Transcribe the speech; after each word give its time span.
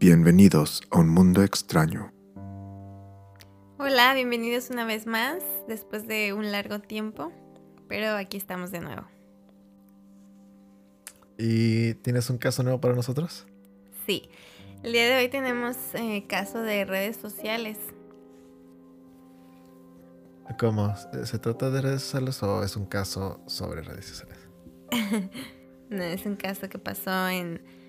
Bienvenidos 0.00 0.80
a 0.90 0.98
un 0.98 1.10
mundo 1.10 1.42
extraño. 1.42 2.10
Hola, 3.78 4.14
bienvenidos 4.14 4.70
una 4.70 4.86
vez 4.86 5.06
más, 5.06 5.42
después 5.68 6.08
de 6.08 6.32
un 6.32 6.50
largo 6.50 6.78
tiempo, 6.78 7.30
pero 7.86 8.16
aquí 8.16 8.38
estamos 8.38 8.70
de 8.70 8.80
nuevo. 8.80 9.02
¿Y 11.36 11.92
tienes 11.96 12.30
un 12.30 12.38
caso 12.38 12.62
nuevo 12.62 12.80
para 12.80 12.94
nosotros? 12.94 13.46
Sí, 14.06 14.30
el 14.82 14.92
día 14.92 15.06
de 15.06 15.18
hoy 15.18 15.28
tenemos 15.28 15.76
eh, 15.92 16.24
caso 16.26 16.62
de 16.62 16.86
redes 16.86 17.18
sociales. 17.18 17.76
¿Cómo? 20.58 20.94
¿Se 21.24 21.38
trata 21.38 21.68
de 21.68 21.82
redes 21.82 22.00
sociales 22.00 22.42
o 22.42 22.64
es 22.64 22.74
un 22.74 22.86
caso 22.86 23.42
sobre 23.46 23.82
redes 23.82 24.06
sociales? 24.06 24.48
no, 25.90 26.02
es 26.02 26.24
un 26.24 26.36
caso 26.36 26.70
que 26.70 26.78
pasó 26.78 27.28
en... 27.28 27.79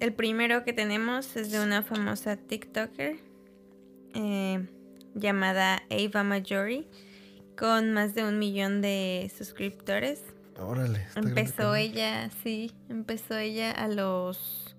El 0.00 0.14
primero 0.14 0.64
que 0.64 0.72
tenemos 0.72 1.36
es 1.36 1.50
de 1.52 1.62
una 1.62 1.82
famosa 1.82 2.36
TikToker 2.36 3.18
eh, 4.14 4.66
llamada 5.14 5.82
Ava 5.90 6.24
Majori 6.24 6.88
con 7.56 7.92
más 7.92 8.14
de 8.14 8.24
un 8.24 8.38
millón 8.38 8.80
de 8.80 9.30
suscriptores. 9.36 10.22
Órale. 10.58 11.06
Empezó 11.14 11.74
ella, 11.74 12.30
sí, 12.42 12.72
empezó 12.88 13.36
ella 13.36 13.72
a 13.72 13.88
los 13.88 14.74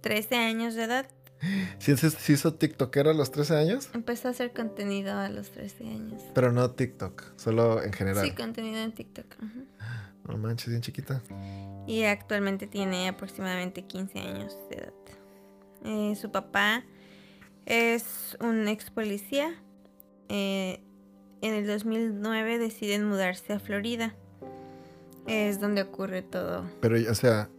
13 0.00 0.34
años 0.34 0.74
de 0.74 0.84
edad. 0.84 1.06
¿Sí, 1.78 1.96
¿Sí 1.96 2.32
hizo 2.32 2.54
TikTokera 2.54 3.12
a 3.12 3.14
los 3.14 3.30
13 3.30 3.56
años? 3.56 3.90
Empezó 3.94 4.26
a 4.26 4.30
hacer 4.32 4.52
contenido 4.52 5.16
a 5.16 5.28
los 5.28 5.50
13 5.50 5.84
años. 5.84 6.22
Pero 6.34 6.50
no 6.50 6.72
TikTok, 6.72 7.22
solo 7.36 7.80
en 7.80 7.92
general. 7.92 8.26
Sí, 8.26 8.34
contenido 8.34 8.78
en 8.78 8.92
TikTok. 8.92 9.26
No 10.28 10.36
manches, 10.38 10.68
bien 10.68 10.80
chiquita. 10.80 11.22
Y 11.86 12.04
actualmente 12.04 12.66
tiene 12.66 13.08
aproximadamente 13.08 13.82
15 13.82 14.18
años 14.18 14.58
de 14.70 14.76
edad. 14.76 14.92
Eh, 15.84 16.16
su 16.16 16.30
papá 16.32 16.84
es 17.64 18.36
un 18.40 18.66
ex 18.68 18.90
policía. 18.90 19.54
Eh, 20.28 20.82
en 21.42 21.54
el 21.54 21.66
2009 21.66 22.58
deciden 22.58 23.08
mudarse 23.08 23.52
a 23.52 23.60
Florida. 23.60 24.16
Es 25.26 25.60
donde 25.60 25.82
ocurre 25.82 26.22
todo. 26.22 26.64
Pero, 26.80 26.96
o 27.10 27.14
sea, 27.14 27.50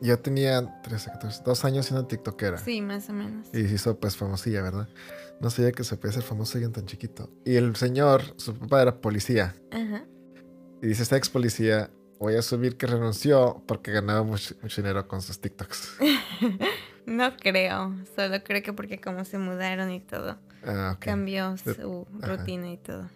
ya 0.00 0.16
tenía 0.16 0.80
13, 0.82 1.10
14, 1.12 1.42
dos 1.44 1.64
años 1.64 1.86
siendo 1.86 2.06
tiktokera. 2.06 2.58
Sí, 2.58 2.80
más 2.80 3.08
o 3.08 3.12
menos. 3.12 3.48
Y 3.52 3.66
se 3.68 3.74
hizo 3.74 3.98
pues 3.98 4.16
famosilla, 4.16 4.62
¿verdad? 4.62 4.88
No 5.40 5.50
sabía 5.50 5.72
que 5.72 5.84
se 5.84 5.96
podía 5.96 6.12
ser 6.12 6.22
famoso 6.22 6.58
alguien 6.58 6.72
tan 6.72 6.86
chiquito. 6.86 7.30
Y 7.44 7.56
el 7.56 7.74
señor, 7.76 8.22
su 8.36 8.54
papá 8.54 8.82
era 8.82 9.00
policía. 9.00 9.54
Ajá. 9.70 10.04
Y 10.82 10.88
dice, 10.88 11.04
esta 11.04 11.16
ex 11.16 11.30
policía, 11.30 11.90
voy 12.18 12.34
a 12.34 12.40
asumir 12.40 12.76
que 12.76 12.88
renunció 12.88 13.62
porque 13.68 13.92
ganaba 13.92 14.24
mucho, 14.24 14.56
dinero 14.76 15.06
con 15.06 15.22
sus 15.22 15.40
TikToks. 15.40 15.98
no 17.06 17.36
creo, 17.36 17.94
solo 18.16 18.42
creo 18.42 18.62
que 18.64 18.72
porque 18.72 19.00
como 19.00 19.24
se 19.24 19.38
mudaron 19.38 19.92
y 19.92 20.00
todo. 20.00 20.38
Ah, 20.64 20.96
Cambió 20.98 21.56
su 21.56 22.06
rutina 22.20 22.72
y 22.72 22.78
todo. 22.78 23.08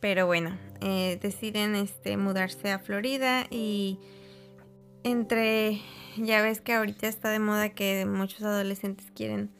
Pero 0.00 0.26
bueno, 0.26 0.58
eh, 0.80 1.18
deciden 1.20 1.74
este, 1.74 2.16
mudarse 2.16 2.72
a 2.72 2.78
Florida 2.78 3.46
y 3.50 4.00
entre, 5.02 5.82
ya 6.16 6.40
ves 6.40 6.62
que 6.62 6.72
ahorita 6.72 7.06
está 7.06 7.28
de 7.28 7.38
moda 7.38 7.68
que 7.68 8.06
muchos 8.06 8.42
adolescentes 8.42 9.10
quieren 9.14 9.50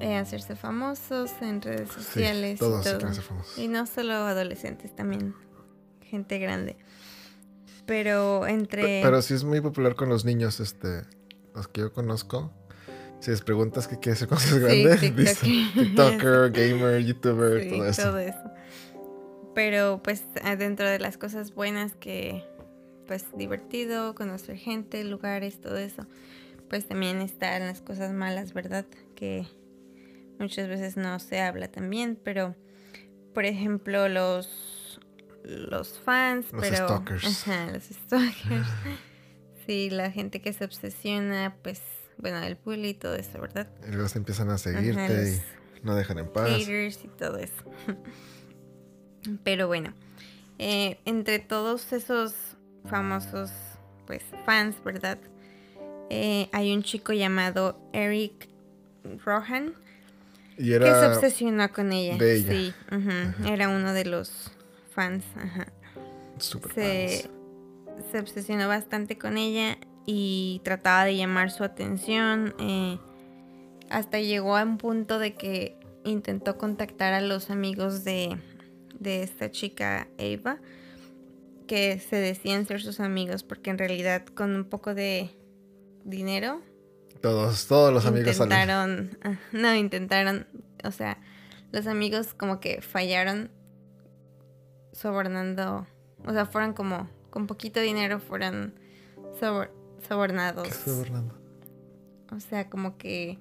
eh, 0.00 0.16
hacerse 0.16 0.56
famosos 0.56 1.32
en 1.40 1.62
redes 1.62 1.90
sociales. 1.90 2.58
todos 2.58 2.86
y, 2.86 2.90
todo. 2.90 3.12
famosos. 3.12 3.58
y 3.58 3.68
no 3.68 3.86
solo 3.86 4.14
adolescentes, 4.14 4.94
también 4.94 5.34
gente 6.02 6.38
grande. 6.38 6.76
Pero 7.86 8.46
entre... 8.46 9.02
Pero, 9.02 9.20
sí 9.22 9.34
es 9.34 9.44
muy 9.44 9.60
popular 9.60 9.94
con 9.94 10.08
los 10.08 10.24
niños, 10.24 10.60
este, 10.60 11.02
los 11.54 11.68
que 11.68 11.82
yo 11.82 11.92
conozco. 11.92 12.52
Si 13.20 13.30
les 13.30 13.42
preguntas 13.42 13.88
qué 13.88 13.98
quiere 13.98 14.16
ser 14.16 14.28
cuando 14.28 14.46
seas 14.46 14.60
grande, 14.60 14.96
TikToker, 14.96 15.74
TikToker 15.74 16.50
gamer, 16.52 17.04
YouTuber, 17.04 17.62
sí, 17.62 17.70
todo 17.70 17.86
eso. 17.86 18.02
Todo 18.02 18.18
eso. 18.18 18.50
Pero 19.54 20.00
pues 20.02 20.24
dentro 20.58 20.88
de 20.88 20.98
las 20.98 21.16
cosas 21.16 21.54
buenas 21.54 21.94
que 21.94 22.44
pues 23.06 23.26
divertido, 23.36 24.14
conocer 24.14 24.56
gente, 24.56 25.04
lugares, 25.04 25.60
todo 25.60 25.76
eso, 25.76 26.06
pues 26.68 26.86
también 26.86 27.20
están 27.20 27.62
las 27.62 27.80
cosas 27.80 28.12
malas, 28.12 28.52
¿verdad? 28.52 28.86
Que 29.14 29.46
muchas 30.38 30.68
veces 30.68 30.96
no 30.96 31.18
se 31.18 31.40
habla 31.40 31.68
también, 31.68 32.18
pero 32.22 32.54
por 33.32 33.44
ejemplo 33.44 34.08
los 34.08 35.00
los 35.44 35.98
fans, 35.98 36.52
los 36.52 36.62
pero 36.62 36.88
stalkers. 36.88 37.48
Ajá, 37.48 37.70
los 37.72 37.84
stalkers. 37.84 38.68
sí, 39.66 39.90
la 39.90 40.10
gente 40.10 40.40
que 40.40 40.52
se 40.52 40.64
obsesiona, 40.64 41.56
pues 41.62 41.82
bueno, 42.16 42.38
el 42.38 42.56
bully 42.56 42.90
y 42.90 42.94
todo 42.94 43.14
eso, 43.14 43.40
¿verdad? 43.40 43.68
Y 43.86 43.92
luego 43.92 44.08
se 44.08 44.18
empiezan 44.18 44.50
a 44.50 44.58
seguirte 44.58 45.00
Ajá, 45.00 45.22
y 45.22 45.84
no 45.84 45.94
dejan 45.94 46.18
en 46.18 46.32
paz. 46.32 46.48
Haters 46.48 47.04
y 47.04 47.08
todo 47.08 47.38
eso. 47.38 47.64
Pero 49.44 49.66
bueno, 49.66 49.94
eh, 50.58 50.98
entre 51.04 51.38
todos 51.38 51.92
esos 51.92 52.34
famosos 52.86 53.50
pues 54.06 54.22
fans, 54.44 54.82
¿verdad? 54.84 55.18
Eh, 56.10 56.48
hay 56.52 56.74
un 56.74 56.82
chico 56.82 57.12
llamado 57.12 57.80
Eric 57.92 58.48
Rohan 59.24 59.74
y 60.58 60.72
era 60.72 60.86
que 60.86 60.92
se 61.00 61.06
obsesionó 61.06 61.72
con 61.72 61.92
ella. 61.92 62.16
de 62.16 62.36
ella. 62.36 62.50
Sí, 62.52 62.74
ujú, 62.92 63.48
era 63.48 63.68
uno 63.68 63.92
de 63.92 64.04
los 64.04 64.50
fans. 64.90 65.24
Ajá. 65.36 65.66
super 66.38 66.72
Se, 66.72 67.08
fans. 67.22 67.30
se 68.12 68.18
obsesionó 68.20 68.68
bastante 68.68 69.18
con 69.18 69.36
ella 69.38 69.78
y 70.06 70.60
trataba 70.64 71.04
de 71.04 71.16
llamar 71.16 71.50
su 71.50 71.64
atención. 71.64 72.54
eh, 72.58 72.98
hasta 73.90 74.18
llegó 74.20 74.56
a 74.56 74.62
un 74.62 74.78
punto 74.78 75.18
de 75.18 75.34
que 75.34 75.76
intentó 76.04 76.56
contactar 76.58 77.12
a 77.12 77.20
los 77.20 77.50
amigos 77.50 78.02
de, 78.04 78.36
de 78.98 79.22
esta 79.22 79.50
chica 79.50 80.08
Ava, 80.18 80.58
que 81.66 81.98
se 81.98 82.16
decían 82.16 82.66
ser 82.66 82.80
sus 82.82 83.00
amigos, 83.00 83.42
porque 83.42 83.70
en 83.70 83.78
realidad 83.78 84.24
con 84.26 84.54
un 84.56 84.64
poco 84.64 84.94
de 84.94 85.30
dinero 86.04 86.60
Todos, 87.24 87.66
todos 87.66 87.90
los 87.90 88.04
amigos 88.04 88.34
intentaron, 88.36 89.16
ah, 89.24 89.38
no, 89.52 89.74
intentaron, 89.74 90.46
o 90.84 90.90
sea, 90.90 91.16
los 91.72 91.86
amigos 91.86 92.34
como 92.34 92.60
que 92.60 92.82
fallaron 92.82 93.50
sobornando, 94.92 95.86
o 96.26 96.32
sea, 96.34 96.44
fueron 96.44 96.74
como, 96.74 97.08
con 97.30 97.46
poquito 97.46 97.80
dinero 97.80 98.20
fueron 98.20 98.74
sobor- 99.40 99.70
sobornados. 100.06 100.68
¿Qué? 100.84 100.90
O 102.30 102.40
sea, 102.40 102.68
como 102.68 102.98
que, 102.98 103.38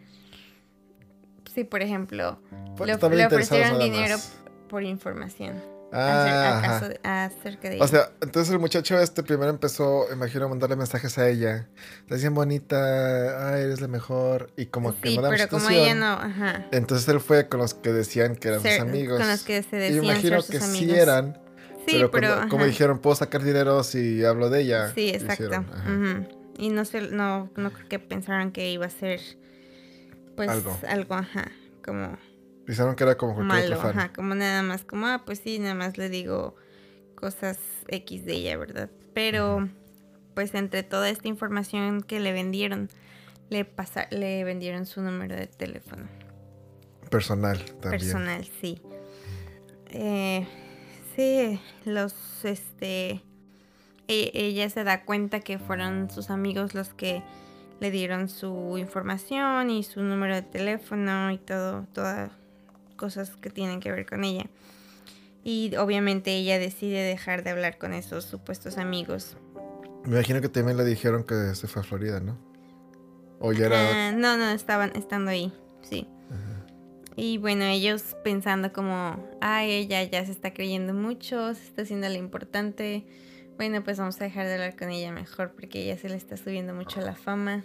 sí, 1.54 1.66
por 1.66 1.82
ejemplo, 1.82 2.40
Pues 2.78 2.88
le, 2.88 3.26
ofrecieron 3.26 3.80
dinero 3.80 4.16
más. 4.16 4.40
por 4.70 4.84
información 4.84 5.62
Ah, 5.96 6.90
acerca 7.26 7.70
de 7.70 7.80
O 7.82 7.88
sea, 7.88 8.10
entonces 8.22 8.52
el 8.54 8.60
muchacho 8.60 9.00
este 9.00 9.22
primero 9.24 9.50
empezó, 9.50 10.06
imagino, 10.12 10.46
a 10.46 10.48
mandarle 10.50 10.76
mensajes 10.76 11.18
a 11.18 11.30
ella. 11.30 11.68
Estás 12.02 12.22
bien 12.22 12.34
bonita, 12.34 13.50
ay, 13.54 13.64
eres 13.64 13.80
la 13.82 13.88
mejor. 13.88 14.52
Y 14.58 14.66
como 14.68 15.00
que 15.00 15.10
sí, 15.10 15.16
no 15.16 15.22
daba 15.22 15.36
pero 15.36 15.50
como 15.50 15.70
ella 15.70 15.94
no, 15.96 16.14
ajá. 16.14 16.66
Entonces 16.72 17.08
él 17.10 17.20
fue 17.20 17.48
con 17.48 17.60
los 17.60 17.74
que 17.74 17.94
decían 17.94 18.36
que 18.36 18.48
eran 18.50 18.62
Ser- 18.62 18.80
sus 18.82 18.90
amigos. 18.90 19.20
Con 19.20 19.28
los 19.30 19.44
que 19.44 19.64
se 19.64 19.76
y 19.76 19.80
decían 19.80 20.04
imagino 20.04 20.42
ser 20.42 20.52
que 20.52 20.60
sus 20.66 20.70
sí 20.72 20.78
amigos. 20.84 20.98
eran. 20.98 21.40
Sí, 21.86 21.96
pero, 21.98 22.12
pero, 22.12 22.28
cuando- 22.36 22.50
como 22.50 22.66
dijeron, 22.66 23.00
puedo 23.00 23.16
sacar 23.16 23.44
dinero 23.44 23.84
si 23.84 24.24
hablo 24.26 24.50
de 24.50 24.62
ella. 24.62 24.92
Sí, 24.96 25.10
exacto. 25.10 25.44
hicieron, 25.44 25.68
ajá. 25.74 25.92
Ujú. 25.92 26.40
Y 26.58 26.70
no 26.70 26.86
sé, 26.86 27.02
no, 27.02 27.50
no 27.56 27.72
creo 27.74 27.90
que 27.90 28.00
pensaran 28.00 28.52
que 28.52 28.72
iba 28.72 28.86
a 28.86 28.90
ser 28.90 29.20
pues 30.36 30.50
Algo. 30.50 30.78
algo, 30.88 31.16
ajá, 31.16 31.52
como 31.84 32.18
Pensaron 32.66 32.96
que 32.96 33.04
era 33.04 33.18
como 33.18 33.36
cualquier 33.36 33.64
malo, 33.64 33.76
otro 33.76 33.90
fan. 33.90 34.00
ajá, 34.00 34.14
como 34.14 34.36
nada 34.36 34.64
más, 34.64 34.84
como 34.84 35.08
ah, 35.08 35.24
pues 35.26 35.40
sí, 35.40 35.60
nada 35.60 35.76
más 35.76 35.98
le 35.98 36.10
digo 36.10 36.56
cosas 37.16 37.60
X 37.88 38.26
de 38.26 38.34
ella, 38.34 38.58
¿verdad? 38.58 38.90
Pero 39.14 39.68
pues 40.34 40.54
entre 40.56 40.84
toda 40.84 41.10
esta 41.10 41.28
información 41.28 42.02
que 42.02 42.20
le 42.20 42.32
vendieron, 42.32 42.90
le 43.50 43.66
pasa, 43.66 44.08
le 44.12 44.44
vendieron 44.44 44.86
su 44.86 45.02
número 45.02 45.36
de 45.36 45.48
teléfono. 45.48 46.08
Personal 47.10 47.58
también. 47.82 47.92
Personal, 47.92 48.48
sí. 48.62 48.82
Eh, 49.92 50.48
sí, 51.16 51.60
los, 51.86 52.16
este, 52.44 53.22
e- 54.08 54.32
ella 54.34 54.70
se 54.70 54.84
da 54.84 55.06
cuenta 55.06 55.40
que 55.42 55.60
fueron 55.60 56.10
sus 56.10 56.30
amigos 56.30 56.74
los 56.74 56.94
que 56.94 57.22
le 57.80 57.92
dieron 57.92 58.30
su 58.30 58.78
información 58.78 59.70
y 59.70 59.84
su 59.84 60.02
número 60.02 60.36
de 60.36 60.42
teléfono 60.42 61.32
y 61.32 61.38
todo, 61.38 61.86
todas 61.94 62.32
cosas 63.04 63.32
que 63.42 63.50
tienen 63.50 63.82
que 63.82 63.92
ver 63.92 64.06
con 64.06 64.24
ella. 64.24 64.46
Y 65.44 65.76
obviamente 65.76 66.32
ella 66.32 66.58
decide 66.58 67.02
dejar 67.02 67.44
de 67.44 67.50
hablar 67.50 67.78
con 67.78 67.94
esos 67.94 68.24
supuestos 68.24 68.78
amigos. 68.78 69.36
Me 70.06 70.14
imagino 70.14 70.40
que 70.40 70.48
también 70.48 70.78
le 70.78 70.86
dijeron 70.86 71.26
que 71.26 71.54
se 71.54 71.68
fue 71.68 71.82
a 71.82 71.84
Florida, 71.84 72.22
¿no? 72.22 72.38
O 73.40 73.52
ya 73.52 73.66
era. 73.66 74.08
Ah, 74.08 74.12
no, 74.14 74.38
no, 74.38 74.52
estaban 74.52 74.94
estando 74.96 75.32
ahí, 75.32 75.52
sí. 75.82 76.08
Y 77.18 77.40
bueno, 77.40 77.66
ellos 77.66 78.16
pensando 78.24 78.72
como, 78.72 79.30
ay, 79.42 79.72
ella 79.72 80.02
ya 80.04 80.26
se 80.26 80.32
está 80.32 80.54
creyendo 80.54 80.94
mucho, 80.94 81.54
se 81.54 81.64
está 81.66 81.82
haciendo 81.82 82.08
lo 82.08 82.16
importante. 82.16 83.06
Bueno, 83.58 83.84
pues 83.84 83.98
vamos 83.98 84.20
a 84.22 84.24
dejar 84.24 84.48
de 84.48 84.54
hablar 84.54 84.78
con 84.78 84.90
ella 84.92 85.12
mejor 85.12 85.52
porque 85.52 85.84
ella 85.84 85.98
se 85.98 86.08
le 86.08 86.16
está 86.16 86.38
subiendo 86.38 86.74
mucho 86.74 87.02
la 87.02 87.16
fama 87.16 87.64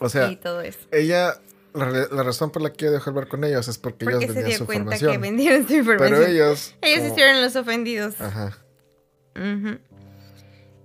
O 0.00 0.08
sea, 0.08 0.32
y 0.32 0.36
todo 0.36 0.62
eso. 0.62 0.80
ella, 0.90 1.34
la, 1.74 2.22
razón 2.22 2.50
por 2.50 2.62
la 2.62 2.72
que 2.72 2.86
ella 2.86 2.94
dejó 2.94 3.10
hablar 3.10 3.28
con 3.28 3.44
ellos 3.44 3.68
es 3.68 3.78
porque, 3.78 4.04
Porque 4.04 4.24
ellos 4.24 4.34
se 4.34 4.40
vendían 4.42 4.48
dio 4.48 4.58
su 4.58 4.66
cuenta 4.66 4.90
que 4.90 4.96
información. 5.04 5.20
vendieron 5.22 5.68
su 5.68 5.74
información. 5.74 6.18
Pero 6.20 6.30
ellos. 6.32 6.74
Ellos 6.82 7.00
como- 7.00 7.12
hicieron 7.14 7.40
los 7.42 7.56
ofendidos. 7.56 8.20
Ajá. 8.20 8.58
Ujú. 9.36 9.78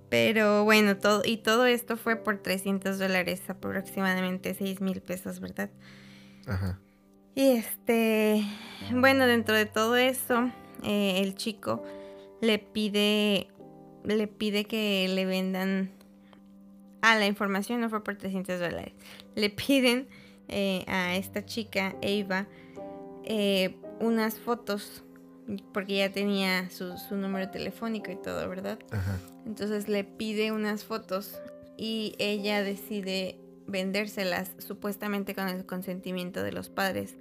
Pero 0.08 0.64
bueno, 0.64 0.96
todo, 0.98 1.22
y 1.24 1.38
todo 1.38 1.66
esto 1.66 1.96
fue 1.96 2.16
por 2.16 2.38
300 2.38 2.98
dólares, 2.98 3.42
aproximadamente 3.48 4.54
6 4.54 4.80
mil 4.80 5.00
pesos, 5.02 5.40
¿verdad? 5.40 5.70
Ajá. 6.46 6.78
Y 7.34 7.48
este, 7.50 8.42
bueno, 8.92 9.26
dentro 9.26 9.54
de 9.56 9.66
todo 9.66 9.96
eso, 9.96 10.50
eh, 10.84 11.20
el 11.22 11.34
chico 11.34 11.82
le 12.40 12.58
pide, 12.60 13.48
le 14.04 14.28
pide 14.28 14.64
que 14.64 15.08
le 15.08 15.26
vendan, 15.26 15.90
ah, 17.02 17.16
la 17.16 17.26
información 17.26 17.80
no 17.80 17.90
fue 17.90 18.02
por 18.04 18.16
300 18.16 18.60
dólares, 18.60 18.94
le 19.34 19.50
piden 19.50 20.08
eh, 20.48 20.84
a 20.86 21.16
esta 21.16 21.44
chica, 21.44 21.96
Eva, 22.02 22.46
eh, 23.24 23.76
unas 24.00 24.38
fotos, 24.38 25.02
porque 25.72 25.96
ya 25.98 26.10
tenía 26.12 26.70
su, 26.70 26.96
su 26.98 27.16
número 27.16 27.50
telefónico 27.50 28.10
y 28.10 28.16
todo, 28.16 28.48
¿verdad? 28.48 28.78
Ajá. 28.90 29.18
Entonces 29.46 29.88
le 29.88 30.04
pide 30.04 30.52
unas 30.52 30.84
fotos 30.84 31.40
y 31.76 32.14
ella 32.18 32.62
decide 32.62 33.38
vendérselas 33.66 34.52
supuestamente 34.58 35.34
con 35.34 35.48
el 35.48 35.66
consentimiento 35.66 36.42
de 36.42 36.52
los 36.52 36.68
padres. 36.68 37.16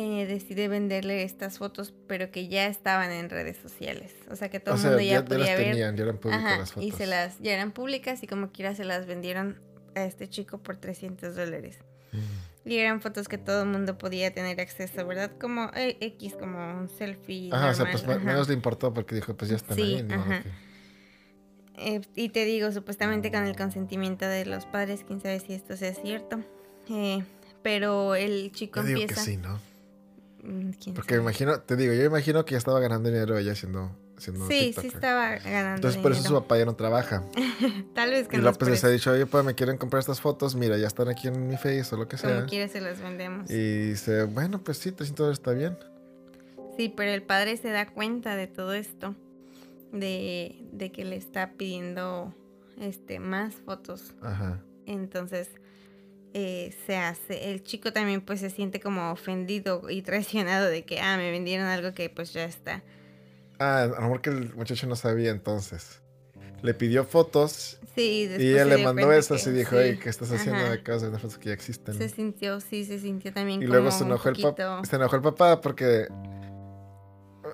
Eh, 0.00 0.26
decide 0.28 0.68
venderle 0.68 1.24
estas 1.24 1.58
fotos, 1.58 1.92
pero 2.06 2.30
que 2.30 2.46
ya 2.46 2.68
estaban 2.68 3.10
en 3.10 3.28
redes 3.30 3.56
sociales. 3.56 4.14
O 4.30 4.36
sea 4.36 4.48
que 4.48 4.60
todo 4.60 4.76
el 4.76 4.80
mundo 4.80 5.00
ya, 5.00 5.04
ya, 5.04 5.12
ya 5.20 5.24
podía 5.24 5.38
las 5.38 5.58
ver. 5.58 5.70
tenían, 5.72 5.96
ya 5.96 6.02
eran 6.04 6.18
públicas 6.18 6.44
Ajá, 6.44 6.58
las 6.58 6.72
fotos. 6.72 6.88
y 6.88 6.92
se 6.92 7.06
las 7.06 7.38
ya 7.40 7.52
eran 7.52 7.72
públicas 7.72 8.22
y 8.22 8.28
como 8.28 8.52
quiera 8.52 8.76
se 8.76 8.84
las 8.84 9.06
vendieron 9.06 9.58
a 9.98 10.04
este 10.06 10.28
chico 10.28 10.58
por 10.58 10.76
300 10.76 11.36
dólares. 11.36 11.78
Mm. 12.12 12.68
Y 12.68 12.76
eran 12.78 13.00
fotos 13.00 13.28
que 13.28 13.38
todo 13.38 13.62
el 13.62 13.68
mundo 13.68 13.96
podía 13.96 14.32
tener 14.34 14.60
acceso, 14.60 15.06
¿verdad? 15.06 15.30
Como 15.40 15.70
eh, 15.74 15.96
X, 16.00 16.34
como 16.38 16.78
un 16.78 16.88
selfie. 16.90 17.50
Ajá, 17.52 17.70
o 17.70 17.74
sea, 17.74 17.84
normal, 17.86 18.02
pues 18.04 18.16
ajá. 18.16 18.24
menos 18.26 18.48
le 18.48 18.54
importó 18.54 18.92
porque 18.92 19.14
dijo, 19.14 19.34
pues 19.36 19.50
ya 19.50 19.56
están 19.56 19.76
Sí, 19.76 19.82
ahí. 19.82 20.06
ajá. 20.10 20.42
Eh, 21.76 22.00
y 22.16 22.30
te 22.30 22.44
digo, 22.44 22.72
supuestamente 22.72 23.30
con 23.30 23.44
el 23.46 23.56
consentimiento 23.56 24.26
de 24.26 24.44
los 24.46 24.66
padres, 24.66 25.04
quién 25.06 25.20
sabe 25.20 25.38
si 25.40 25.54
esto 25.54 25.76
sea 25.76 25.94
cierto. 25.94 26.40
Eh, 26.90 27.22
pero 27.62 28.14
el 28.16 28.50
chico 28.52 28.80
Yo 28.80 28.86
digo 28.86 28.96
que 28.98 29.02
empieza. 29.04 29.22
sí, 29.24 29.36
¿no? 29.36 29.60
Mm, 30.42 30.70
quién 30.82 30.94
Porque 30.94 31.10
sabe. 31.14 31.22
imagino, 31.22 31.60
te 31.60 31.76
digo, 31.76 31.92
yo 31.94 32.04
imagino 32.04 32.44
que 32.44 32.52
ya 32.52 32.58
estaba 32.58 32.80
ganando 32.80 33.08
dinero 33.08 33.38
ella 33.38 33.52
haciendo, 33.52 33.96
haciendo 34.18 34.46
Sí, 34.46 34.74
sí 34.78 34.88
estaba 34.88 35.36
ganando. 35.36 35.76
Entonces 35.76 36.02
por 36.02 36.12
eso 36.12 36.22
su 36.22 36.34
papá 36.34 36.58
ya 36.58 36.64
no 36.64 36.74
trabaja. 36.74 37.24
Tal 37.94 38.10
vez 38.10 38.28
que 38.28 38.36
Y 38.36 38.40
López 38.40 38.68
les 38.68 38.84
ha 38.84 38.88
dicho, 38.88 39.10
oye, 39.10 39.26
papá, 39.26 39.42
me 39.42 39.54
quieren 39.54 39.78
comprar 39.78 40.00
estas 40.00 40.20
fotos, 40.20 40.54
mira, 40.54 40.76
ya 40.76 40.86
están 40.86 41.08
aquí 41.08 41.28
en 41.28 41.48
mi 41.48 41.56
face 41.56 41.86
o 41.92 41.98
lo 41.98 42.08
que 42.08 42.16
sea. 42.18 42.34
Como 42.34 42.46
quiera 42.46 42.68
se 42.68 42.80
las 42.80 43.00
vendemos. 43.00 43.50
Y 43.50 43.90
dice, 43.90 44.24
bueno, 44.24 44.62
pues 44.62 44.78
sí, 44.78 44.92
300 44.92 45.16
dólares 45.16 45.38
está 45.38 45.52
bien. 45.52 45.78
Sí, 46.76 46.92
pero 46.94 47.10
el 47.10 47.22
padre 47.22 47.56
se 47.56 47.70
da 47.70 47.86
cuenta 47.86 48.36
de 48.36 48.46
todo 48.46 48.74
esto. 48.74 49.14
De, 49.92 50.54
de 50.72 50.92
que 50.92 51.06
le 51.06 51.16
está 51.16 51.52
pidiendo 51.52 52.34
este 52.78 53.20
más 53.20 53.54
fotos. 53.54 54.14
Ajá. 54.20 54.62
Entonces 54.84 55.48
eh, 56.34 56.74
se 56.86 56.96
hace, 56.96 57.50
el 57.50 57.62
chico 57.62 57.92
también 57.92 58.20
pues 58.20 58.40
se 58.40 58.50
siente 58.50 58.80
como 58.80 59.10
ofendido 59.10 59.88
y 59.88 60.02
traicionado 60.02 60.66
de 60.66 60.84
que, 60.84 61.00
ah, 61.00 61.16
me 61.16 61.30
vendieron 61.30 61.66
algo 61.66 61.94
que 61.94 62.10
pues 62.10 62.32
ya 62.32 62.44
está. 62.44 62.82
Ah, 63.58 63.82
a 63.82 63.86
lo 63.86 64.00
mejor 64.02 64.20
que 64.20 64.30
el 64.30 64.54
muchacho 64.54 64.86
no 64.86 64.96
sabía 64.96 65.30
entonces. 65.30 66.00
Le 66.62 66.74
pidió 66.74 67.04
fotos 67.04 67.78
Sí, 67.94 68.26
después 68.26 68.44
y 68.44 68.50
ella 68.52 68.64
le 68.64 68.84
mandó 68.84 69.12
esas 69.12 69.42
que 69.44 69.50
y 69.50 69.52
dijo, 69.52 69.76
sí, 69.80 69.96
¿qué 69.98 70.08
estás 70.08 70.30
haciendo 70.32 70.62
ajá. 70.64 70.72
acá? 70.74 70.98
de 70.98 71.10
fotos 71.18 71.38
que 71.38 71.48
ya 71.48 71.54
existen. 71.54 71.94
Se 71.94 72.08
sintió, 72.08 72.60
sí, 72.60 72.84
se 72.84 72.98
sintió 72.98 73.32
también 73.32 73.62
Y 73.62 73.66
como 73.66 73.74
luego 73.78 73.90
se 73.92 74.04
enojó, 74.04 74.28
el 74.28 74.40
papá, 74.42 74.82
se 74.84 74.96
enojó 74.96 75.16
el 75.16 75.22
papá 75.22 75.60
porque... 75.60 76.08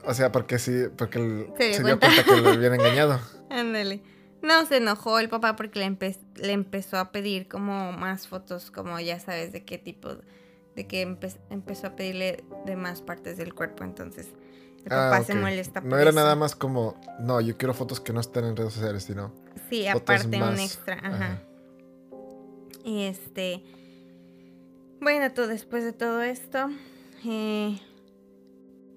O 0.07 0.13
sea, 0.15 0.33
porque 0.33 0.59
sí, 0.59 0.85
porque 0.97 1.19
el- 1.19 1.47
Se 1.57 1.65
dio 1.69 1.75
se 1.77 1.83
dio 1.85 1.99
cuenta. 1.99 2.07
cuenta 2.09 2.25
que 2.35 2.41
lo 2.41 2.49
habían 2.51 2.75
engañado. 2.75 3.21
Ándale. 3.51 4.03
No, 4.43 4.67
se 4.67 4.77
enojó 4.79 5.19
el 5.19 5.29
papá 5.31 5.57
porque 5.57 5.79
le, 5.79 5.87
empe- 5.87 6.19
le 6.37 6.53
empezó 6.53 6.99
a 6.99 7.13
pedir 7.13 7.49
como 7.49 7.93
más 7.93 8.27
fotos, 8.29 8.71
como 8.71 9.01
ya 9.01 9.19
sabes 9.21 9.53
de 9.53 9.65
qué 9.65 9.79
tipo, 9.79 10.17
de 10.77 10.87
que 10.87 11.07
empe- 11.07 11.39
empezó 11.49 11.87
a 11.89 11.97
pedirle 11.97 12.45
de 12.67 12.77
más 12.77 13.01
partes 13.01 13.39
del 13.39 13.55
cuerpo, 13.55 13.85
entonces 13.85 14.29
Ah, 14.91 15.11
papá 15.11 15.25
se 15.25 15.35
molesta 15.35 15.81
por 15.81 15.91
No 15.91 15.99
era 15.99 16.11
eso. 16.11 16.19
nada 16.19 16.37
más 16.37 16.55
como, 16.55 17.01
no, 17.21 17.41
yo 17.41 17.57
quiero 17.57 17.73
fotos 17.75 18.01
que 18.01 18.13
no 18.13 18.21
estén 18.21 18.45
en 18.45 18.57
redes 18.57 18.75
sociales, 18.75 19.05
sino 19.05 19.33
Sí, 19.71 19.85
fotos 19.93 20.17
aparte 20.21 20.37
un 20.37 20.41
más. 20.41 20.61
extra, 20.61 20.95
ajá. 21.03 21.17
Ajá. 21.17 21.43
Y 22.85 23.05
este, 23.05 23.63
bueno, 25.01 25.33
todo 25.33 25.47
después 25.49 25.85
de 25.85 25.93
todo 25.95 26.23
esto, 26.23 26.69
eh, 27.25 27.81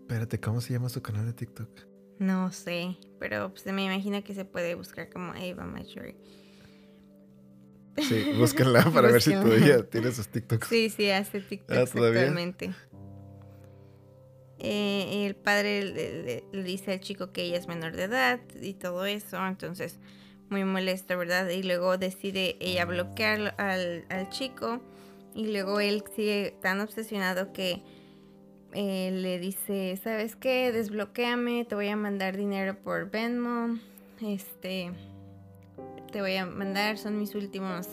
Espérate, 0.02 0.40
¿cómo 0.40 0.62
se 0.62 0.74
llama 0.74 0.90
su 0.90 1.02
canal 1.02 1.26
de 1.26 1.34
TikTok? 1.34 1.70
no 2.20 2.52
sé, 2.52 2.98
pero 3.20 3.52
pues 3.52 3.66
me 3.72 3.86
imagino 3.86 4.24
que 4.24 4.34
se 4.34 4.44
puede 4.44 4.74
buscar 4.76 5.10
como 5.12 5.34
Ava 5.34 5.66
Marjorie. 5.66 6.18
Sí, 7.98 8.26
búsquenla 8.38 8.84
para 8.92 9.10
ver 9.12 9.22
si 9.22 9.32
todavía 9.32 9.88
tiene 9.90 10.12
sus 10.12 10.28
TikToks. 10.28 10.68
Sí, 10.68 10.90
sí, 10.90 11.10
hace 11.12 11.42
TikTok 11.42 11.78
Ah, 11.78 11.86
¿todavía? 11.86 12.22
actualmente. 12.22 12.74
Eh, 14.60 15.26
el 15.28 15.36
padre 15.36 16.44
le, 16.52 16.64
dice 16.64 16.94
al 16.94 17.00
chico 17.00 17.32
que 17.32 17.44
ella 17.44 17.58
es 17.58 17.68
menor 17.68 17.96
de 17.96 18.04
edad 18.04 18.40
y 18.60 18.74
todo 18.74 19.06
eso, 19.06 19.46
entonces 19.46 20.00
muy 20.50 20.64
molesto, 20.64 21.18
¿verdad? 21.18 21.50
Y 21.50 21.62
luego 21.64 21.98
decide 21.98 22.58
ella 22.60 22.86
bloquear 22.86 23.54
al, 23.58 24.06
al 24.10 24.30
chico 24.30 24.82
y 25.36 25.52
luego 25.52 25.80
él 25.80 26.04
sigue 26.16 26.56
tan 26.62 26.82
obsesionado 26.82 27.54
que 27.54 27.84
eh, 28.74 29.12
le 29.12 29.40
dice, 29.40 30.00
¿sabes 30.04 30.36
qué? 30.36 30.72
Desbloquéame, 30.72 31.66
te 31.66 31.76
voy 31.76 31.88
a 31.90 31.96
mandar 31.96 32.36
dinero 32.36 32.76
por 32.76 33.10
Venmo, 33.10 33.78
este, 34.22 34.92
te 36.12 36.22
voy 36.22 36.36
a 36.36 36.46
mandar, 36.46 36.98
son 36.98 37.18
mis 37.18 37.34
últimos, 37.36 37.88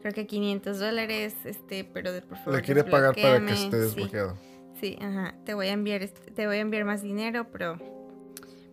creo 0.00 0.14
que 0.14 0.26
500 0.26 0.78
dólares, 0.78 1.34
este, 1.44 1.84
pero 1.84 2.12
de, 2.12 2.22
por 2.22 2.38
favor 2.38 2.54
Le 2.54 2.62
quiere 2.62 2.84
pagar 2.84 3.14
para 3.14 3.38
que 3.38 3.44
desbloquéame". 3.44 3.64
esté 3.64 3.76
desbloqueado. 3.76 4.36
Sí, 4.36 4.53
ajá. 5.00 5.34
Te 5.44 5.54
voy 5.54 5.68
a 5.68 5.72
enviar, 5.72 6.06
te 6.08 6.46
voy 6.46 6.56
a 6.56 6.60
enviar 6.60 6.84
más 6.84 7.02
dinero, 7.02 7.46
pero 7.50 7.78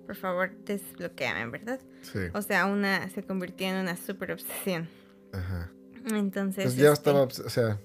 por 0.05 0.15
favor 0.15 0.51
desbloqueame, 0.65 1.51
¿verdad? 1.51 1.79
Sí. 2.01 2.19
O 2.33 2.41
sea, 2.41 2.65
una 2.65 3.09
se 3.09 3.23
convirtió 3.23 3.67
en 3.67 3.75
una 3.77 3.95
super 3.95 4.31
obsesión. 4.31 4.87
Ajá. 5.33 5.71
Entonces. 6.11 6.63
Pues 6.65 6.75
ya 6.75 6.91
este, 6.91 7.09
estaba, 7.11 7.23
o 7.23 7.29
sea, 7.29 7.79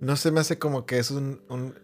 no 0.00 0.16
se 0.16 0.30
me 0.30 0.40
hace 0.40 0.58
como 0.58 0.86
que 0.86 0.98
es 0.98 1.10
un, 1.10 1.42
un- 1.48 1.74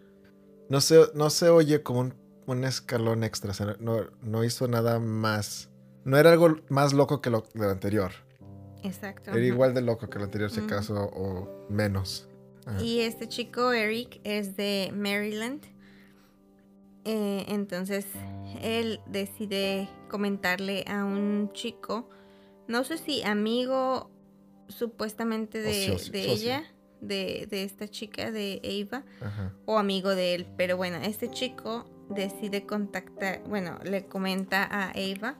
no 0.69 0.81
se, 0.81 1.09
no 1.13 1.29
se 1.29 1.49
oye 1.49 1.81
como 1.83 2.01
un, 2.01 2.13
un 2.45 2.63
escalón 2.63 3.23
extra, 3.23 3.51
o 3.51 3.53
sea, 3.53 3.75
no, 3.79 4.05
no 4.21 4.43
hizo 4.43 4.67
nada 4.67 4.99
más, 4.99 5.69
no 6.03 6.17
era 6.17 6.31
algo 6.31 6.57
más 6.69 6.93
loco 6.93 7.21
que 7.21 7.29
lo, 7.29 7.45
anterior, 7.69 8.11
Exacto. 8.83 9.31
era 9.31 9.39
ajá. 9.39 9.45
igual 9.47 9.73
de 9.73 9.81
loco 9.81 10.09
que 10.09 10.19
lo 10.19 10.25
anterior 10.25 10.49
si 10.49 10.59
acaso 10.61 10.95
o 11.13 11.67
menos. 11.69 12.27
Ajá. 12.67 12.83
Y 12.83 12.99
este 13.01 13.27
chico, 13.27 13.71
Eric, 13.73 14.19
es 14.23 14.55
de 14.57 14.91
Maryland. 14.93 15.63
Eh, 17.05 17.45
entonces, 17.47 18.05
él 18.61 18.99
decide 19.07 19.87
comentarle 20.09 20.83
a 20.87 21.05
un 21.05 21.51
chico, 21.53 22.09
no 22.67 22.83
sé 22.83 22.97
si 22.97 23.23
amigo 23.23 24.09
supuestamente 24.67 25.61
de, 25.61 25.87
socio- 25.87 26.11
ella, 26.13 26.63
de, 26.99 27.47
de 27.49 27.63
esta 27.63 27.87
chica, 27.87 28.31
de 28.31 28.59
Ava, 28.91 29.05
Ajá. 29.21 29.53
o 29.65 29.77
amigo 29.77 30.09
de 30.15 30.35
él. 30.35 30.47
Pero 30.57 30.75
bueno, 30.75 30.97
este 30.97 31.31
chico 31.31 31.85
decide 32.09 32.65
contactar, 32.65 33.41
bueno, 33.47 33.79
le 33.85 34.05
comenta 34.05 34.63
a 34.65 34.89
Ava 34.91 35.35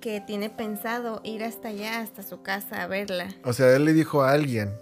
que 0.00 0.20
tiene 0.20 0.50
pensado 0.50 1.20
ir 1.24 1.44
hasta 1.44 1.68
allá, 1.68 2.00
hasta 2.00 2.22
su 2.24 2.42
casa 2.42 2.82
a 2.82 2.86
verla. 2.88 3.28
O 3.44 3.52
sea, 3.52 3.74
él 3.76 3.84
le 3.84 3.92
dijo 3.92 4.22
a 4.22 4.32
alguien, 4.32 4.72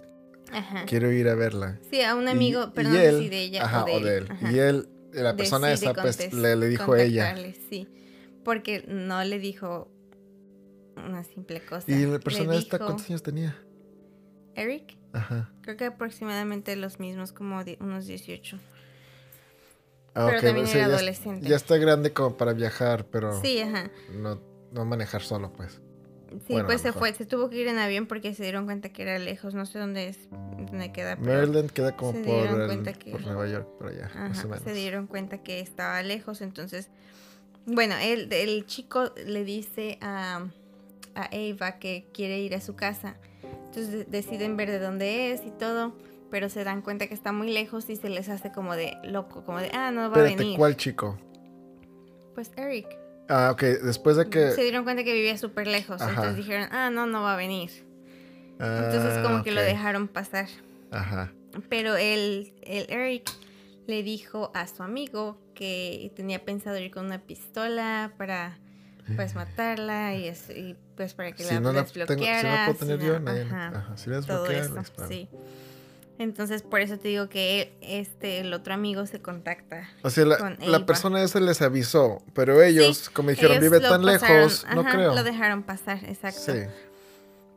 Ajá. 0.52 0.84
quiero 0.86 1.10
ir 1.12 1.28
a 1.28 1.34
verla. 1.34 1.78
Sí, 1.90 2.02
a 2.02 2.14
un 2.14 2.24
Y- 2.26 2.30
amigo, 2.30 2.72
y 2.76 2.82
no 2.82 2.92
sé 2.92 3.06
él- 3.08 3.18
si 3.20 3.28
de 3.28 3.40
ella 3.42 3.64
ajá, 3.64 3.84
o 3.84 4.00
de 4.00 4.16
él. 4.18 4.28
Y 4.52 4.58
él, 4.58 4.88
la 5.12 5.36
persona 5.36 5.68
Decide 5.68 5.90
esa, 5.92 6.02
pues 6.02 6.32
le, 6.32 6.56
le 6.56 6.68
dijo 6.68 6.94
ella. 6.96 7.34
Sí, 7.70 7.88
porque 8.44 8.84
no 8.88 9.22
le 9.24 9.38
dijo 9.38 9.88
una 10.96 11.24
simple 11.24 11.60
cosa. 11.60 11.90
Y 11.90 12.04
la 12.06 12.12
Le 12.12 12.18
persona 12.20 12.54
esta, 12.56 12.76
dijo- 12.78 12.86
¿cuántos 12.86 13.08
años 13.10 13.22
tenía? 13.22 13.56
Eric, 14.54 14.96
Ajá. 15.12 15.52
creo 15.62 15.76
que 15.76 15.84
aproximadamente 15.86 16.74
los 16.76 16.98
mismos, 17.00 17.32
como 17.32 17.62
unos 17.80 18.06
18. 18.06 18.58
Ah, 20.14 20.26
Pero 20.30 20.40
también 20.40 20.64
o 20.64 20.68
sea, 20.68 20.78
era 20.80 20.88
ya, 20.88 20.94
adolescente. 20.94 21.46
ya 21.48 21.56
está 21.56 21.76
grande 21.76 22.12
como 22.14 22.38
para 22.38 22.54
viajar, 22.54 23.04
pero 23.10 23.38
Sí, 23.42 23.60
ajá. 23.60 23.90
no, 24.14 24.40
no 24.72 24.84
manejar 24.86 25.20
solo, 25.22 25.52
pues. 25.52 25.80
Sí, 26.47 26.52
Bueno, 26.54 26.66
pues 26.66 26.80
se 26.80 26.92
fue, 26.92 27.12
se 27.14 27.25
tuvo 27.25 27.49
que 27.50 27.56
ir 27.56 27.68
en 27.68 27.78
avión 27.78 28.06
porque 28.06 28.35
se 28.35 28.42
dieron 28.42 28.64
cuenta 28.66 28.88
que 28.90 29.02
era 29.02 29.18
lejos, 29.18 29.54
no 29.54 29.64
sé 29.66 29.78
dónde 29.78 30.09
es, 30.09 30.28
dónde 30.30 30.92
queda. 30.92 31.16
Maryland 31.16 31.71
queda 31.71 31.97
como 31.97 32.12
por, 32.23 32.49
el- 32.71 32.92
que- 32.99 33.11
por 33.12 33.21
Nueva 33.26 33.47
York, 33.47 33.68
por 33.78 33.88
allá, 33.88 34.11
más 34.14 34.14
o 34.14 34.18
Ajá, 34.40 34.47
menos. 34.49 34.62
se 34.62 34.73
dieron 34.75 35.06
cuenta 35.06 35.42
que 35.42 35.61
estaba 35.61 36.02
lejos, 36.02 36.40
entonces, 36.40 36.90
bueno, 37.64 37.95
el, 38.00 38.33
el 38.33 38.66
chico 38.66 39.12
le 39.25 39.45
dice 39.45 39.99
a, 40.00 40.47
a 41.14 41.23
Ava 41.33 41.78
que 41.78 42.06
quiere 42.12 42.40
ir 42.40 42.54
a 42.54 42.61
su 42.61 42.75
casa, 42.76 43.16
entonces 43.66 43.90
de- 43.90 44.04
deciden 44.04 44.56
ver 44.56 44.71
de 44.71 44.78
dónde 44.80 45.33
es 45.33 45.45
y 45.47 45.50
todo, 45.50 45.95
pero 46.30 46.49
se 46.49 46.64
dan 46.64 46.83
cuenta 46.83 47.06
que 47.06 47.14
está 47.14 47.30
muy 47.33 47.52
lejos 47.52 47.88
y 47.88 47.97
se 47.97 48.09
les 48.09 48.28
hace 48.28 48.50
como 48.52 48.75
de 48.75 48.97
loco, 49.04 49.45
como 49.45 49.61
de, 49.61 49.71
ah, 49.73 49.90
no 49.92 50.11
va 50.11 50.16
a 50.18 50.23
venir. 50.25 50.56
¿cuál 50.56 50.76
chico? 50.76 51.18
Pues 52.35 52.50
Eric. 52.56 52.87
Ah, 53.28 53.50
ok, 53.52 53.62
después 53.62 54.16
de 54.16 54.28
que... 54.28 54.52
Se 54.52 54.62
dieron 54.62 54.85
cuenta 54.85 55.02
que 55.04 55.12
vivía 55.12 55.37
súper 55.37 55.66
lejos, 55.66 56.00
Ajá. 56.00 56.11
entonces 56.11 56.37
dijeron, 56.37 56.68
ah, 56.73 56.90
no, 56.90 57.06
no 57.06 57.23
va 57.23 57.35
a 57.35 57.37
venir. 57.37 57.71
Entonces 58.59 59.14
Ah, 59.18 59.23
como 59.23 59.42
que 59.42 59.50
lo 59.52 59.61
dejaron 59.61 60.09
pasar. 60.09 60.47
Ajá. 60.90 61.33
Pero 61.68 61.97
el, 61.97 62.52
el 62.62 62.87
Eric 62.90 63.28
le 63.87 64.02
dijo 64.02 64.50
a 64.54 64.66
su 64.66 64.83
amigo 64.83 65.38
que 65.54 66.12
tenía 66.14 66.45
pensado 66.45 66.78
ir 66.78 66.90
con 66.90 67.06
una 67.06 67.18
pistola 67.18 68.12
para 68.16 68.59
pues 69.14 69.35
matarla 69.37 70.14
y, 70.16 70.26
es- 70.28 70.50
y, 70.50 70.75
pues 70.97 71.14
para 71.14 71.30
que 71.33 71.45
Si 71.45 71.54
la 71.54 71.61
no 71.61 71.73
la 71.73 71.85
tengo, 71.85 71.92
si 71.92 71.99
no 72.00 72.06
desbloqueara. 72.06 72.66
puedo 72.66 72.78
tener 72.78 73.00
si 73.00 73.06
yo, 73.06 73.21
no- 73.21 73.30
ajá, 73.30 73.68
ajá, 73.68 73.97
Si 73.97 74.11
la 74.11 74.21
todo 74.23 74.42
desbloquea, 74.45 74.61
eso, 74.64 74.75
disparo. 74.75 75.09
sí. 75.09 75.28
Entonces 76.18 76.62
por 76.62 76.80
eso 76.80 76.99
te 76.99 77.08
digo 77.08 77.28
que 77.28 77.76
este 77.82 78.40
el 78.40 78.52
otro 78.54 78.73
amigo 78.75 79.06
se 79.06 79.20
contacta. 79.20 79.88
O 80.02 80.11
sea, 80.11 80.25
la, 80.25 80.38
con 80.38 80.56
la 80.61 80.87
persona 80.87 81.23
esa 81.23 81.40
les 81.40 81.61
avisó, 81.62 82.23
pero 82.32 82.62
ellos, 82.62 83.11
como 83.11 83.30
dijeron, 83.30 83.52
Ellos 83.58 83.62
vive 83.64 83.80
tan 83.80 84.02
pasaron, 84.02 84.37
lejos, 84.38 84.66
no 84.75 84.80
ajá, 84.80 84.90
creo. 84.92 85.14
Lo 85.14 85.23
dejaron 85.25 85.62
pasar, 85.62 85.99
exacto. 86.04 86.40
Sí. 86.40 86.61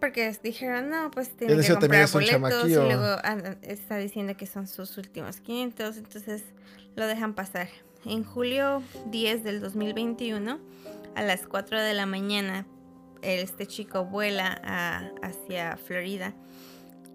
Porque 0.02 0.34
dijeron, 0.44 0.90
no, 0.90 1.12
pues 1.12 1.30
tiene 1.36 1.56
que 1.62 1.74
comprar 1.74 2.10
boletos 2.10 2.70
y 2.70 2.74
luego 2.74 3.18
anda- 3.24 3.58
está 3.64 3.98
diciendo 3.98 4.36
que 4.38 4.46
son 4.46 4.68
sus 4.68 4.98
últimos 4.98 5.38
500, 5.42 5.98
entonces 5.98 6.44
lo 6.96 7.06
dejan 7.08 7.34
pasar. 7.34 7.68
En 8.06 8.24
julio 8.24 8.82
10 9.08 9.44
del 9.44 9.60
2021, 9.60 10.60
a 11.16 11.22
las 11.22 11.46
4 11.48 11.82
de 11.82 11.94
la 11.94 12.06
mañana, 12.06 12.66
este 13.22 13.68
chico 13.68 14.06
vuela 14.06 14.60
a- 14.64 15.12
hacia 15.22 15.76
Florida 15.76 16.34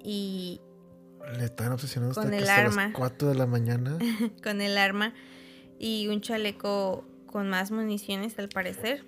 y 0.03 0.61
Le 1.37 1.45
están 1.45 1.73
obsesionando 1.73 2.13
hasta 2.13 2.23
Con 2.23 2.35
el 2.35 2.43
hasta 2.45 2.57
arma. 2.57 2.85
las 2.87 2.95
4 2.95 3.29
de 3.29 3.35
la 3.35 3.47
mañana. 3.47 3.99
con 4.43 4.61
el 4.61 4.79
arma 4.79 5.15
y 5.79 6.09
un 6.09 6.21
chaleco 6.21 7.05
con 7.27 7.49
más 7.49 7.71
municiones 7.71 8.39
al 8.39 8.49
parecer. 8.49 9.05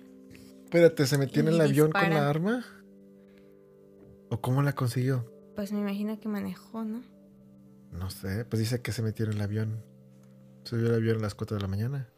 Espérate, 0.65 1.05
¿se 1.07 1.17
metió 1.17 1.41
en 1.41 1.47
el 1.49 1.61
avión 1.61 1.91
con 1.91 2.09
la 2.09 2.29
arma? 2.29 2.65
¿O 4.29 4.41
cómo 4.41 4.61
la 4.61 4.73
consiguió? 4.73 5.31
Pues 5.55 5.71
me 5.71 5.79
imagino 5.79 6.19
que 6.19 6.27
manejó, 6.27 6.83
¿no? 6.83 7.01
No 7.91 8.09
sé, 8.09 8.43
pues 8.45 8.59
dice 8.59 8.81
que 8.81 8.91
se 8.91 9.01
metió 9.01 9.25
en 9.25 9.33
el 9.33 9.41
avión. 9.41 9.81
Subió 10.63 10.87
el 10.89 10.95
avión 10.95 11.17
a 11.19 11.21
las 11.21 11.35
4 11.35 11.55
de 11.55 11.61
la 11.61 11.67
mañana. 11.69 12.09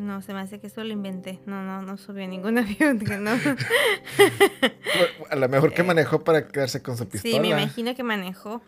No, 0.00 0.22
se 0.22 0.32
me 0.32 0.40
hace 0.40 0.58
que 0.60 0.68
eso 0.68 0.82
lo 0.82 0.92
inventé. 0.92 1.40
No, 1.44 1.62
no, 1.62 1.82
no 1.82 1.96
subió 1.98 2.26
ningún 2.26 2.56
avión. 2.58 2.98
que 3.00 3.16
no. 3.18 3.32
A 5.30 5.36
lo 5.36 5.48
mejor 5.48 5.72
que 5.74 5.82
Eh, 5.82 5.84
manejó 5.84 6.24
para 6.24 6.48
quedarse 6.48 6.82
con 6.82 6.96
su 6.96 7.06
pistola. 7.08 7.34
Sí, 7.34 7.40
me 7.40 7.48
imagino 7.48 7.94
que 7.94 8.02
manejó. 8.02 8.62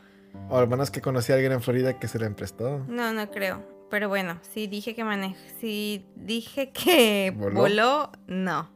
O 0.48 0.58
al 0.58 0.68
menos 0.68 0.90
que 0.90 1.00
conocía 1.00 1.34
a 1.34 1.36
alguien 1.36 1.52
en 1.52 1.62
Florida 1.62 1.98
que 1.98 2.08
se 2.08 2.18
la 2.18 2.26
emprestó. 2.26 2.84
No, 2.88 3.12
no 3.12 3.30
creo. 3.30 3.62
Pero 3.90 4.08
bueno, 4.08 4.38
si 4.52 4.66
dije 4.66 4.94
que 4.94 5.04
manejó, 5.04 5.36
si 5.60 6.04
dije 6.16 6.70
que 6.74 7.32
¿Voló? 7.36 7.60
voló, 7.60 8.12
no. 8.26 8.70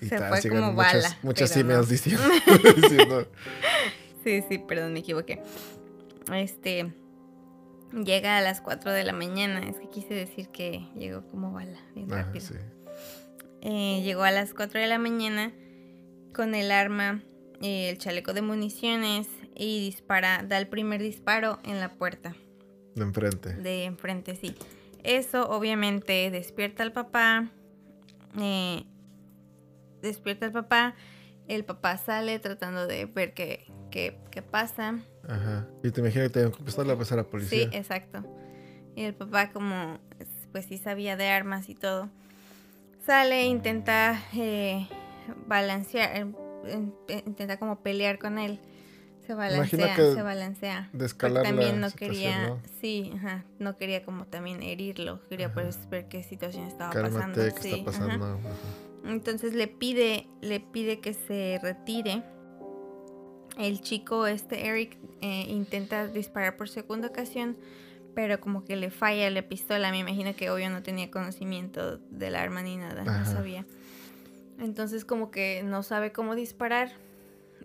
Y 0.00 0.06
Se 0.06 0.18
tal, 0.18 0.28
fue 0.40 0.50
como 0.50 0.72
muchas, 0.72 1.02
bala, 1.02 1.18
muchas 1.22 1.56
emails 1.56 1.86
no. 1.86 1.92
diciendo, 1.92 2.22
diciendo, 2.76 3.28
Sí, 4.24 4.42
sí, 4.48 4.58
perdón, 4.58 4.92
me 4.94 5.00
equivoqué. 5.00 5.42
Este 6.32 6.92
llega 7.92 8.38
a 8.38 8.40
las 8.40 8.60
4 8.60 8.90
de 8.92 9.04
la 9.04 9.12
mañana. 9.12 9.60
Es 9.68 9.78
que 9.78 9.88
quise 9.88 10.14
decir 10.14 10.48
que 10.48 10.86
llegó 10.96 11.26
como 11.28 11.52
bala, 11.52 11.78
bien 11.94 12.12
Ah, 12.12 12.22
rápido. 12.24 12.46
sí. 12.46 12.54
Eh, 13.62 14.02
llegó 14.02 14.22
a 14.24 14.30
las 14.30 14.54
4 14.54 14.80
de 14.80 14.86
la 14.86 14.98
mañana 14.98 15.52
con 16.34 16.54
el 16.54 16.70
arma, 16.72 17.22
eh, 17.60 17.90
el 17.90 17.98
chaleco 17.98 18.32
de 18.32 18.42
municiones 18.42 19.28
y 19.54 19.80
dispara, 19.84 20.42
da 20.46 20.58
el 20.58 20.66
primer 20.68 21.00
disparo 21.02 21.58
en 21.64 21.78
la 21.80 21.90
puerta. 21.90 22.34
de 22.94 23.02
enfrente. 23.04 23.54
de 23.54 23.84
enfrente, 23.84 24.36
sí. 24.36 24.54
Eso 25.02 25.48
obviamente 25.48 26.30
despierta 26.30 26.82
al 26.82 26.92
papá. 26.92 27.48
eh, 28.40 28.84
despierta 30.02 30.46
al 30.46 30.52
papá. 30.52 30.94
El 31.54 31.64
papá 31.66 31.98
sale 31.98 32.38
tratando 32.38 32.86
de 32.86 33.04
ver 33.04 33.34
qué, 33.34 33.66
qué, 33.90 34.18
qué 34.30 34.40
pasa. 34.40 34.98
Ajá. 35.28 35.66
Y 35.82 35.90
te 35.90 36.00
imaginas 36.00 36.28
que 36.30 36.40
te 36.40 36.50
con 36.50 36.64
pistola, 36.64 36.96
pues 36.96 37.12
era 37.12 37.24
policía. 37.24 37.68
Sí, 37.70 37.76
exacto. 37.76 38.24
Y 38.96 39.02
el 39.04 39.14
papá 39.14 39.52
como 39.52 39.98
pues 40.50 40.64
sí 40.66 40.78
sabía 40.78 41.16
de 41.16 41.28
armas 41.28 41.68
y 41.68 41.74
todo. 41.74 42.08
Sale 43.04 43.42
e 43.42 43.46
intenta 43.46 44.18
eh, 44.34 44.88
balancear, 45.46 46.16
eh, 46.16 46.20
in- 46.72 46.94
intenta 47.26 47.58
como 47.58 47.82
pelear 47.82 48.18
con 48.18 48.38
él. 48.38 48.58
Se 49.26 49.34
balancea, 49.34 49.94
que 49.94 50.14
se 50.14 50.22
balancea. 50.22 50.88
de 50.94 51.04
escalar 51.06 51.42
también 51.44 51.80
la 51.80 51.88
no 51.88 51.94
quería, 51.94 52.48
¿no? 52.48 52.60
sí, 52.80 53.12
ajá, 53.14 53.44
no 53.58 53.76
quería 53.76 54.04
como 54.04 54.24
también 54.26 54.62
herirlo, 54.62 55.20
quería 55.28 55.46
Ajá. 55.46 55.54
pues 55.54 55.88
ver 55.90 56.08
qué 56.08 56.22
situación 56.24 56.64
estaba 56.66 56.90
Cálmate, 56.92 57.14
pasando. 57.14 57.54
¿qué 57.54 57.62
sí, 57.62 57.68
está 57.70 57.76
ajá. 57.76 57.84
pasando? 57.84 58.24
Ajá. 58.24 58.38
Entonces 59.04 59.54
le 59.54 59.68
pide, 59.68 60.28
le 60.40 60.60
pide 60.60 61.00
que 61.00 61.14
se 61.14 61.58
retire. 61.62 62.22
El 63.58 63.80
chico, 63.80 64.26
este 64.26 64.66
Eric, 64.66 64.96
eh, 65.20 65.44
intenta 65.48 66.06
disparar 66.06 66.56
por 66.56 66.68
segunda 66.68 67.08
ocasión, 67.08 67.56
pero 68.14 68.40
como 68.40 68.64
que 68.64 68.76
le 68.76 68.90
falla 68.90 69.28
la 69.30 69.42
pistola. 69.42 69.90
Me 69.90 69.98
imagino 69.98 70.34
que 70.34 70.50
obvio 70.50 70.70
no 70.70 70.82
tenía 70.82 71.10
conocimiento 71.10 71.98
del 71.98 72.36
arma 72.36 72.62
ni 72.62 72.76
nada, 72.76 73.02
Ajá. 73.02 73.18
no 73.18 73.24
sabía. 73.26 73.66
Entonces 74.58 75.04
como 75.04 75.30
que 75.30 75.62
no 75.64 75.82
sabe 75.82 76.12
cómo 76.12 76.34
disparar 76.34 76.92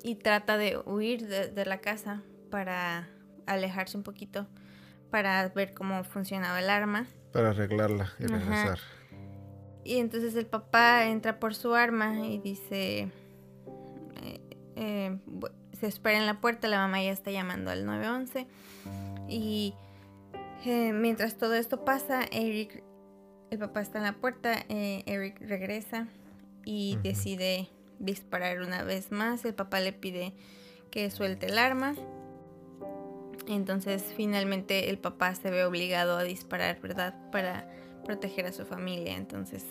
y 0.03 0.15
trata 0.15 0.57
de 0.57 0.77
huir 0.85 1.27
de, 1.27 1.49
de 1.49 1.65
la 1.65 1.79
casa 1.79 2.21
para 2.49 3.07
alejarse 3.45 3.97
un 3.97 4.03
poquito, 4.03 4.47
para 5.11 5.47
ver 5.49 5.73
cómo 5.73 6.03
funcionaba 6.03 6.59
el 6.59 6.69
arma. 6.69 7.07
Para 7.31 7.51
arreglarla 7.51 8.11
y 8.19 8.25
Ajá. 8.25 8.37
regresar. 8.37 8.79
Y 9.87 9.99
entonces 9.99 10.35
el 10.35 10.45
papá 10.45 11.05
entra 11.05 11.39
por 11.39 11.55
su 11.55 11.73
arma 11.73 12.19
y 12.27 12.39
dice, 12.39 13.09
eh, 14.21 14.41
eh, 14.75 15.17
se 15.79 15.87
espera 15.87 16.17
en 16.17 16.25
la 16.25 16.41
puerta, 16.41 16.67
la 16.67 16.79
mamá 16.79 17.01
ya 17.01 17.11
está 17.11 17.31
llamando 17.31 17.71
al 17.71 17.85
911. 17.85 18.47
Y 19.29 19.73
eh, 20.65 20.91
mientras 20.91 21.37
todo 21.37 21.53
esto 21.53 21.85
pasa, 21.85 22.25
Eric, 22.33 22.83
el 23.49 23.59
papá 23.59 23.79
está 23.79 23.99
en 23.99 24.03
la 24.03 24.11
puerta, 24.11 24.65
Eric 24.67 25.39
regresa 25.39 26.09
y 26.65 26.97
decide 27.01 27.69
disparar 27.97 28.59
una 28.59 28.83
vez 28.83 29.13
más. 29.13 29.45
El 29.45 29.53
papá 29.53 29.79
le 29.79 29.93
pide 29.93 30.33
que 30.91 31.09
suelte 31.11 31.45
el 31.45 31.57
arma. 31.57 31.95
Entonces 33.47 34.03
finalmente 34.17 34.89
el 34.89 34.97
papá 34.97 35.33
se 35.33 35.49
ve 35.49 35.63
obligado 35.63 36.17
a 36.17 36.23
disparar, 36.23 36.81
¿verdad? 36.81 37.15
Para 37.31 37.69
proteger 38.07 38.45
a 38.47 38.51
su 38.51 38.65
familia. 38.65 39.15
Entonces, 39.15 39.63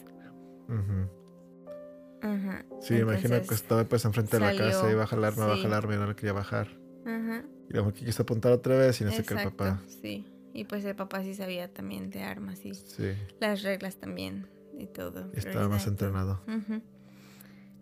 ajá. 2.23 2.65
Sí, 2.81 2.97
imagino 2.97 3.41
que 3.43 3.55
estaba 3.55 3.85
pues 3.85 4.05
enfrente 4.05 4.39
de 4.39 4.41
la 4.47 4.57
casa 4.57 4.91
y 4.91 4.95
baja 4.95 5.17
el 5.17 5.25
arma, 5.25 5.47
baja 5.47 5.61
sí. 5.61 5.67
el 5.67 5.73
arma 5.73 5.95
y 5.95 5.99
no 5.99 6.07
le 6.07 6.15
quería 6.15 6.33
bajar. 6.33 6.69
Ajá. 7.05 7.45
Y 7.69 7.73
la 7.75 7.83
mujer 7.83 8.05
quiso 8.05 8.23
apuntar 8.23 8.53
otra 8.53 8.77
vez 8.77 9.01
y 9.01 9.05
no 9.05 9.11
sé 9.11 9.25
qué 9.25 9.35
el 9.35 9.45
papá. 9.45 9.81
Sí. 10.03 10.27
Y 10.55 10.65
pues 10.65 10.85
el 10.85 10.95
papá 10.97 11.23
sí 11.23 11.35
sabía 11.35 11.73
también 11.73 12.11
de 12.11 12.23
armas 12.23 12.65
y 12.65 12.75
Sí, 12.75 13.13
las 13.41 13.63
reglas 13.63 13.97
también 13.97 14.49
y 14.79 14.87
todo. 14.87 15.31
y 15.35 15.39
estaba 15.39 15.69
más 15.69 15.87
entrenado. 15.87 16.41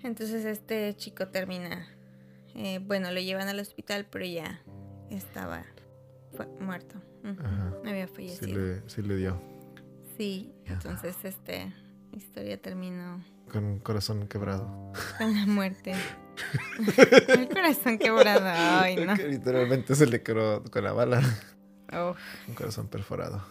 Entonces 0.02 0.44
este 0.44 0.94
chico 0.96 1.28
termina, 1.28 1.86
eh, 2.54 2.78
bueno, 2.84 3.10
lo 3.12 3.20
llevan 3.20 3.48
al 3.48 3.58
hospital, 3.60 4.06
pero 4.10 4.24
ya 4.26 4.60
estaba 5.10 5.64
muerto. 6.60 7.00
Ajá. 7.24 7.72
Había 7.86 8.06
Sí 8.08 8.14
fallecido. 8.14 8.58
le, 8.60 8.88
sí 8.88 9.02
le 9.02 9.16
dio. 9.16 9.40
Sí, 10.16 10.52
entonces 10.66 11.16
este 11.24 11.72
historia 12.12 12.60
terminó 12.60 13.24
Con 13.50 13.64
un 13.64 13.78
corazón 13.80 14.26
quebrado. 14.28 14.92
con 15.18 15.34
la 15.34 15.46
muerte. 15.46 15.94
El 17.28 17.48
corazón 17.48 17.98
quebrado. 17.98 18.44
Ay, 18.46 18.96
no. 18.96 19.14
Que 19.14 19.28
literalmente 19.28 19.94
se 19.94 20.06
le 20.06 20.22
quedó 20.22 20.62
con 20.64 20.84
la 20.84 20.92
bala. 20.92 21.20
Un 22.48 22.54
corazón 22.54 22.88
perforado. 22.88 23.44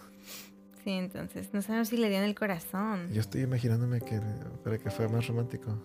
sí, 0.83 0.91
entonces 0.91 1.53
no 1.53 1.61
sabemos 1.61 1.87
si 1.89 1.97
le 1.97 2.09
dio 2.09 2.17
en 2.17 2.25
el 2.25 2.35
corazón. 2.35 3.09
Yo 3.13 3.21
estoy 3.21 3.41
imaginándome 3.41 4.01
que 4.01 4.19
para 4.63 4.77
que 4.77 4.89
fue 4.89 5.07
más 5.07 5.27
romántico. 5.27 5.77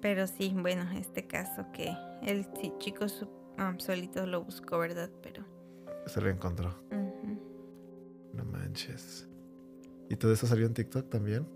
Pero 0.00 0.26
sí, 0.26 0.54
bueno, 0.56 0.90
este 0.92 1.26
caso 1.26 1.66
que 1.72 1.92
el 2.22 2.46
chico 2.78 3.08
su- 3.08 3.28
ah, 3.58 3.74
solito 3.78 4.26
lo 4.26 4.44
buscó, 4.44 4.78
¿verdad? 4.78 5.10
Pero. 5.22 5.44
Se 6.06 6.20
lo 6.20 6.30
encontró. 6.30 6.74
Manches. 8.86 9.26
¿Y 10.08 10.16
todo 10.16 10.32
eso 10.32 10.46
salió 10.46 10.66
en 10.66 10.74
TikTok 10.74 11.08
también? 11.10 11.46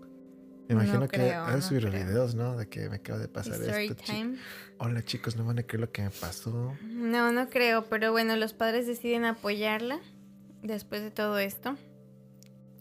Me 0.67 0.75
imagino 0.75 0.99
No 1.01 1.07
que 1.07 1.17
creo, 1.17 1.43
han 1.43 1.55
no 1.55 1.61
subido 1.61 1.89
creo. 1.89 2.05
videos, 2.05 2.35
¿no? 2.35 2.55
De 2.57 2.67
que 2.67 2.89
me 2.89 2.97
acaba 2.97 3.19
de 3.19 3.27
pasar 3.27 3.53
Story 3.61 3.85
esto. 3.87 3.95
chi- 4.03 4.11
time. 4.13 4.37
Hola 4.77 5.03
chicos, 5.03 5.35
no 5.35 5.45
van 5.45 5.59
a 5.59 5.63
creer 5.63 5.81
lo 5.81 5.91
que 5.91 6.01
me 6.03 6.09
pasó. 6.09 6.75
No, 6.83 7.31
no 7.31 7.49
creo, 7.49 7.85
pero 7.85 8.11
bueno, 8.11 8.35
los 8.35 8.53
padres 8.53 8.87
deciden 8.87 9.25
apoyarla 9.25 9.99
después 10.61 11.01
de 11.01 11.11
todo 11.11 11.37
esto. 11.39 11.75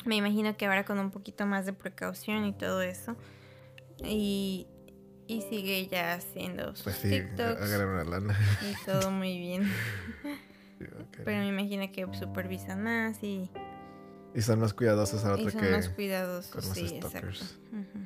Me 0.05 0.17
imagino 0.17 0.57
que 0.57 0.67
ahora 0.67 0.85
con 0.85 0.99
un 0.99 1.11
poquito 1.11 1.47
más 1.47 1.67
de 1.67 1.73
precaución 1.73 2.45
y 2.47 2.53
todo 2.53 2.83
eso. 2.83 3.17
Y, 4.05 4.67
y 5.29 5.43
sigue 5.43 5.87
ya 5.89 6.15
haciendo 6.15 6.75
sus 6.75 6.85
Pues 6.85 6.97
sí, 6.97 7.11
TikToks 7.11 7.63
agarrar 7.63 7.87
una 7.89 8.05
lana. 8.05 8.37
y 8.63 8.85
todo 8.85 9.11
muy 9.11 9.39
bien. 9.39 9.63
Sí. 10.83 10.89
Pero 11.25 11.39
me 11.43 11.47
imagino 11.47 11.93
que 11.93 12.05
supervisan 12.19 12.83
más 12.83 13.23
y, 13.23 13.49
Y 14.35 14.41
son 14.43 14.61
más 14.61 14.73
cuidadosos 14.73 15.25
ahora 15.25 15.43
y 15.43 15.51
son 15.51 15.61
que 15.61 15.71
más 15.71 15.89
cuidadosos. 15.91 16.65
Sí, 16.67 16.89
stalkers. 16.89 17.59
Ujú. 17.73 18.05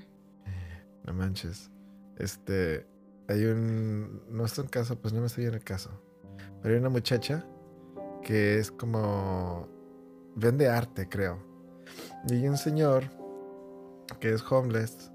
No 1.05 1.13
manches. 1.15 1.71
Este, 2.19 2.87
hay 3.29 3.45
un, 3.45 4.23
no 4.31 4.45
es 4.45 4.59
un 4.59 4.67
caso, 4.67 5.01
pues 5.01 5.15
no 5.15 5.21
me 5.21 5.27
estoy 5.27 5.45
en 5.47 5.55
el 5.55 5.63
caso. 5.65 5.91
Pero 6.63 6.75
hay 6.75 6.81
una 6.81 6.89
muchacha 6.89 7.47
que 8.23 8.59
es 8.59 8.73
como, 8.73 9.69
vende 10.35 10.69
arte, 10.69 11.09
creo. 11.09 11.39
Y 12.29 12.35
hay 12.35 12.49
un 12.49 12.57
señor 12.57 13.05
que 14.19 14.33
es 14.33 14.43
homeless 14.51 15.13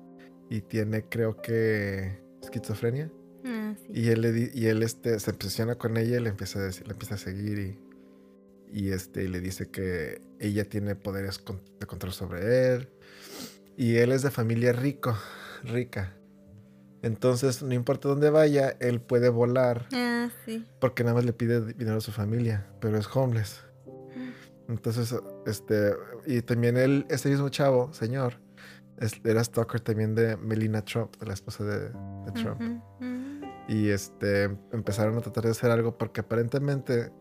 y 0.49 0.61
tiene, 0.61 1.03
creo 1.09 1.41
que, 1.41 2.21
esquizofrenia. 2.41 3.11
Ah, 3.43 3.73
sí. 3.77 3.87
Y 3.93 4.09
él, 4.09 4.21
le 4.21 4.31
di- 4.31 4.51
y 4.53 4.67
él 4.67 4.83
este, 4.83 5.19
se 5.19 5.31
obsesiona 5.31 5.75
con 5.75 5.97
ella 5.97 6.17
y 6.17 6.21
le 6.21 6.29
empieza 6.29 6.59
a, 6.59 6.63
decir, 6.63 6.87
le 6.87 6.93
empieza 6.93 7.15
a 7.15 7.17
seguir 7.17 7.57
y, 7.59 7.79
y, 8.71 8.91
este, 8.91 9.27
le 9.27 9.39
dice 9.41 9.69
que 9.69 10.21
ella 10.39 10.65
tiene 10.65 10.95
poderes 10.95 11.39
con- 11.39 11.61
de 11.79 11.85
control 11.87 12.13
sobre 12.13 12.73
él. 12.73 12.89
Y 13.77 13.95
él 13.97 14.11
es 14.11 14.21
de 14.21 14.31
familia 14.31 14.73
rico, 14.73 15.17
rica. 15.63 16.13
Entonces, 17.01 17.63
no 17.63 17.73
importa 17.73 18.09
dónde 18.09 18.29
vaya, 18.29 18.75
él 18.79 19.01
puede 19.01 19.29
volar 19.29 19.87
Ah, 19.93 20.29
sí. 20.45 20.65
porque 20.79 21.03
nada 21.03 21.15
más 21.15 21.25
le 21.25 21.33
pide 21.33 21.73
dinero 21.73 21.97
a 21.97 22.01
su 22.01 22.11
familia, 22.11 22.67
pero 22.79 22.97
es 22.97 23.07
homeless. 23.15 23.61
Entonces, 24.69 25.15
este, 25.45 25.93
y 26.25 26.41
también 26.43 26.77
él, 26.77 27.05
ese 27.09 27.29
mismo 27.29 27.49
chavo, 27.49 27.91
señor, 27.93 28.35
es- 28.99 29.19
era 29.23 29.43
stalker 29.43 29.81
también 29.81 30.13
de 30.15 30.37
Melina 30.37 30.83
Trump, 30.85 31.17
de 31.17 31.25
la 31.25 31.33
esposa 31.33 31.63
de, 31.63 31.79
de 31.89 32.31
Trump. 32.33 32.61
Y 33.67 33.89
este 33.89 34.43
empezaron 34.71 35.17
a 35.17 35.21
tratar 35.21 35.45
de 35.45 35.51
hacer 35.51 35.71
algo 35.71 35.97
porque 35.97 36.21
aparentemente 36.21 37.11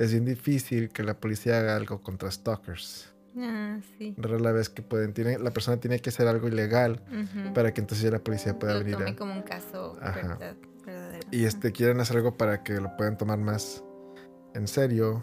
es 0.00 0.12
bien 0.12 0.24
difícil 0.24 0.88
que 0.88 1.02
la 1.02 1.14
policía 1.20 1.58
haga 1.60 1.76
algo 1.76 2.00
contra 2.02 2.30
stalkers. 2.30 3.12
Ah, 3.36 3.78
sí. 3.96 4.14
Rara 4.16 4.50
vez 4.52 4.68
que 4.68 4.82
pueden, 4.82 5.12
tiene, 5.12 5.38
la 5.38 5.52
persona 5.52 5.78
tiene 5.78 6.00
que 6.00 6.10
hacer 6.10 6.26
algo 6.26 6.48
ilegal 6.48 7.00
Ujú. 7.08 7.52
para 7.52 7.72
que 7.72 7.80
entonces 7.80 8.04
ya 8.04 8.10
la 8.10 8.18
policía 8.18 8.58
pueda 8.58 8.72
Lo 8.74 8.80
venir 8.80 8.96
tome 8.96 9.10
a... 9.10 9.16
como 9.16 9.32
un 9.34 9.42
caso 9.42 9.96
Ajá. 10.00 10.14
verdad- 10.36 10.56
verdadero. 10.84 11.28
Y 11.30 11.44
este 11.44 11.70
quieren 11.70 12.00
hacer 12.00 12.16
algo 12.16 12.36
para 12.36 12.64
que 12.64 12.80
lo 12.80 12.96
puedan 12.96 13.16
tomar 13.16 13.38
más 13.38 13.84
en 14.54 14.66
serio 14.66 15.22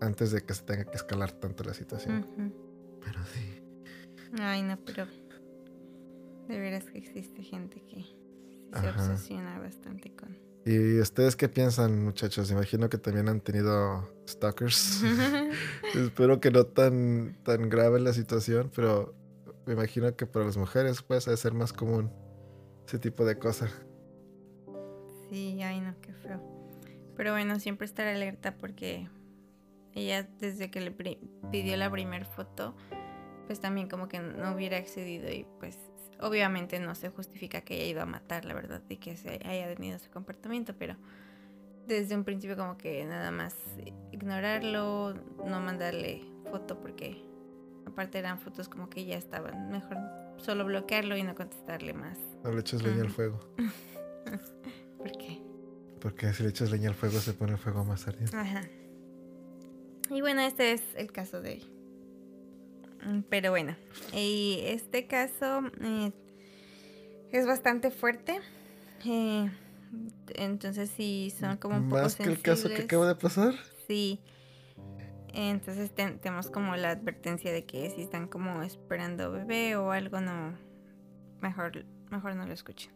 antes 0.00 0.32
de 0.32 0.42
que 0.44 0.52
se 0.52 0.62
tenga 0.64 0.84
que 0.84 0.96
escalar 0.96 1.32
tanto 1.32 1.64
la 1.64 1.72
situación. 1.72 2.18
Ujú. 2.36 3.00
Pero 3.04 3.20
sí. 3.32 3.62
Ay, 4.40 4.62
no, 4.62 4.76
pero 4.84 5.06
de 6.48 6.58
veras 6.58 6.84
que 6.90 6.98
existe 6.98 7.42
gente 7.42 7.80
que 7.88 8.02
se 8.78 8.86
Ajá. 8.88 8.90
obsesiona 8.90 9.58
bastante 9.58 10.12
con. 10.14 10.36
¿Y 10.64 11.00
ustedes 11.00 11.34
qué 11.34 11.48
piensan, 11.48 12.04
muchachos? 12.04 12.50
Imagino 12.50 12.88
que 12.88 12.98
también 12.98 13.28
han 13.28 13.40
tenido 13.40 14.08
stalkers. 14.28 15.02
Espero 15.94 16.40
que 16.40 16.50
no 16.50 16.64
tan, 16.64 17.36
tan 17.42 17.68
grave 17.68 17.98
la 18.00 18.12
situación, 18.12 18.70
pero 18.74 19.14
me 19.66 19.72
imagino 19.72 20.14
que 20.16 20.26
para 20.26 20.44
las 20.44 20.56
mujeres 20.56 21.02
puede 21.02 21.20
ser 21.20 21.54
más 21.54 21.72
común 21.72 22.12
ese 22.86 22.98
tipo 22.98 23.24
de 23.24 23.38
cosas. 23.38 23.70
sí, 25.28 25.60
ay, 25.62 25.80
no, 25.80 25.94
qué 26.00 26.12
feo. 26.12 26.40
Pero 27.16 27.32
bueno, 27.32 27.58
siempre 27.58 27.86
estar 27.86 28.06
alerta 28.06 28.56
porque 28.56 29.08
ella 29.94 30.28
desde 30.40 30.70
que 30.70 30.80
le 30.80 30.90
pidió 31.50 31.76
la 31.76 31.90
primera 31.90 32.24
foto, 32.24 32.74
pues 33.46 33.60
también 33.60 33.88
como 33.88 34.08
que 34.08 34.20
no 34.20 34.54
hubiera 34.54 34.78
accedido 34.78 35.30
y 35.30 35.46
pues 35.58 35.78
obviamente 36.22 36.78
no 36.80 36.94
se 36.94 37.10
justifica 37.10 37.60
que 37.60 37.74
haya 37.74 37.86
ido 37.86 38.02
a 38.02 38.06
matar, 38.06 38.44
la 38.44 38.54
verdad, 38.54 38.82
y 38.88 38.96
que 38.96 39.16
se 39.16 39.40
haya 39.44 39.74
tenido 39.74 39.96
ese 39.96 40.08
comportamiento, 40.10 40.74
pero 40.78 40.96
desde 41.86 42.14
un 42.14 42.24
principio 42.24 42.56
como 42.56 42.78
que 42.78 43.04
nada 43.04 43.30
más 43.30 43.54
ignorarlo, 44.12 45.14
no 45.44 45.60
mandarle 45.60 46.24
foto 46.50 46.80
porque 46.80 47.22
aparte 47.86 48.18
eran 48.18 48.38
fotos 48.38 48.68
como 48.68 48.88
que 48.88 49.04
ya 49.04 49.16
estaban, 49.16 49.70
mejor 49.70 49.98
solo 50.36 50.64
bloquearlo 50.64 51.16
y 51.16 51.22
no 51.22 51.34
contestarle 51.34 51.92
más. 51.92 52.18
No 52.42 52.52
le 52.52 52.60
eches 52.60 52.82
leña 52.82 53.02
al 53.02 53.10
fuego, 53.10 53.38
Porque 54.98 55.42
porque 56.00 56.32
si 56.32 56.42
le 56.42 56.48
echas 56.48 56.72
leña 56.72 56.88
al 56.88 56.96
fuego 56.96 57.20
se 57.20 57.32
pone 57.32 57.52
el 57.52 57.58
fuego 57.58 57.84
más 57.84 58.08
ardiente. 58.08 58.36
Ajá. 58.36 58.62
Y 60.10 60.20
bueno, 60.20 60.40
este 60.40 60.72
es 60.72 60.82
el 60.96 61.12
caso 61.12 61.40
de 61.40 61.62
Pero 63.28 63.50
bueno, 63.50 63.76
y 64.12 64.60
este 64.64 65.06
caso 65.06 65.62
eh, 65.80 66.12
es 67.32 67.46
bastante 67.46 67.90
fuerte. 67.90 68.38
eh, 69.04 69.50
entonces 70.36 70.90
sí 70.96 71.32
son 71.38 71.56
como 71.58 71.76
un 71.76 71.88
poco 71.88 72.02
Más 72.02 72.16
que 72.16 72.22
el 72.24 72.40
caso 72.40 72.68
que 72.68 72.82
acaba 72.82 73.06
de 73.08 73.14
pasar. 73.14 73.54
Sí. 73.88 74.20
Entonces 75.34 75.90
ten- 75.94 76.18
tenemos 76.18 76.50
como 76.50 76.76
la 76.76 76.90
advertencia 76.90 77.52
de 77.52 77.64
que 77.64 77.90
si 77.90 78.02
están 78.02 78.28
como 78.28 78.62
esperando 78.62 79.32
bebé 79.32 79.76
o 79.76 79.90
algo, 79.90 80.20
no. 80.20 80.56
Mejor, 81.40 81.84
mejor 82.10 82.36
no 82.36 82.46
lo 82.46 82.52
escuchen. 82.52 82.92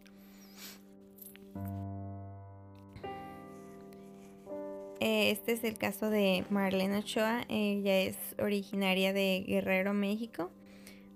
Eh, 5.00 5.30
Este 5.30 5.52
es 5.52 5.64
el 5.64 5.78
caso 5.78 6.10
de 6.10 6.44
Marlene 6.50 6.98
Ochoa. 6.98 7.42
Ella 7.48 7.98
es 8.00 8.16
originaria 8.38 9.12
de 9.12 9.44
Guerrero, 9.46 9.92
México. 9.92 10.50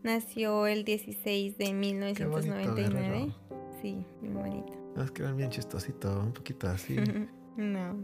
Nació 0.03 0.67
el 0.67 0.85
16 0.85 1.59
de 1.59 1.73
1999. 1.73 2.91
Guerrero. 2.91 3.35
Sí, 3.83 4.05
bien 4.21 4.35
bonito. 4.35 4.73
Es 5.03 5.11
que 5.11 5.23
eran 5.23 5.37
bien 5.37 5.51
chistosito, 5.51 6.21
un 6.21 6.33
poquito 6.33 6.69
así. 6.69 6.97
no. 7.57 7.97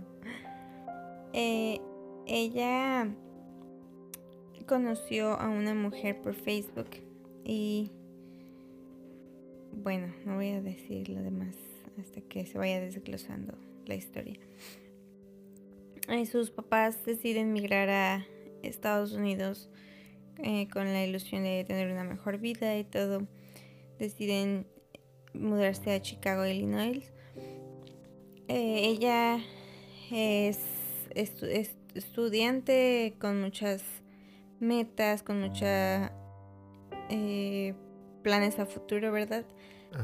Eh, 1.33 1.81
ella 2.27 3.09
conoció 4.67 5.39
a 5.39 5.49
una 5.49 5.75
mujer 5.75 6.21
por 6.21 6.35
Facebook 6.35 6.89
y 7.45 7.91
bueno, 9.73 10.13
no 10.25 10.37
voy 10.37 10.51
a 10.51 10.61
decir 10.61 11.09
lo 11.09 11.23
demás 11.23 11.55
hasta 12.01 12.21
que 12.23 12.47
se 12.47 12.59
vaya 12.59 12.81
desglosando 12.81 13.55
la 13.87 13.95
historia. 13.95 14.39
Eh, 16.09 16.27
sus 16.27 16.51
papás 16.51 17.05
deciden 17.05 17.53
migrar 17.53 17.89
a 17.91 18.27
Estados 18.63 19.13
Unidos 19.13 19.69
eh, 20.43 20.69
con 20.73 20.85
la 20.93 21.05
ilusión 21.05 21.43
de 21.43 21.65
tener 21.67 21.91
una 21.91 22.05
mejor 22.05 22.39
vida 22.39 22.77
y 22.79 22.85
todo. 22.85 23.27
Deciden 23.99 24.67
mudarse 25.35 25.93
a 25.93 26.01
Chicago, 26.03 26.47
Illinois. 26.47 27.13
Eh, 28.49 28.81
ella 28.87 29.39
es, 30.13 30.59
estu- 31.15 31.49
es 31.49 31.75
estudiante 31.95 33.17
con 33.19 33.41
muchas 33.41 33.83
metas, 34.61 35.23
con 35.23 35.41
muchos 35.41 36.11
planes 38.23 38.59
a 38.59 38.67
futuro, 38.67 39.13
¿verdad? 39.13 39.45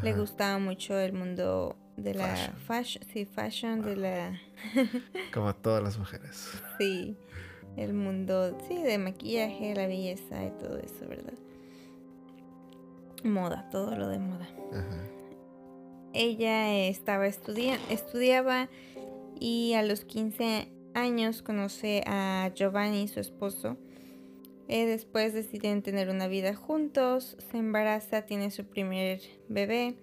Le 0.03 0.13
gustaba 0.15 0.59
mucho 0.59 0.99
el 0.99 1.13
mundo 1.13 1.77
de 1.97 2.15
la 2.15 2.27
Fashion. 2.29 2.57
fashion, 2.67 3.05
sí, 3.13 3.25
fashion, 3.27 3.83
de 3.83 3.97
la, 3.97 4.41
Como 5.35 5.55
todas 5.55 5.83
las 5.83 5.99
mujeres. 5.99 6.51
sí, 6.79 7.17
el 7.77 7.95
mundo, 7.95 8.59
sí, 8.69 8.83
de 8.83 8.99
maquillaje, 8.99 9.75
la 9.75 9.87
belleza 9.87 10.45
y 10.45 10.51
todo 10.59 10.79
eso, 10.79 11.07
¿verdad? 11.09 11.35
Moda, 13.25 13.69
todo 13.71 13.97
lo 13.97 14.09
de 14.09 14.19
moda. 14.19 14.49
Ajá. 14.73 15.05
Ella 16.13 16.75
estaba 16.89 17.27
estudiando, 17.27 17.83
estudiaba 17.89 18.69
y 19.39 19.75
a 19.75 19.83
los 19.83 20.05
15 20.05 20.69
años 20.95 21.43
conoce 21.43 22.03
a 22.07 22.51
Giovanni, 22.55 23.09
su 23.09 23.21
esposo. 23.21 23.79
Eh, 24.69 24.87
después 24.87 25.33
deciden 25.35 25.83
tener 25.83 26.09
una 26.11 26.27
vida 26.29 26.55
juntos, 26.55 27.37
se 27.51 27.59
embaraza, 27.59 28.23
tiene 28.23 28.51
su 28.51 28.65
primer 28.65 29.21
bebé. 29.49 29.97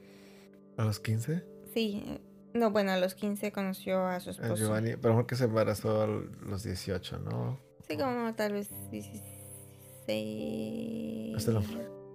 ¿A 0.77 0.83
los 0.85 0.99
15? 0.99 1.43
Sí, 1.73 2.03
eh, 2.05 2.19
no, 2.53 2.71
bueno, 2.71 2.91
a 2.91 2.97
los 2.97 3.15
15 3.15 3.51
conoció 3.51 4.05
a 4.05 4.19
su 4.19 4.29
A 4.29 4.33
esposo. 4.33 4.55
Giovanni, 4.55 4.95
pero 4.95 5.09
mejor 5.13 5.27
que 5.27 5.35
se 5.35 5.45
embarazó 5.45 6.01
a 6.01 6.07
los 6.07 6.63
18, 6.63 7.19
¿no? 7.19 7.59
Sí, 7.87 7.97
como 7.97 8.33
tal 8.35 8.53
vez 8.53 8.69
16. 8.91 11.35
Hasta 11.35 11.51
la- 11.51 11.61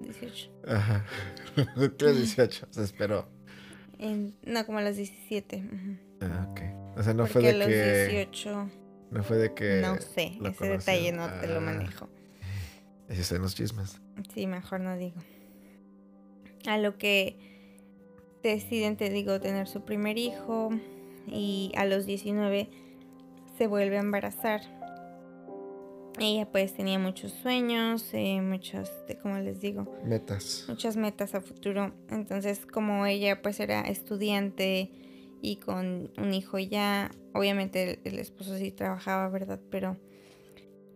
18. 0.00 0.50
Ajá. 0.66 1.04
los 1.76 1.96
18, 2.16 2.66
se 2.70 2.82
esperó. 2.82 3.28
En- 3.98 4.36
no, 4.44 4.66
como 4.66 4.78
a 4.78 4.82
los 4.82 4.96
17. 4.96 5.64
ujú. 5.64 5.96
Ah, 6.20 6.48
ok. 6.50 6.60
O 6.98 7.02
sea, 7.02 7.14
no 7.14 7.24
Porque 7.24 7.32
fue 7.32 7.42
de 7.42 7.52
los 7.58 7.66
que. 7.68 8.06
18. 8.08 8.70
No 9.10 9.22
fue 9.22 9.36
de 9.36 9.54
que. 9.54 9.80
no 9.80 9.96
sé, 10.00 10.24
ese 10.26 10.38
conoció. 10.38 10.66
detalle 10.66 11.12
no 11.12 11.28
te 11.40 11.46
lo 11.46 11.58
Ah. 11.58 11.60
manejo. 11.60 12.08
Esos 13.08 13.26
son 13.26 13.42
los 13.42 13.54
chismes. 13.54 14.00
Sí, 14.34 14.46
mejor 14.46 14.80
no 14.80 14.96
digo. 14.96 15.16
A 16.66 16.78
lo 16.78 16.96
que 16.98 17.53
deciden, 18.48 18.96
te 18.96 19.11
digo, 19.11 19.40
tener 19.40 19.66
su 19.66 19.83
primer 19.83 20.18
hijo 20.18 20.70
y 21.26 21.72
a 21.76 21.85
los 21.87 22.07
19 22.07 22.68
se 23.57 23.66
vuelve 23.66 23.96
a 23.96 24.00
embarazar. 24.00 24.61
Ella 26.18 26.46
pues 26.50 26.74
tenía 26.74 26.98
muchos 26.98 27.33
sueños, 27.33 28.09
eh, 28.12 28.40
muchos, 28.40 28.88
como 29.20 29.38
les 29.38 29.61
digo, 29.61 29.92
Metas. 30.04 30.64
muchas 30.68 30.96
metas 30.96 31.35
a 31.35 31.40
futuro. 31.40 31.92
Entonces, 32.09 32.66
como 32.66 33.04
ella 33.07 33.42
pues 33.42 33.59
era 33.59 33.80
estudiante 33.80 34.90
y 35.42 35.57
con 35.57 36.12
un 36.16 36.33
hijo 36.33 36.59
ya, 36.59 37.11
obviamente 37.33 37.83
el, 37.83 37.98
el 38.04 38.18
esposo 38.20 38.57
sí 38.57 38.70
trabajaba, 38.70 39.28
¿verdad? 39.28 39.61
Pero 39.70 39.96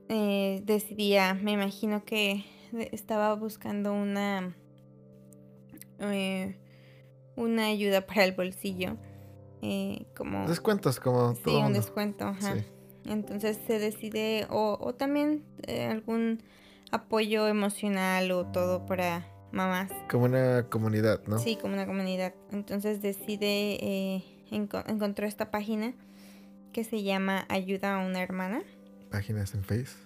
eh, 0.09 0.63
decidía, 0.65 1.35
me 1.35 1.53
imagino 1.53 2.05
que 2.05 2.45
estaba 2.93 3.35
buscando 3.35 3.93
una, 3.93 4.55
eh, 5.99 6.57
una 7.39 7.67
ayuda 7.67 8.07
para 8.07 8.25
el 8.25 8.33
bolsillo. 8.33 8.97
eh, 9.63 10.07
como 10.17 10.47
Descuentos 10.47 11.01
como 11.01 11.35
Sí, 11.35 11.43
todo 11.45 11.57
un 11.59 11.63
mundo. 11.65 11.79
descuento, 11.81 12.25
ajá. 12.27 12.55
Sí. 12.57 12.65
Entonces 13.07 13.59
se 13.67 13.79
decide, 13.79 14.47
o, 14.51 14.77
o 14.81 14.95
también 14.95 15.43
eh, 15.67 15.87
algún 15.87 16.43
apoyo 16.93 17.49
emocional 17.49 18.31
o 18.31 18.47
todo 18.47 18.87
para 18.87 19.27
mamás. 19.51 19.91
Como 20.11 20.27
una 20.27 20.67
comunidad, 20.71 21.23
¿no? 21.27 21.39
Sí, 21.39 21.57
como 21.57 21.75
una 21.75 21.87
comunidad. 21.87 22.35
Entonces 22.53 23.01
decide, 23.03 23.79
eh, 23.81 24.25
enco- 24.53 24.85
encontró 24.87 25.27
esta 25.27 25.51
página 25.51 25.95
que 26.73 26.85
se 26.85 27.03
llama 27.03 27.45
Ayuda 27.49 27.97
a 27.97 28.07
una 28.07 28.23
hermana. 28.23 28.63
Páginas 29.11 29.55
en 29.55 29.65
Face. 29.65 29.97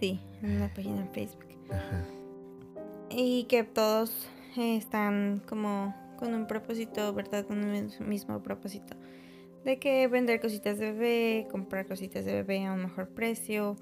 Sí, 0.00 0.18
una 0.42 0.72
página 0.74 1.02
en 1.02 1.10
Facebook. 1.12 1.44
Ajá. 1.70 2.04
Y 3.10 3.44
que 3.44 3.64
todos 3.64 4.28
eh, 4.56 4.76
están 4.76 5.42
como 5.48 5.94
con 6.20 6.32
un 6.34 6.46
propósito, 6.46 7.12
¿verdad? 7.14 7.44
Un 7.50 7.72
mis- 7.72 8.00
mismo 8.00 8.42
propósito. 8.42 8.94
De 9.64 9.78
que 9.78 10.06
vender 10.08 10.40
cositas 10.40 10.78
de 10.78 10.92
bebé, 10.92 11.48
comprar 11.50 11.86
cositas 11.86 12.24
de 12.24 12.32
bebé 12.34 12.64
a 12.66 12.72
un 12.72 12.82
mejor 12.82 13.08
precio 13.08 13.76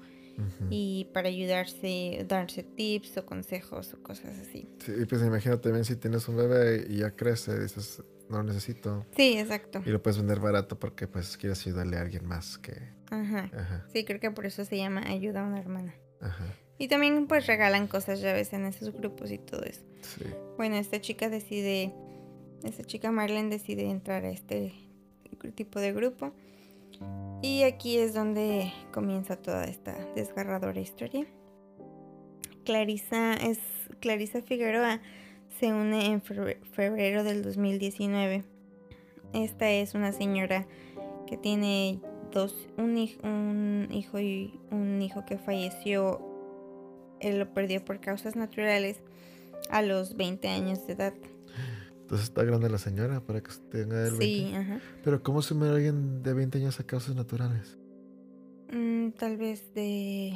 y 0.69 1.09
para 1.13 1.27
ayudarse, 1.27 2.25
darse 2.27 2.63
tips 2.63 3.17
o 3.17 3.25
consejos 3.25 3.93
o 3.93 4.01
cosas 4.01 4.39
así. 4.39 4.69
Sí, 4.79 4.93
pues 5.07 5.21
imagino 5.21 5.59
también 5.59 5.83
si 5.83 5.97
tienes 5.97 6.27
un 6.29 6.37
bebé 6.37 6.85
y 6.89 6.99
ya 6.99 7.11
crece, 7.11 7.59
dices, 7.59 8.01
no 8.29 8.37
lo 8.37 8.43
necesito. 8.43 9.05
Sí, 9.17 9.37
exacto. 9.37 9.81
Y 9.85 9.89
lo 9.89 10.01
puedes 10.01 10.17
vender 10.17 10.39
barato 10.39 10.79
porque 10.79 11.07
pues 11.07 11.35
quieres 11.35 11.65
ayudarle 11.67 11.97
a 11.97 12.01
alguien 12.01 12.25
más 12.25 12.57
que... 12.57 12.71
Ajá. 13.11 13.49
Ajá, 13.53 13.85
Sí, 13.91 14.05
creo 14.05 14.19
que 14.21 14.31
por 14.31 14.45
eso 14.45 14.63
se 14.63 14.77
llama 14.77 15.01
Ayuda 15.07 15.41
a 15.43 15.47
una 15.47 15.59
hermana. 15.59 15.93
ajá. 16.21 16.45
Y 16.77 16.87
también 16.87 17.27
pues 17.27 17.45
regalan 17.45 17.87
cosas 17.87 18.21
ya 18.21 18.31
ves 18.31 18.53
en 18.53 18.65
esos 18.65 18.93
grupos 18.93 19.31
y 19.31 19.37
todo 19.39 19.63
eso. 19.63 19.81
Sí. 20.01 20.23
Bueno, 20.55 20.77
esta 20.77 21.01
chica 21.01 21.27
decide, 21.29 21.93
esta 22.63 22.83
chica 22.83 23.11
Marlene 23.11 23.49
decide 23.49 23.89
entrar 23.89 24.25
a 24.25 24.29
este 24.29 24.73
tipo 25.55 25.79
de 25.79 25.93
grupo. 25.93 26.31
Y 27.41 27.63
aquí 27.63 27.97
es 27.97 28.13
donde 28.13 28.71
comienza 28.91 29.37
toda 29.37 29.63
esta 29.65 29.93
desgarradora 30.15 30.79
historia. 30.79 31.25
Clarisa 32.65 33.33
es 33.35 33.59
Clarisa 33.99 34.41
Figueroa 34.41 34.99
se 35.59 35.73
une 35.73 36.07
en 36.07 36.21
febre- 36.21 36.59
febrero 36.73 37.23
del 37.23 37.41
2019. 37.41 38.43
Esta 39.33 39.69
es 39.71 39.93
una 39.93 40.11
señora 40.11 40.67
que 41.27 41.37
tiene 41.37 41.99
dos 42.31 42.67
un 42.77 42.97
hijo 42.97 44.19
y 44.19 44.59
un 44.71 45.01
hijo 45.01 45.25
que 45.25 45.37
falleció 45.37 46.25
él 47.19 47.39
lo 47.39 47.53
perdió 47.53 47.83
por 47.83 47.99
causas 47.99 48.35
naturales 48.35 49.01
a 49.69 49.81
los 49.81 50.15
20 50.15 50.47
años 50.47 50.85
de 50.87 50.93
edad. 50.93 51.13
Entonces 52.09 52.29
está 52.29 52.43
grande 52.43 52.71
la 52.71 52.79
señora 52.79 53.19
para 53.21 53.39
que 53.43 53.51
tenga 53.69 54.07
el 54.07 54.15
20. 54.17 54.25
Sí, 54.25 54.51
ajá. 54.55 54.79
Pero 55.03 55.21
¿cómo 55.21 55.43
se 55.43 55.53
muere 55.53 55.75
alguien 55.75 56.23
de 56.23 56.33
20 56.33 56.57
años 56.57 56.79
a 56.79 56.83
causas 56.83 57.15
naturales? 57.15 57.77
Mm, 58.73 59.11
tal 59.11 59.37
vez 59.37 59.71
de. 59.75 60.33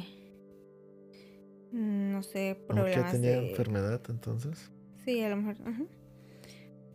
mm, 1.72 2.12
No 2.12 2.22
sé, 2.22 2.62
¿Cómo 2.68 2.84
que 2.84 2.90
problemas 2.92 3.10
tenía 3.10 3.40
de. 3.40 3.50
enfermedad 3.50 4.00
entonces? 4.08 4.70
Sí, 5.04 5.20
a 5.24 5.30
lo 5.30 5.36
mejor. 5.38 5.56
ajá. 5.66 5.82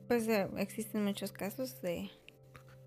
Pues 0.07 0.25
eh, 0.29 0.47
existen 0.55 1.03
muchos 1.03 1.33
casos 1.33 1.81
de 1.81 2.09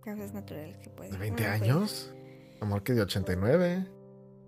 causas 0.03 0.33
naturales 0.33 0.79
que 0.79 0.89
pueden. 0.89 1.13
¿De 1.13 1.19
20 1.19 1.43
uno, 1.43 1.51
pues, 1.51 1.63
años? 1.63 2.15
Amor 2.63 2.83
que 2.85 2.95
de 2.95 3.03
89. 3.03 3.87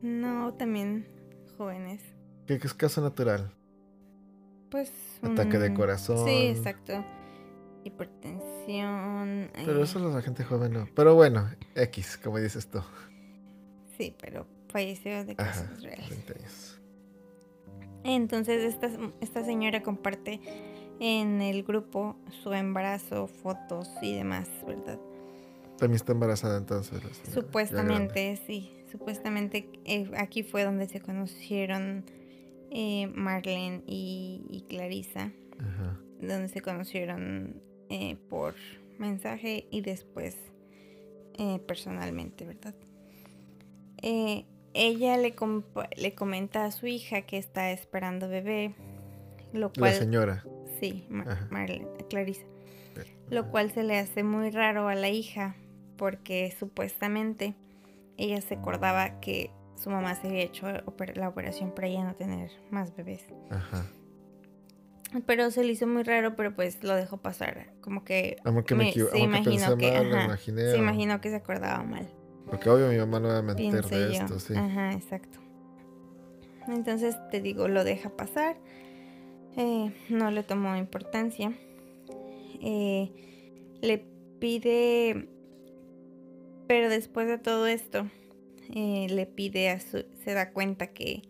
No, 0.00 0.54
también 0.54 1.06
jóvenes. 1.58 2.00
¿Qué, 2.46 2.58
qué 2.58 2.66
es 2.68 2.72
causa 2.72 3.02
natural? 3.02 3.54
Pues. 4.70 4.90
Ataque 5.20 5.58
de 5.58 5.68
mm, 5.68 5.74
corazón. 5.74 6.24
Sí, 6.26 6.46
exacto. 6.46 7.04
Hipertensión. 7.84 9.50
Pero 9.54 9.80
eh, 9.80 9.82
eso 9.84 10.08
es 10.08 10.14
la 10.14 10.22
gente 10.22 10.44
joven 10.44 10.72
no. 10.72 10.88
Pero 10.94 11.14
bueno, 11.14 11.48
X, 11.74 12.18
como 12.22 12.38
dices 12.38 12.68
tú. 12.68 12.80
Sí, 13.98 14.14
pero 14.20 14.46
falleció 14.68 15.24
de 15.24 15.34
Ajá, 15.38 15.52
causas 15.52 15.82
reales. 15.82 16.08
20 16.10 16.32
años. 16.38 16.80
Entonces 18.04 18.62
esta, 18.64 18.90
esta 19.20 19.44
señora 19.44 19.82
comparte 19.82 20.40
en 21.00 21.40
el 21.40 21.62
grupo 21.64 22.16
su 22.42 22.52
embarazo, 22.52 23.26
fotos 23.26 23.88
y 24.02 24.14
demás, 24.14 24.48
¿verdad? 24.66 24.98
También 25.78 25.96
está 25.96 26.12
embarazada 26.12 26.58
entonces. 26.58 27.00
señora. 27.00 27.32
Supuestamente, 27.32 28.36
sí. 28.46 28.70
Supuestamente 28.90 29.68
eh, 29.84 30.10
aquí 30.16 30.42
fue 30.44 30.64
donde 30.64 30.86
se 30.86 31.00
conocieron 31.00 32.04
eh, 32.70 33.08
Marlene 33.14 33.82
y, 33.86 34.44
y 34.50 34.62
Clarisa, 34.68 35.32
Ajá. 35.58 35.98
donde 36.20 36.48
se 36.48 36.60
conocieron 36.60 37.60
eh, 37.88 38.16
por 38.28 38.54
mensaje 38.98 39.66
y 39.70 39.80
después 39.80 40.36
eh, 41.38 41.60
personalmente, 41.66 42.44
¿verdad? 42.44 42.74
Eh, 44.02 44.46
ella 44.74 45.16
le, 45.16 45.34
le 45.96 46.14
comenta 46.14 46.64
a 46.64 46.70
su 46.70 46.86
hija 46.86 47.22
que 47.22 47.38
está 47.38 47.70
esperando 47.70 48.28
bebé, 48.28 48.74
lo 49.52 49.68
La 49.68 49.72
cual... 49.80 49.94
señora. 49.94 50.44
Sí. 50.80 51.06
Marlene, 51.50 51.88
Clarisa. 52.10 52.44
Lo 53.30 53.50
cual 53.50 53.70
se 53.72 53.84
le 53.84 53.98
hace 53.98 54.22
muy 54.22 54.50
raro 54.50 54.88
a 54.88 54.94
la 54.94 55.08
hija 55.08 55.56
porque 55.96 56.54
supuestamente 56.58 57.54
ella 58.16 58.40
se 58.40 58.54
acordaba 58.54 59.20
que 59.20 59.50
su 59.76 59.90
mamá 59.90 60.14
se 60.14 60.28
había 60.28 60.42
hecho 60.42 60.66
la 60.70 61.28
operación 61.28 61.72
para 61.74 61.88
ella 61.88 62.04
no 62.04 62.14
tener 62.14 62.50
más 62.70 62.94
bebés. 62.94 63.24
Ajá. 63.50 63.86
Pero 65.26 65.50
se 65.50 65.62
le 65.64 65.72
hizo 65.72 65.86
muy 65.86 66.02
raro, 66.02 66.34
pero 66.36 66.54
pues 66.54 66.82
lo 66.82 66.94
dejó 66.94 67.18
pasar. 67.18 67.72
Como 67.80 68.04
que 68.04 68.36
que 68.66 68.74
me, 68.74 68.84
me- 68.86 68.92
se 68.92 69.18
imaginó 69.18 69.76
que, 69.78 69.90
mal, 69.92 70.06
me 70.06 70.14
ajá, 70.16 70.24
imaginé. 70.26 70.70
se 70.70 70.76
imaginó 70.78 71.20
que 71.20 71.30
se 71.30 71.36
acordaba 71.36 71.82
mal. 71.84 72.08
Porque 72.46 72.68
obvio 72.68 72.88
mi 72.88 72.96
mamá 72.98 73.20
no 73.20 73.28
va 73.28 73.38
a 73.38 73.42
mentir 73.42 73.72
de 73.72 73.98
yo. 74.12 74.22
esto, 74.24 74.38
sí. 74.40 74.54
Ajá, 74.54 74.92
exacto. 74.92 75.38
Entonces 76.68 77.16
te 77.30 77.40
digo, 77.40 77.68
lo 77.68 77.84
deja 77.84 78.10
pasar. 78.10 78.56
Eh, 79.56 79.92
no 80.08 80.30
le 80.30 80.42
tomó 80.42 80.76
importancia. 80.76 81.52
Eh, 82.60 83.12
le 83.82 84.04
pide, 84.40 85.28
pero 86.66 86.88
después 86.88 87.28
de 87.28 87.38
todo 87.38 87.66
esto, 87.66 88.08
eh, 88.74 89.06
le 89.10 89.26
pide 89.26 89.70
a 89.70 89.78
su, 89.80 90.04
se 90.24 90.32
da 90.32 90.52
cuenta 90.52 90.88
que, 90.88 91.22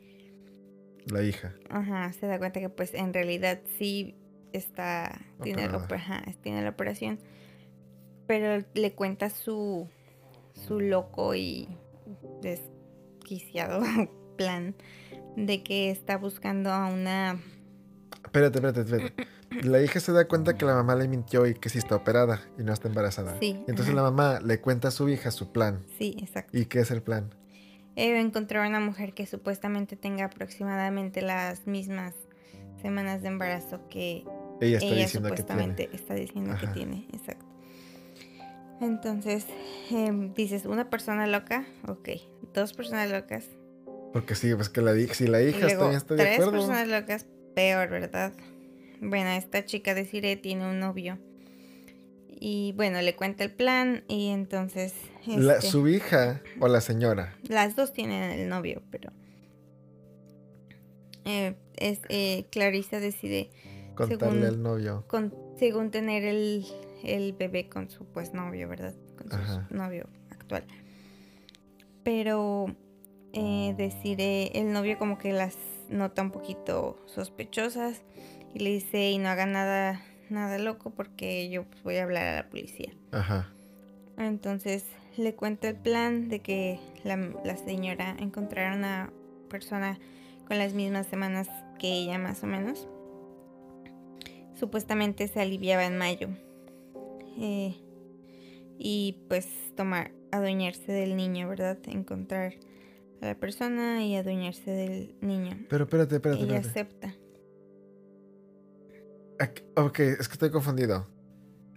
La 1.07 1.23
hija. 1.23 1.55
ajá, 1.69 2.12
se 2.12 2.27
da 2.27 2.38
cuenta 2.38 2.61
que 2.61 2.69
pues 2.69 2.95
en 2.95 3.12
realidad 3.12 3.61
sí 3.79 4.17
está, 4.53 5.21
tiene 5.43 5.69
la, 5.69 5.77
ajá, 5.77 6.25
tiene 6.43 6.62
la 6.62 6.71
operación, 6.71 7.19
pero 8.27 8.64
le 8.75 8.93
cuenta 8.93 9.29
su, 9.31 9.88
su 10.55 10.81
loco 10.81 11.35
y 11.35 11.69
desquiciado 12.40 13.83
plan 14.37 14.75
de 15.37 15.62
que 15.62 15.90
está 15.90 16.17
buscando 16.17 16.71
a 16.71 16.87
una 16.87 17.40
Espérate, 18.25 18.59
espérate, 18.59 18.81
espérate. 18.81 19.29
La 19.62 19.81
hija 19.81 20.01
se 20.01 20.11
da 20.11 20.27
cuenta 20.27 20.57
que 20.57 20.64
la 20.64 20.75
mamá 20.75 20.97
le 20.97 21.07
mintió 21.07 21.47
y 21.47 21.55
que 21.55 21.69
sí 21.69 21.79
está 21.79 21.95
operada 21.95 22.40
y 22.59 22.64
no 22.64 22.73
está 22.73 22.88
embarazada. 22.88 23.38
Sí, 23.38 23.62
Entonces 23.69 23.95
ajá. 23.95 23.97
la 23.97 24.03
mamá 24.03 24.40
le 24.40 24.61
cuenta 24.61 24.88
a 24.88 24.90
su 24.90 25.09
hija 25.09 25.31
su 25.31 25.53
plan. 25.53 25.85
sí 25.99 26.17
exacto 26.21 26.57
¿Y 26.59 26.67
qué 26.67 26.81
es 26.81 26.90
el 26.90 27.03
plan? 27.03 27.33
Eh, 27.96 28.20
encontrar 28.20 28.66
una 28.66 28.80
mujer 28.80 29.14
que 29.14 29.26
supuestamente 29.26 29.96
tenga 29.96 30.26
aproximadamente 30.26 31.22
las 31.22 31.66
mismas 31.66 32.14
semanas 32.83 33.22
de 33.22 33.28
embarazo 33.28 33.88
que 33.88 34.24
Ella 34.61 34.78
está 34.78 34.88
ella 34.88 35.02
diciendo 35.04 35.30
que 35.30 35.37
supuestamente 35.37 35.90
está 35.92 36.14
diciendo 36.14 36.57
que 36.61 36.66
tiene 36.68 37.07
exacto. 37.12 37.46
Entonces 38.80 39.46
em, 39.90 40.35
dices 40.35 40.66
una 40.66 40.90
persona 40.90 41.26
loca 41.26 41.64
ok 41.88 42.09
dos 42.52 42.72
personas 42.72 43.11
locas. 43.11 43.48
Porque 44.12 44.35
sí, 44.35 44.54
pues 44.54 44.68
que 44.68 44.80
la 44.80 44.94
si 45.12 45.26
la 45.26 45.42
hija 45.42 45.66
luego 45.66 45.90
está 45.90 46.14
de 46.14 46.22
tres 46.22 46.35
acuerdo. 46.35 46.52
personas 46.52 46.88
locas 46.88 47.26
peor 47.54 47.88
verdad 47.90 48.33
bueno 49.00 49.30
esta 49.30 49.64
chica 49.64 49.94
de 49.94 50.04
Sire 50.04 50.37
tiene 50.37 50.68
un 50.68 50.78
novio 50.80 51.18
y 52.40 52.73
bueno 52.73 53.01
le 53.03 53.14
cuenta 53.16 53.44
el 53.44 53.53
plan 53.53 54.05
y 54.09 54.29
entonces 54.29 54.94
La- 55.27 55.55
este, 55.55 55.68
su 55.70 55.88
hija 55.88 56.42
o 56.61 56.68
la 56.68 56.81
señora. 56.81 57.37
Las 57.49 57.77
dos 57.77 57.92
tienen 57.92 58.23
el 58.31 58.49
novio, 58.49 58.83
pero 58.90 59.11
eh, 61.25 61.55
es, 61.77 62.01
eh, 62.09 62.47
Clarissa 62.51 63.01
decide 63.01 63.51
Contarle 63.94 64.18
Según- 64.40 64.44
al 64.44 64.62
novio. 64.62 65.05
con, 65.07 65.33
según 65.59 65.90
tener 65.90 66.25
el, 66.25 66.66
el 67.05 67.33
bebé 67.33 67.68
con 67.68 67.88
su 67.90 68.05
pues 68.07 68.35
novio, 68.35 68.68
¿verdad? 68.68 68.94
Con 69.16 69.31
su 69.31 69.37
Ajá. 69.37 69.68
novio 69.70 70.09
actual. 70.31 70.64
Pero 72.03 72.66
eh, 73.33 73.75
decide, 73.79 74.59
el 74.59 74.73
novio 74.73 74.99
como 74.99 75.16
que 75.18 75.33
las 75.33 75.57
nota 75.88 76.23
un 76.23 76.33
poquito 76.33 76.97
sospechosas 77.07 78.03
y 78.53 78.59
le 78.61 78.70
dice 78.70 79.11
y 79.11 79.18
no 79.18 79.29
haga 79.29 79.47
nada, 79.47 80.03
nada 80.31 80.59
loco 80.59 80.91
porque 80.91 81.49
yo 81.51 81.65
pues, 81.65 81.83
voy 81.83 81.97
a 81.97 82.05
hablar 82.05 82.27
a 82.27 82.37
la 82.37 82.49
policía. 82.51 82.93
Ajá. 83.13 83.51
Entonces 84.19 84.85
le 85.17 85.35
cuenta 85.35 85.69
el 85.69 85.77
plan 85.77 86.29
de 86.29 86.41
que 86.41 86.79
la, 87.05 87.17
la 87.17 87.57
señora 87.57 88.17
encontrara 88.19 88.77
una 88.77 89.13
persona 89.49 89.99
con 90.47 90.59
las 90.59 90.75
mismas 90.75 91.07
semanas 91.07 91.49
que 91.79 91.93
ella 91.93 92.19
más 92.19 92.43
o 92.43 92.47
menos. 92.47 92.89
Supuestamente 94.55 95.29
se 95.29 95.41
aliviaba 95.41 95.85
en 95.85 95.99
mayo. 95.99 96.29
Eh, 97.39 97.75
y 98.79 99.25
pues 99.29 99.49
tomar, 99.77 100.13
adueñarse 100.31 100.93
del 100.93 101.17
niño, 101.17 101.49
¿verdad? 101.49 101.79
Encontrar 101.87 102.55
a 103.21 103.27
la 103.27 103.35
persona 103.35 104.05
y 104.05 104.17
adueñarse 104.17 104.71
del 104.71 105.15
niño. 105.21 105.59
Pero 105.69 105.85
espérate, 105.85 106.17
espérate, 106.17 106.43
Ella 106.43 106.59
espérate. 106.59 106.81
acepta. 107.03 107.24
Ok, 109.77 109.99
es 110.01 110.29
que 110.29 110.33
estoy 110.35 110.51
confundido. 110.51 111.09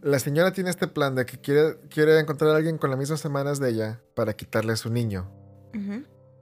La 0.01 0.19
señora 0.19 0.51
tiene 0.53 0.69
este 0.69 0.87
plan 0.87 1.15
de 1.15 1.25
que 1.25 1.39
quiere, 1.39 1.77
quiere 1.89 2.19
encontrar 2.19 2.51
a 2.51 2.57
alguien 2.57 2.77
con 2.77 2.89
las 2.91 2.99
mismas 2.99 3.19
semanas 3.19 3.59
de 3.59 3.69
ella 3.69 4.01
para 4.15 4.33
quitarle 4.33 4.73
a 4.73 4.75
su 4.75 4.89
niño. 4.91 5.31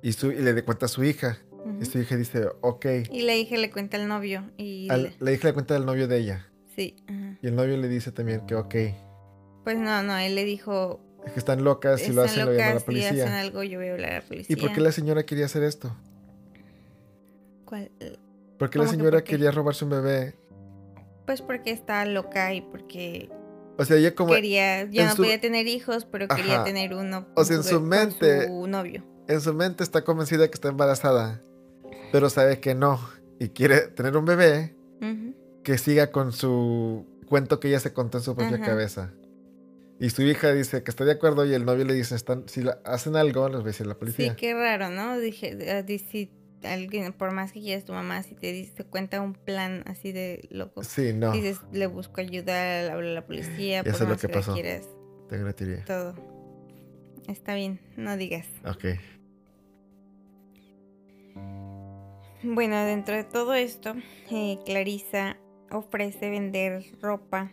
Y, 0.02 0.12
su, 0.14 0.32
y 0.32 0.36
le 0.42 0.54
de 0.54 0.64
cuenta 0.64 0.86
a 0.86 0.90
su 0.90 1.04
hija. 1.04 1.38
Y 1.82 1.86
su 1.86 1.98
hija 2.00 2.16
dice, 2.16 2.48
ok. 2.62 2.86
Y 3.12 3.22
la 3.24 3.36
hija 3.36 3.58
le 3.58 3.72
cuenta 3.72 3.98
al 3.98 4.08
novio. 4.08 4.52
Y 4.58 4.88
Al- 4.92 5.16
la 5.20 5.32
hija 5.32 5.48
le 5.48 5.54
cuenta 5.54 5.74
del 5.74 5.86
novio 5.86 6.08
de 6.08 6.18
ella. 6.18 6.52
sí. 6.76 6.96
Y 7.42 7.48
el 7.48 7.56
novio 7.56 7.78
le 7.78 7.88
dice 7.88 8.12
también 8.12 8.46
que 8.46 8.56
ok. 8.56 8.76
Pues 9.64 9.78
no, 9.78 10.02
no, 10.04 10.18
él 10.18 10.36
le 10.36 10.44
dijo, 10.46 11.00
Es 11.26 11.34
que 11.34 11.40
están 11.40 11.64
locas, 11.64 12.02
si 12.02 12.14
lo 12.14 12.22
hacen 12.24 12.46
lo 12.46 12.52
llama 12.54 12.72
a 12.72 12.74
la 12.76 12.80
si 12.80 12.84
hacen 12.84 12.86
policía. 12.86 13.40
algo 13.40 13.64
yo 13.64 13.80
voy 13.80 13.88
a 13.90 13.94
hablar 13.94 14.12
a 14.12 14.16
la 14.20 14.22
policía. 14.22 14.56
¿Y 14.56 14.60
por 14.60 14.74
qué 14.74 14.82
la 14.82 14.92
señora 14.92 15.26
quería 15.26 15.46
hacer 15.46 15.64
esto? 15.64 15.96
¿Cuál? 17.66 17.92
¿Por 18.60 18.70
qué 18.70 18.78
la 18.80 18.86
¿Cómo 18.86 18.92
que 18.92 18.98
señora 18.98 19.18
por 19.18 19.24
qué? 19.24 19.32
quería 19.32 19.52
robarse 19.52 19.84
un 19.86 19.92
bebé? 19.92 20.36
Pues 21.26 21.42
porque 21.42 21.72
estaba 21.72 22.06
loca 22.06 22.54
y 22.54 22.62
porque 22.62 23.30
O 23.78 23.86
sea, 23.86 23.98
ella 23.98 24.14
como 24.16 24.34
quería, 24.34 24.84
ya 24.90 25.06
no 25.06 25.12
su- 25.12 25.18
podía 25.24 25.40
tener 25.42 25.68
hijos, 25.68 26.06
pero 26.06 26.28
quería 26.28 26.64
tener 26.64 26.94
uno 26.94 27.28
O 27.36 27.44
sea, 27.44 27.58
en 27.58 27.64
su 27.64 27.82
mente- 27.82 28.48
su 28.48 28.68
novio. 28.68 29.04
en 29.28 29.42
su 29.42 29.54
mente 29.54 29.84
está 29.84 30.04
convencida 30.04 30.48
que 30.48 30.54
está 30.54 30.70
embarazada, 30.70 31.42
pero 32.12 32.30
sabe 32.30 32.60
que 32.60 32.76
no. 32.76 33.00
Y 33.40 33.50
quiere 33.50 33.82
tener 33.88 34.16
un 34.18 34.26
bebé 34.26 34.76
que 35.64 35.78
siga 35.78 36.12
con 36.12 36.32
su 36.32 37.06
cuento 37.28 37.60
que 37.60 37.68
ella 37.70 37.80
se 37.80 37.92
contó 37.92 38.20
en 38.20 38.24
su 38.24 38.36
propia 38.36 38.58
Ajá. 38.58 38.66
cabeza. 38.66 39.12
Y 40.00 40.10
su 40.12 40.22
hija 40.22 40.52
dice 40.54 40.84
que 40.84 40.92
está 40.92 41.06
de 41.06 41.14
acuerdo 41.14 41.46
y 41.46 41.54
el 41.54 41.66
novio 41.66 41.86
le 41.86 41.94
dice, 41.94 42.16
están, 42.16 42.44
si 42.48 42.62
la- 42.62 42.80
hacen 42.86 43.16
algo, 43.16 43.48
les 43.50 43.58
va 43.60 43.64
a 43.64 43.66
decir 43.66 43.88
la 43.88 43.94
Sí, 43.94 44.00
policía. 44.00 44.36
qué 44.36 44.54
raro, 44.54 44.90
¿no? 44.90 45.18
Dije, 45.18 45.84
di- 45.84 46.00
si 46.00 46.30
alguien, 46.66 47.14
por 47.14 47.32
más 47.32 47.52
que 47.52 47.62
quieras 47.62 47.86
tu 47.86 47.94
mamá, 47.94 48.22
si 48.24 48.36
te 48.36 48.52
dice, 48.52 48.72
te 48.74 48.84
cuenta 48.84 49.22
un 49.22 49.34
plan 49.34 49.84
así 49.88 50.12
de 50.12 50.48
loco, 50.50 50.84
Sí, 50.84 51.14
no, 51.14 51.32
dices, 51.32 51.60
le 51.72 51.88
busco 51.88 52.22
ayuda, 52.22 52.92
hablo 52.92 53.08
a 53.10 53.14
la 53.14 53.26
policía, 53.26 53.82
Eso 53.82 53.92
por 53.92 54.02
es 54.04 54.10
lo 54.10 54.18
que 54.18 54.28
que, 54.28 54.34
pasó. 54.34 54.54
quieras, 54.54 54.88
te 55.30 55.38
gratiría. 55.38 55.84
todo. 55.86 56.16
Está 57.28 57.56
bien, 57.56 57.80
no 57.98 58.18
digas. 58.18 58.46
Ok. 58.66 58.86
Bueno, 62.44 62.84
dentro 62.86 63.16
de 63.16 63.24
todo 63.24 63.54
esto, 63.56 63.96
eh, 64.30 64.60
Clarisa 64.66 65.38
ofrece 65.72 66.30
vender 66.30 66.84
ropa. 67.02 67.52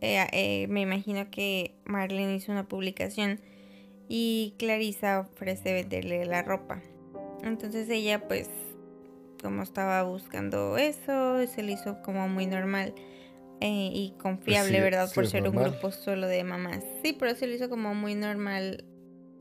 Eh, 0.00 0.24
eh, 0.32 0.66
me 0.68 0.82
imagino 0.82 1.30
que 1.30 1.74
Marlene 1.84 2.34
hizo 2.36 2.52
una 2.52 2.68
publicación 2.68 3.40
y 4.08 4.54
Clarisa 4.58 5.20
ofrece 5.20 5.72
venderle 5.72 6.24
la 6.26 6.42
ropa. 6.42 6.82
Entonces 7.42 7.88
ella 7.88 8.26
pues 8.26 8.48
como 9.42 9.62
estaba 9.62 10.02
buscando 10.02 10.76
eso, 10.78 11.46
se 11.46 11.62
le 11.62 11.72
hizo 11.72 12.02
como 12.02 12.28
muy 12.28 12.46
normal 12.46 12.94
eh, 13.60 13.90
y 13.92 14.14
confiable, 14.18 14.74
sí, 14.78 14.80
¿verdad? 14.80 15.08
sí 15.08 15.14
Por 15.14 15.24
es 15.24 15.30
ser 15.30 15.48
un 15.48 15.54
grupo 15.54 15.92
solo 15.92 16.26
de 16.26 16.42
mamás. 16.44 16.82
Sí, 17.04 17.12
pero 17.12 17.34
se 17.36 17.46
le 17.46 17.54
hizo 17.54 17.68
como 17.68 17.94
muy 17.94 18.14
normal 18.14 18.84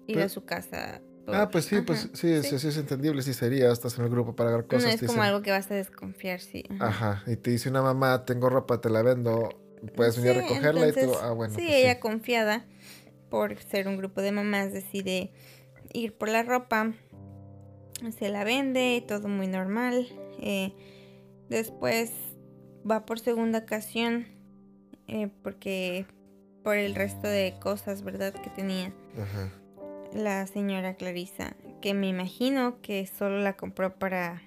ir 0.08 0.18
a 0.18 0.22
Pues- 0.22 0.32
su 0.34 0.46
casa. 0.46 1.02
Ah, 1.30 1.50
pues 1.52 1.66
sí, 1.66 1.82
pues 1.82 2.10
sí, 2.14 2.42
sí, 2.42 2.58
sí 2.58 2.68
es 2.70 2.78
entendible, 2.78 3.22
sí 3.22 3.34
sería, 3.34 3.70
estás 3.74 3.98
en 4.00 4.06
el 4.06 4.10
grupo 4.10 4.34
para 4.34 4.48
agarrar 4.50 4.66
No 4.68 4.78
cosas. 4.78 4.94
es 4.94 5.00
te 5.02 5.08
como 5.08 5.18
dicen, 5.18 5.28
algo 5.28 5.42
que 5.42 5.52
vas 5.52 5.70
a 5.70 5.74
desconfiar, 5.76 6.40
sí. 6.40 6.64
ajá. 6.80 7.22
Y 7.28 7.36
te 7.36 7.52
dice 7.52 7.70
una 7.70 7.82
mamá, 7.82 8.24
tengo 8.24 8.50
ropa, 8.50 8.80
te 8.80 8.90
la 8.90 9.02
vendo, 9.02 9.50
puedes 9.94 10.16
venir 10.16 10.32
a 10.32 10.34
Sí, 10.36 10.40
recogerla 10.48 10.88
y 10.88 10.92
tú, 10.94 11.00
entonces, 11.00 11.22
ah, 11.24 11.32
bueno. 11.32 11.54
sí, 11.54 11.64
pues 11.66 11.76
ella 11.80 12.00
confiada 12.00 12.66
por 13.30 13.58
ser 13.62 13.90
un 13.90 13.98
grupo 13.98 14.22
de 14.22 14.32
mamás 14.32 14.72
decide 14.72 15.32
ir 15.92 16.14
por 16.14 16.30
la 16.30 16.44
ropa, 16.44 16.94
se 18.18 18.30
la 18.30 18.44
vende, 18.44 19.04
todo 19.08 19.28
muy 19.28 19.48
normal. 19.48 20.08
eh, 20.40 20.74
después 21.50 22.12
va 22.90 23.06
por 23.06 23.20
segunda 23.20 23.60
ocasión 23.60 24.28
eh, 25.08 25.30
porque 25.42 26.06
por 26.64 26.76
el 26.78 26.96
resto 26.96 27.28
de 27.28 27.56
cosas, 27.62 28.04
¿verdad? 28.04 28.34
Que 28.34 28.50
tenía 28.50 28.94
Ajá. 29.20 29.50
la 30.14 30.46
señora 30.48 30.96
Clarisa, 30.96 31.56
que 31.82 31.94
me 31.94 32.10
imagino 32.10 32.82
que 32.82 33.08
solo 33.08 33.40
la 33.40 33.56
compró 33.56 33.98
para 33.98 34.42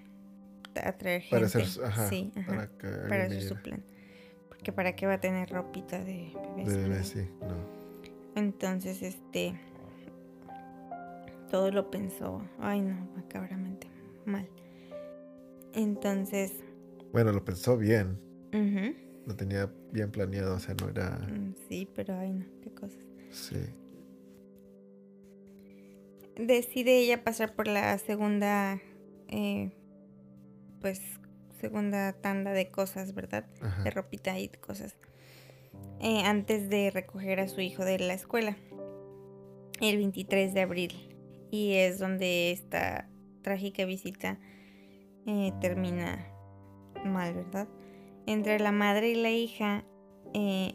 atraer 0.77 1.23
gente. 1.23 1.37
Para 1.37 1.47
hacer, 1.47 1.85
ajá, 1.85 2.09
sí, 2.09 2.33
ajá, 2.37 2.47
para 2.47 2.67
que 2.69 2.89
para 3.09 3.25
hacer 3.25 3.43
su 3.43 3.57
plan. 3.57 3.83
Porque 4.49 4.73
para 4.73 4.95
qué 4.95 5.07
va 5.07 5.15
a 5.15 5.21
tener 5.21 5.49
ropita 5.51 5.99
de 5.99 6.33
bebés. 6.57 6.75
De 6.75 6.83
bebé, 6.83 7.05
sí, 7.05 7.29
no. 7.41 7.57
Entonces, 8.37 9.01
este. 9.03 9.55
Todo 11.51 11.71
lo 11.71 11.91
pensó. 11.91 12.43
Ay, 12.59 12.81
no, 12.81 12.95
macabramente 13.17 13.89
mal. 14.25 14.49
Entonces. 15.75 16.53
Bueno, 17.13 17.33
lo 17.33 17.45
pensó 17.45 17.77
bien, 17.77 18.19
ujú, 18.53 18.95
lo 19.27 19.35
tenía 19.37 19.69
bien 19.93 20.11
planeado, 20.11 20.55
o 20.55 20.59
sea, 20.61 20.75
no 20.81 20.89
era... 20.89 21.19
mm, 21.19 21.55
Sí, 21.69 21.89
pero 21.95 22.15
ay, 22.17 22.33
no, 22.33 22.45
qué 22.63 22.71
cosas. 22.71 22.99
Sí. 23.31 23.57
Decide 26.37 26.99
ella 27.01 27.23
pasar 27.25 27.55
por 27.55 27.67
la 27.67 27.97
segunda. 27.99 28.81
eh, 29.29 29.73
pues, 30.81 31.01
segunda 31.61 32.13
tanda 32.15 32.53
de 32.53 32.71
cosas, 32.71 33.15
¿verdad? 33.15 33.45
Ajá. 33.61 33.83
de 33.83 33.91
ropita 33.91 34.39
y 34.39 34.49
cosas. 34.49 34.97
eh, 36.01 36.23
antes 36.25 36.71
de 36.71 36.91
recoger 36.91 37.41
a 37.41 37.49
su 37.49 37.61
hijo 37.61 37.85
de 37.85 37.99
la 37.99 38.15
escuela. 38.15 38.57
El 39.81 39.97
23 39.99 40.55
de 40.55 40.61
abril. 40.63 41.10
Y 41.51 41.75
es 41.75 41.99
donde 41.99 42.53
esta 42.53 43.09
trágica 43.43 43.85
visita 43.85 44.39
eh, 45.27 45.53
termina 45.61 46.27
mal, 47.05 47.35
¿verdad? 47.35 47.69
Entre 48.27 48.59
la 48.61 48.73
madre 48.73 49.11
y 49.11 49.15
la 49.17 49.31
hija 49.31 49.85
eh, 50.35 50.75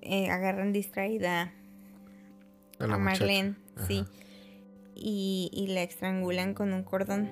eh, 0.00 0.30
agarran 0.30 0.72
distraída 0.72 1.52
A 2.78 2.86
la 2.86 2.94
a 2.94 2.98
muchacha. 2.98 3.20
Marlene, 3.20 3.56
sí. 3.86 4.04
Y, 4.94 5.50
y 5.52 5.68
la 5.68 5.82
estrangulan 5.82 6.54
con 6.54 6.72
un 6.72 6.82
cordón. 6.82 7.30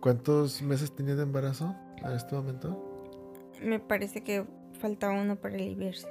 ¿Cuántos 0.00 0.60
meses 0.62 0.94
tenía 0.94 1.14
de 1.14 1.22
embarazo 1.22 1.74
en 2.04 2.12
este 2.12 2.34
momento? 2.34 3.50
Me 3.62 3.78
parece 3.78 4.22
que 4.22 4.44
falta 4.78 5.10
uno 5.10 5.36
para 5.36 5.54
aliviarse. 5.54 6.08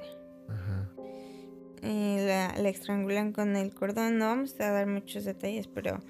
Ajá. 0.48 0.90
Eh, 1.84 2.24
la, 2.26 2.60
la 2.60 2.68
estrangulan 2.68 3.32
con 3.32 3.56
el 3.56 3.74
cordón. 3.74 4.18
No 4.18 4.26
vamos 4.26 4.58
a 4.58 4.70
dar 4.70 4.86
muchos 4.86 5.24
detalles, 5.24 5.68
pero 5.68 6.00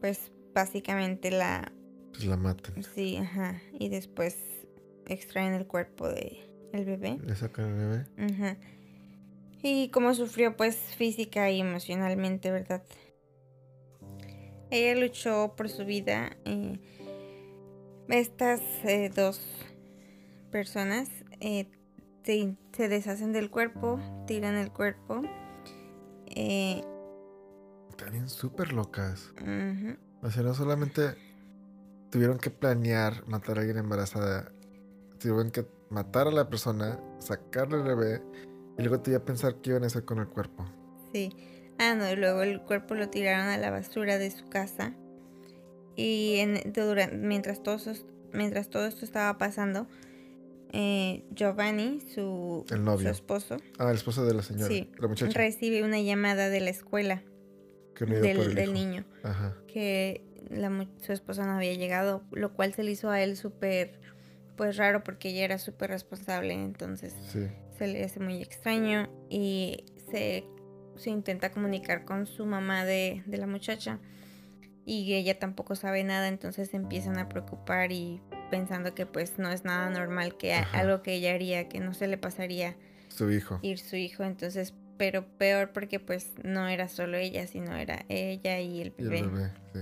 pues 0.00 0.30
básicamente 0.54 1.30
la... 1.30 1.72
Pues 2.12 2.24
la 2.24 2.36
matan. 2.36 2.82
Sí, 2.94 3.16
ajá. 3.16 3.60
Y 3.78 3.88
después 3.88 4.36
extraen 5.06 5.54
el 5.54 5.66
cuerpo 5.66 6.08
de 6.08 6.38
el 6.72 6.84
bebé. 6.84 7.18
Le 7.24 7.34
sacan 7.34 7.66
el 7.66 7.74
bebé. 7.74 8.06
Ajá. 8.32 8.56
Y 9.62 9.88
cómo 9.88 10.14
sufrió 10.14 10.56
pues 10.56 10.76
física 10.76 11.50
y 11.50 11.60
emocionalmente, 11.60 12.50
¿verdad? 12.50 12.82
Ella 14.70 15.00
luchó 15.00 15.54
por 15.56 15.68
su 15.68 15.84
vida. 15.84 16.36
eh, 16.44 16.78
estas 18.08 18.60
eh, 18.84 19.10
dos 19.14 19.40
personas 20.50 21.08
eh, 21.40 21.70
se, 22.22 22.56
se 22.72 22.88
deshacen 22.88 23.32
del 23.32 23.50
cuerpo, 23.50 23.98
tiran 24.26 24.54
el 24.56 24.70
cuerpo. 24.72 25.22
eh, 26.26 26.82
También 27.96 28.28
súper 28.28 28.72
locas. 28.72 29.32
O 30.22 30.30
sea, 30.30 30.42
no 30.42 30.54
solamente 30.54 31.14
tuvieron 32.10 32.38
que 32.38 32.50
planear 32.50 33.26
matar 33.26 33.58
a 33.58 33.60
alguien 33.60 33.78
embarazada, 33.78 34.52
tuvieron 35.18 35.50
que 35.50 35.66
matar 35.90 36.26
a 36.28 36.30
la 36.30 36.48
persona, 36.48 36.98
sacarle 37.18 37.78
el 37.78 37.82
bebé 37.84 38.22
y 38.78 38.82
luego 38.82 39.00
te 39.00 39.10
iba 39.10 39.18
a 39.20 39.24
pensar 39.24 39.56
qué 39.56 39.70
iban 39.70 39.84
a 39.84 39.86
hacer 39.86 40.04
con 40.04 40.18
el 40.18 40.28
cuerpo. 40.28 40.64
Sí. 41.12 41.30
Ah, 41.78 41.94
no, 41.94 42.10
y 42.10 42.16
luego 42.16 42.42
el 42.42 42.60
cuerpo 42.62 42.94
lo 42.94 43.08
tiraron 43.08 43.48
a 43.48 43.56
la 43.56 43.70
basura 43.70 44.18
de 44.18 44.30
su 44.30 44.48
casa. 44.48 44.94
Y 45.96 46.36
en, 46.38 46.72
duran- 46.72 47.20
mientras 47.22 47.62
todo, 47.62 47.76
eso- 47.76 48.06
mientras 48.32 48.68
todo 48.68 48.86
esto 48.86 49.04
estaba 49.04 49.36
pasando, 49.38 49.86
eh, 50.72 51.24
Giovanni, 51.32 52.00
su, 52.14 52.64
El 52.70 52.84
novio. 52.84 53.08
su 53.08 53.12
esposo, 53.12 53.56
Ah, 53.78 53.90
el 53.90 53.96
esposo 53.96 54.24
de 54.24 54.34
la 54.34 54.42
señora. 54.42 54.68
Sí, 54.68 54.90
La 54.98 55.08
muchacha. 55.08 55.32
recibe 55.38 55.82
una 55.82 56.00
llamada 56.00 56.48
de 56.48 56.60
la 56.60 56.70
escuela 56.70 57.22
que 57.94 58.06
no 58.06 58.14
del, 58.18 58.72
niño 58.72 59.04
Ajá. 59.22 59.56
que 59.68 60.24
la 60.48 60.70
su 61.00 61.12
esposa 61.12 61.44
no 61.44 61.52
había 61.52 61.74
llegado, 61.74 62.22
lo 62.32 62.54
cual 62.54 62.72
se 62.74 62.82
le 62.82 62.92
hizo 62.92 63.10
a 63.10 63.20
él 63.22 63.36
súper 63.36 64.00
pues 64.56 64.76
raro 64.76 65.02
porque 65.02 65.30
ella 65.30 65.44
era 65.44 65.58
súper 65.58 65.90
responsable, 65.90 66.52
entonces 66.54 67.14
Sí. 67.32 67.46
se 67.78 67.86
le 67.86 68.04
hace 68.04 68.20
muy 68.20 68.42
extraño 68.42 69.08
y 69.30 69.84
se, 70.10 70.44
se 70.96 71.10
intenta 71.10 71.50
comunicar 71.50 72.04
con 72.04 72.26
su 72.26 72.44
mamá 72.46 72.84
de, 72.84 73.22
de 73.26 73.36
la 73.38 73.46
muchacha 73.46 73.98
y 74.84 75.14
ella 75.14 75.38
tampoco 75.38 75.76
sabe 75.76 76.04
nada, 76.04 76.28
entonces 76.28 76.68
se 76.70 76.76
empiezan 76.76 77.18
a 77.18 77.28
preocupar 77.28 77.92
y 77.92 78.20
pensando 78.50 78.94
que 78.94 79.06
pues 79.06 79.38
no 79.38 79.50
es 79.50 79.64
nada 79.64 79.88
normal, 79.90 80.36
que 80.36 80.52
Ajá. 80.54 80.80
algo 80.80 81.02
que 81.02 81.14
ella 81.14 81.32
haría, 81.34 81.68
que 81.68 81.80
no 81.80 81.94
se 81.94 82.06
le 82.08 82.18
pasaría 82.18 82.76
Su 83.08 83.30
hijo. 83.30 83.58
ir 83.62 83.78
su 83.78 83.96
hijo, 83.96 84.24
entonces, 84.24 84.74
pero 84.98 85.24
peor 85.38 85.70
porque 85.72 85.98
pues 86.00 86.32
no 86.44 86.68
era 86.68 86.88
solo 86.88 87.16
ella, 87.16 87.46
sino 87.46 87.74
era 87.76 88.04
ella 88.08 88.60
y 88.60 88.80
el 88.82 88.92
Y 88.98 89.02
el 89.02 89.08
bebé. 89.08 89.50
sí. 89.72 89.80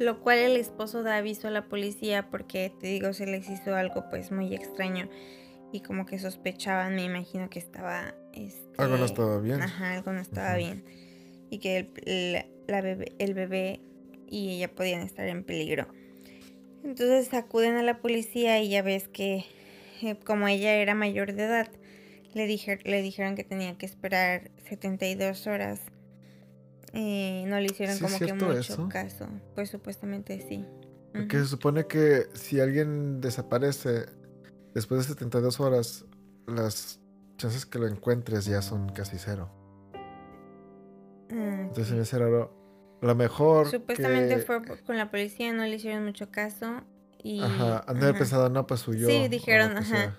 Lo 0.00 0.20
cual 0.20 0.38
el 0.38 0.56
esposo 0.56 1.04
da 1.04 1.18
aviso 1.18 1.46
a 1.46 1.50
la 1.52 1.68
policía 1.68 2.28
porque, 2.28 2.72
te 2.80 2.88
digo, 2.88 3.12
se 3.12 3.26
les 3.26 3.48
hizo 3.48 3.76
algo 3.76 4.10
pues 4.10 4.32
muy 4.32 4.52
extraño 4.52 5.08
y 5.72 5.80
como 5.80 6.04
que 6.04 6.18
sospechaban, 6.18 6.96
me 6.96 7.04
imagino 7.04 7.48
que 7.48 7.60
estaba... 7.60 8.14
Este, 8.32 8.82
Algo 8.82 8.96
no 8.96 9.04
estaba 9.04 9.38
bien. 9.40 9.62
Ajá, 9.62 9.92
algo 9.94 10.12
no 10.12 10.20
estaba 10.20 10.56
bien. 10.56 10.84
Y 11.50 11.58
que 11.58 11.90
el, 12.06 12.44
la 12.66 12.80
bebé, 12.80 13.12
el 13.18 13.34
bebé 13.34 13.80
y 14.28 14.56
ella 14.56 14.74
podían 14.74 15.02
estar 15.02 15.28
en 15.28 15.44
peligro. 15.44 15.86
Entonces 16.84 17.32
acuden 17.34 17.76
a 17.76 17.82
la 17.82 17.98
policía 17.98 18.62
y 18.62 18.68
ya 18.68 18.82
ves 18.82 19.08
que 19.08 19.44
eh, 20.02 20.16
como 20.24 20.46
ella 20.48 20.74
era 20.74 20.94
mayor 20.94 21.32
de 21.32 21.44
edad, 21.44 21.68
le, 22.34 22.46
dije- 22.46 22.78
le 22.84 23.00
dijeron 23.02 23.34
que 23.36 23.44
tenía 23.44 23.76
que 23.78 23.86
esperar 23.86 24.50
72 24.68 25.46
horas. 25.46 25.80
Eh, 26.92 27.44
no 27.48 27.58
le 27.58 27.66
hicieron 27.66 27.96
¿Sí 27.96 28.04
es 28.04 28.12
como 28.12 28.18
que 28.24 28.32
mucho 28.34 28.58
eso? 28.58 28.88
caso. 28.88 29.26
Pues 29.54 29.70
supuestamente 29.70 30.40
sí. 30.46 30.64
Porque 31.12 31.38
se 31.38 31.46
supone 31.46 31.86
que 31.86 32.26
si 32.34 32.60
alguien 32.60 33.20
desaparece 33.20 34.06
después 34.74 35.00
de 35.00 35.08
72 35.14 35.60
horas, 35.60 36.04
las 36.46 37.00
chances 37.36 37.66
que 37.66 37.78
lo 37.78 37.86
encuentres 37.86 38.44
ya 38.44 38.62
son 38.62 38.88
casi 38.90 39.16
cero. 39.18 39.50
Ah, 41.30 41.62
Entonces 41.66 41.94
me 41.94 42.00
hace 42.02 42.18
raro. 42.18 42.63
Lo 43.04 43.14
mejor. 43.14 43.70
Supuestamente 43.70 44.36
que- 44.36 44.40
fue 44.42 44.62
con 44.86 44.96
la 44.96 45.10
policía, 45.10 45.52
no 45.52 45.62
le 45.64 45.76
hicieron 45.76 46.04
mucho 46.04 46.30
caso. 46.30 46.82
Y, 47.22 47.42
Ajá, 47.42 47.84
han 47.86 48.00
de 48.00 48.06
haber 48.06 48.18
pensado, 48.18 48.48
no, 48.50 48.66
pues 48.66 48.86
huyó. 48.86 49.06
Sí, 49.08 49.28
dijeron, 49.28 49.76
ajá. 49.76 49.84
sea. 49.84 50.18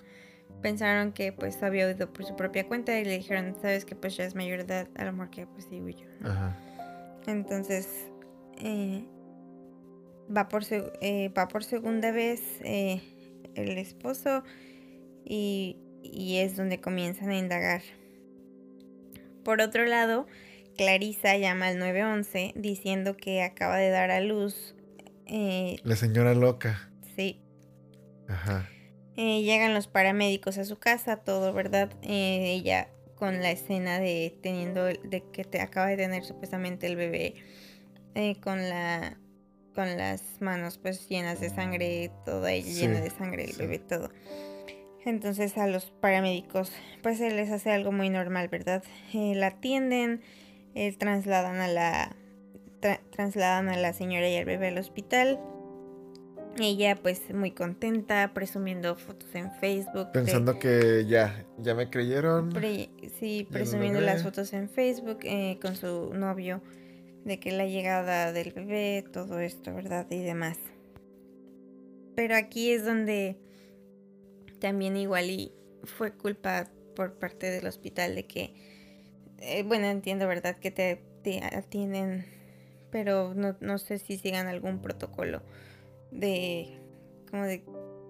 pensaron 0.62 1.12
que 1.12 1.32
pues 1.32 1.62
había 1.62 1.86
huido 1.88 2.12
por 2.12 2.26
su 2.26 2.36
propia 2.36 2.67
cuenta 2.67 3.00
y 3.00 3.06
le 3.06 3.17
dijeron, 3.17 3.56
sabes 3.62 3.86
que 3.86 3.95
pues 3.95 4.17
ya 4.17 4.24
es 4.24 4.34
mayor 4.34 4.65
de 4.65 4.74
edad, 4.74 4.88
a 4.95 5.06
lo 5.06 5.12
mejor 5.13 5.30
que 5.30 5.45
pues 5.45 5.65
sí 5.69 5.80
huyó. 5.80 6.08
¿no? 6.21 6.30
Ajá. 6.32 6.58
Entonces 7.28 7.88
eh, 8.58 9.06
va, 10.36 10.48
por 10.48 10.63
eh, 10.71 11.32
va 11.38 11.48
por 11.48 11.63
segunda 11.63 12.12
vez 12.12 12.41
eh, 12.63 13.02
el 13.54 13.78
esposo 13.78 14.43
y, 15.24 15.78
y 16.02 16.38
es 16.38 16.56
donde 16.58 16.82
comienzan 16.82 17.30
a 17.30 17.38
indagar. 17.38 17.82
Por 19.43 19.62
otro 19.62 19.86
lado, 19.86 20.26
Clarisa 20.75 21.38
llama 21.38 21.67
al 21.67 21.79
911 21.79 22.53
diciendo 22.55 23.15
que 23.17 23.41
acaba 23.43 23.77
de 23.77 23.89
dar 23.89 24.11
a 24.11 24.19
luz. 24.21 24.75
eh, 25.27 25.77
La 25.83 25.95
señora 25.95 26.33
loca. 26.33 26.89
sí, 27.15 27.41
Ajá. 28.27 28.67
Eh, 29.17 29.43
llegan 29.43 29.73
los 29.73 29.88
paramédicos 29.88 30.57
a 30.57 30.65
su 30.65 30.77
casa, 30.77 31.17
todo, 31.17 31.53
¿verdad? 31.53 31.89
Eh, 32.01 32.53
ella 32.53 32.89
con 33.15 33.41
la 33.41 33.51
escena 33.51 33.99
de 33.99 34.38
teniendo, 34.43 34.83
de 34.85 35.23
que 35.31 35.45
te 35.45 35.61
acaba 35.61 35.88
de 35.88 35.95
tener 35.95 36.25
supuestamente 36.25 36.85
el 36.88 36.95
bebé 36.97 37.35
con 38.41 38.67
la 38.69 39.17
con 39.73 39.95
las 39.97 40.21
manos 40.41 40.77
pues 40.77 41.07
llenas 41.09 41.39
de 41.41 41.49
sangre, 41.49 42.09
toda 42.25 42.51
ella 42.51 42.67
Sí, 42.71 42.79
llena 42.81 43.01
de 43.01 43.09
sangre, 43.09 43.43
el 43.43 43.51
sí. 43.53 43.57
bebé 43.57 43.79
todo. 43.79 44.09
Entonces 45.05 45.57
a 45.57 45.67
los 45.67 45.85
paramédicos 46.01 46.71
pues 47.03 47.17
se 47.19 47.29
les 47.31 47.51
hace 47.51 47.71
algo 47.71 47.91
muy 47.91 48.09
normal, 48.09 48.47
¿verdad? 48.49 48.83
La 49.13 49.47
atienden, 49.47 50.21
eh, 50.75 50.95
trasladan 50.97 51.57
a 51.61 51.67
la 51.67 52.15
tra- 52.81 52.99
trasladan 53.11 53.69
a 53.69 53.77
la 53.77 53.93
señora 53.93 54.29
y 54.29 54.35
al 54.35 54.45
bebé 54.45 54.67
al 54.67 54.77
hospital. 54.77 55.39
Ella 56.57 56.95
pues 56.95 57.33
muy 57.33 57.51
contenta, 57.51 58.31
presumiendo 58.33 58.95
fotos 58.95 59.33
en 59.35 59.51
Facebook. 59.53 60.05
de- 60.07 60.11
Pensando 60.13 60.57
que 60.59 61.05
ya, 61.07 61.45
ya 61.57 61.75
me 61.75 61.89
creyeron. 61.89 62.49
pre- 62.49 62.89
sí, 63.19 63.45
presumiendo 63.51 63.99
las 63.99 64.23
fotos 64.23 64.53
en 64.53 64.69
Facebook 64.69 65.19
eh, 65.23 65.57
con 65.61 65.75
su 65.75 66.13
novio 66.13 66.61
de 67.25 67.39
que 67.39 67.51
la 67.51 67.65
llegada 67.65 68.31
del 68.31 68.51
bebé, 68.53 69.03
todo 69.11 69.39
esto, 69.39 69.73
¿verdad? 69.73 70.07
Y 70.11 70.21
demás. 70.23 70.57
Pero 72.15 72.35
aquí 72.35 72.71
es 72.71 72.85
donde 72.85 73.38
también 74.59 74.95
igual 74.95 75.29
y 75.29 75.51
fue 75.83 76.13
culpa 76.13 76.69
por 76.95 77.15
parte 77.19 77.49
del 77.49 77.67
hospital 77.67 78.15
de 78.15 78.25
que, 78.25 78.53
eh, 79.45 79.63
bueno, 79.63 79.86
entiendo, 79.88 80.27
¿verdad? 80.27 80.58
Que 80.58 80.71
te, 80.71 81.01
te 81.23 81.43
atienden, 81.43 82.25
pero 82.91 83.34
no, 83.34 83.55
no 83.62 83.77
sé 83.77 83.97
si 83.99 84.17
sigan 84.17 84.47
algún 84.47 84.81
protocolo 84.81 85.41
de, 86.12 86.79
como 87.29 87.43
de, 87.45 87.63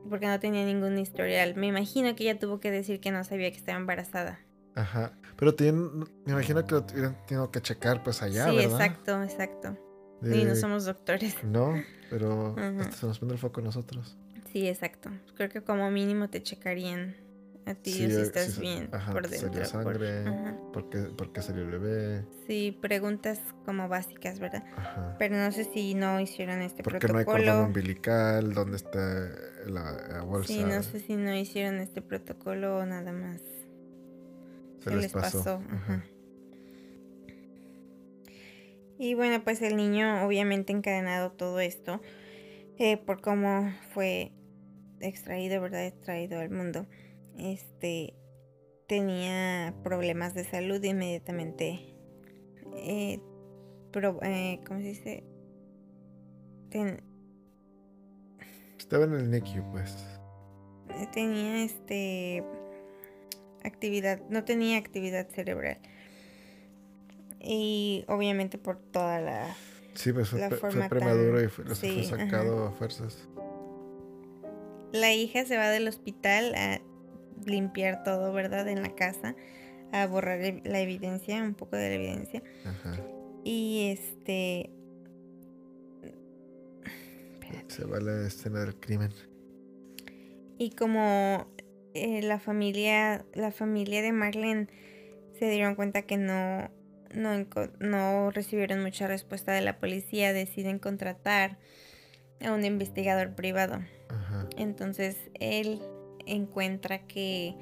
porque 0.10 0.28
no 0.28 0.40
tenía 0.40 0.66
ningún 0.66 0.98
historial. 1.00 1.56
Me 1.56 1.68
imagino 1.68 2.16
que 2.16 2.24
ella 2.24 2.40
tuvo 2.40 2.60
que 2.60 2.72
decir 2.72 3.00
que 3.00 3.12
no 3.12 3.24
sabía 3.24 3.52
que 3.52 3.58
estaba 3.58 3.78
embarazada. 3.78 4.40
Ajá. 4.76 5.14
Pero 5.38 5.56
tienen, 5.56 6.00
me 6.26 6.32
imagino 6.34 6.66
que 6.66 6.76
lo 6.76 6.84
tuvieron 6.86 7.16
tenido 7.28 7.50
que 7.52 7.62
checar 7.62 8.04
pues 8.04 8.22
allá, 8.22 8.50
sí, 8.50 8.56
¿verdad? 8.56 8.72
exacto, 8.72 9.24
exacto. 9.24 9.78
De- 10.22 10.38
Y 10.38 10.46
no 10.46 10.56
somos 10.56 10.86
doctores. 10.86 11.36
No, 11.44 11.74
pero 12.10 12.56
hasta 12.80 12.92
se 12.92 13.06
nos 13.08 13.20
pone 13.20 13.34
el 13.34 13.40
foco 13.40 13.62
a 13.62 13.64
nosotros. 13.64 14.18
Sí, 14.52 14.68
exacto. 14.68 15.10
Creo 15.36 15.50
que 15.50 15.62
como 15.62 15.90
mínimo 15.92 16.30
te 16.30 16.42
checarían 16.42 17.16
a 17.66 17.74
ti 17.76 17.92
Sí, 17.92 17.98
si 17.98 18.04
eh, 18.04 18.22
estás 18.22 18.56
sí, 18.56 18.62
bien 18.62 18.90
ajá, 18.92 19.12
por 19.14 19.28
dentro. 19.30 19.50
salió 19.50 19.66
sangre. 19.66 20.24
¿Por 20.74 20.90
qué, 20.90 21.00
por 21.00 21.32
qué 21.32 21.42
salió 21.42 21.64
el 21.64 21.72
bebé? 21.72 22.26
Sí, 22.48 22.78
preguntas 22.80 23.40
como 23.66 23.88
básicas, 23.90 24.40
¿verdad? 24.40 24.64
Ajá. 24.78 25.16
Pero 25.18 25.36
no 25.38 25.52
sé 25.52 25.64
si 25.64 25.96
no 25.96 26.20
hicieron 26.20 26.62
este 26.62 26.84
¿Por 26.84 27.00
qué 27.00 27.08
no 27.08 27.18
hay 27.18 27.26
cordón 27.26 27.46
protocolo. 27.46 27.68
umbilical? 27.68 28.54
¿Dónde 28.54 28.78
está 28.78 29.00
la, 29.66 29.92
la 30.10 30.22
bolsa? 30.24 30.54
sí, 30.54 30.64
no 30.64 30.84
sé 30.84 31.00
si 31.00 31.16
no 31.16 31.36
hicieron 31.36 31.80
este 31.80 32.02
protocolo 32.02 32.78
o 32.80 32.86
nada 32.86 33.12
más. 33.14 33.42
Se 34.84 34.92
¿Qué 34.92 34.96
les 34.98 35.12
pasó. 35.14 35.40
pasó? 35.40 35.62
Ajá. 35.72 36.04
Y 38.98 39.14
bueno, 39.14 39.44
pues 39.44 39.62
el 39.62 39.76
niño 39.76 40.26
obviamente 40.26 40.72
encadenado 40.72 41.32
todo 41.32 41.60
esto 41.60 42.02
eh, 42.78 42.98
por 42.98 43.22
cómo 43.22 43.74
fue 43.94 44.32
extraído, 45.02 45.62
¿verdad? 45.62 45.86
Extraído 45.86 46.40
al 46.40 46.50
mundo. 46.50 46.88
Este 47.38 48.14
tenía 48.88 49.74
problemas 49.84 50.34
de 50.34 50.44
salud 50.46 50.84
inmediatamente. 50.84 51.96
Eh, 52.78 53.20
pro- 53.92 54.20
eh, 54.22 54.60
¿Cómo 54.68 54.80
se 54.80 54.86
dice? 54.88 55.24
Ten- 56.70 57.02
Estaba 58.78 59.06
en 59.06 59.14
el 59.14 59.32
NICU, 59.32 59.64
pues. 59.72 59.96
eh, 60.90 61.08
tenía 61.14 61.64
este 61.64 62.44
actividad, 63.64 64.22
no 64.30 64.44
tenía 64.44 64.78
actividad 64.78 65.28
cerebral. 65.30 65.80
Y 67.40 68.06
obviamente 68.08 68.58
por 68.58 68.78
toda 68.78 69.20
la 69.22 69.56
Sí, 69.94 70.12
pues 70.12 70.30
fue, 70.30 70.40
La 70.40 70.50
fue 70.50 70.58
forma 70.58 70.90
premaduro 70.90 71.38
tan- 71.38 71.46
y 71.46 71.48
fue, 71.48 71.76
sí, 71.76 71.90
fue 72.10 72.18
sacado 72.20 72.68
a 72.68 72.72
fuerzas. 72.72 73.28
La 74.92 75.14
hija 75.14 75.46
se 75.46 75.58
va 75.58 75.70
del 75.70 75.88
hospital 75.88 76.54
a 76.56 76.82
limpiar 77.46 78.04
todo, 78.04 78.32
¿verdad? 78.34 78.68
En 78.68 78.82
la 78.82 78.96
casa, 78.96 79.36
a 79.92 80.08
borrar 80.08 80.40
ev- 80.42 80.64
la 80.64 80.80
evidencia, 80.80 81.42
un 81.44 81.56
poco 81.56 81.76
de 81.76 81.90
la 81.90 81.96
evidencia. 81.96 82.44
Ajá. 82.66 82.98
Y 83.44 83.90
este... 83.92 84.70
Se 87.68 87.86
va 87.86 88.00
la 88.00 88.28
escena 88.28 88.62
del 88.62 88.76
crimen. 88.76 89.12
Y 90.58 90.72
como 90.72 91.48
eh, 91.94 92.22
la 92.22 92.40
familia, 92.40 93.26
la 93.34 93.52
familia 93.52 94.02
de 94.02 94.12
Marlene 94.12 94.68
se 95.38 95.50
dieron 95.50 95.76
cuenta 95.76 96.04
que 96.04 96.18
no, 96.18 96.70
no, 97.14 97.46
no 97.80 98.32
recibieron 98.32 98.82
mucha 98.82 99.08
respuesta 99.08 99.52
de 99.52 99.62
la 99.62 99.80
policía, 99.80 100.32
deciden 100.32 100.80
contratar 100.80 101.58
a 102.40 102.52
un 102.52 102.64
investigador 102.66 103.36
privado. 103.36 103.82
Ajá. 104.10 104.48
Entonces 104.58 105.18
él 105.40 105.82
encuentra 106.26 107.00
que 107.08 107.56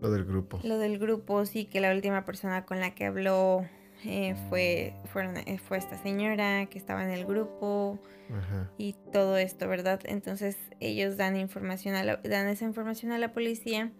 Lo 0.00 0.10
del 0.10 0.24
grupo. 0.24 0.60
lo 0.62 0.78
del 0.78 0.98
grupo, 0.98 1.44
sí, 1.46 1.64
que 1.64 1.80
la 1.80 1.92
última 1.92 2.24
persona 2.24 2.64
con 2.64 2.80
la 2.80 2.94
que 2.94 3.04
habló 3.06 3.64
eh, 4.04 4.34
fue, 4.50 4.92
fueron, 5.12 5.36
eh, 5.38 5.58
fue 5.58 5.78
esta 5.78 5.96
señora 6.02 6.66
que 6.66 6.76
estaba 6.78 7.04
en 7.04 7.10
el 7.10 7.24
grupo 7.24 7.98
Ajá. 8.30 8.70
y 8.76 8.94
todo 9.12 9.38
esto, 9.38 9.66
¿verdad? 9.66 10.00
Entonces 10.04 10.58
ellos 10.80 11.16
dan 11.16 11.36
información 11.36 11.94
a 11.94 12.04
la- 12.04 12.16
dan 12.16 12.48
esa 12.48 12.64
información 12.66 13.12
a 13.12 13.18
la 13.18 13.32
policía. 13.32 13.90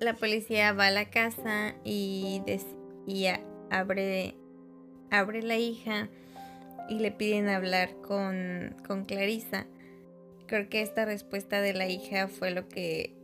La 0.00 0.14
policía 0.14 0.72
va 0.72 0.88
a 0.88 0.90
la 0.90 1.10
casa 1.10 1.74
y, 1.84 2.42
des- 2.44 2.66
y 3.06 3.26
a- 3.26 3.40
abre, 3.70 4.34
abre 5.10 5.42
la 5.42 5.56
hija 5.58 6.08
y 6.88 6.98
le 6.98 7.12
piden 7.12 7.48
hablar 7.48 7.94
con, 8.02 8.74
con 8.84 9.04
Clarisa. 9.04 9.66
Creo 10.52 10.68
que 10.68 10.82
esta 10.82 11.06
respuesta 11.06 11.62
de 11.62 11.72
la 11.72 11.88
hija 11.88 12.28
fue 12.28 12.50
lo 12.50 12.68
que 12.68 13.16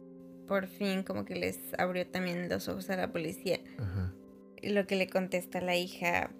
por 0.47 0.67
fin 0.67 1.03
como 1.03 1.27
que 1.27 1.35
les 1.35 1.59
abrió 1.77 2.07
también 2.07 2.49
los 2.49 2.69
ojos 2.69 2.89
a 2.89 2.97
la 2.97 3.13
policía. 3.13 3.61
Ajá. 3.79 4.15
Lo 4.63 4.87
que 4.87 4.97
le 4.97 5.11
contesta 5.11 5.61
la 5.61 5.77
hija 5.77 6.31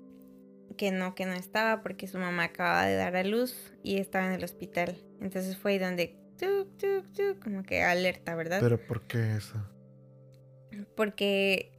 que 0.79 0.91
no, 0.91 1.15
que 1.15 1.27
no 1.27 1.35
estaba 1.35 1.83
porque 1.83 2.07
su 2.07 2.17
mamá 2.17 2.45
acaba 2.45 2.87
de 2.87 2.97
dar 2.97 3.17
a 3.17 3.23
luz 3.23 3.75
y 3.83 3.99
estaba 3.99 4.29
en 4.29 4.33
el 4.33 4.43
hospital. 4.43 4.97
Entonces 5.21 5.59
fue 5.59 5.73
ahí 5.73 5.79
donde 5.79 6.17
tuc, 6.39 6.75
tuc, 6.79 7.13
tuc, 7.13 7.45
como 7.45 7.65
que 7.65 7.83
alerta, 7.83 8.35
¿verdad? 8.35 8.61
Pero 8.63 8.79
¿por 8.79 9.03
qué 9.03 9.37
eso? 9.37 9.63
porque 10.97 11.71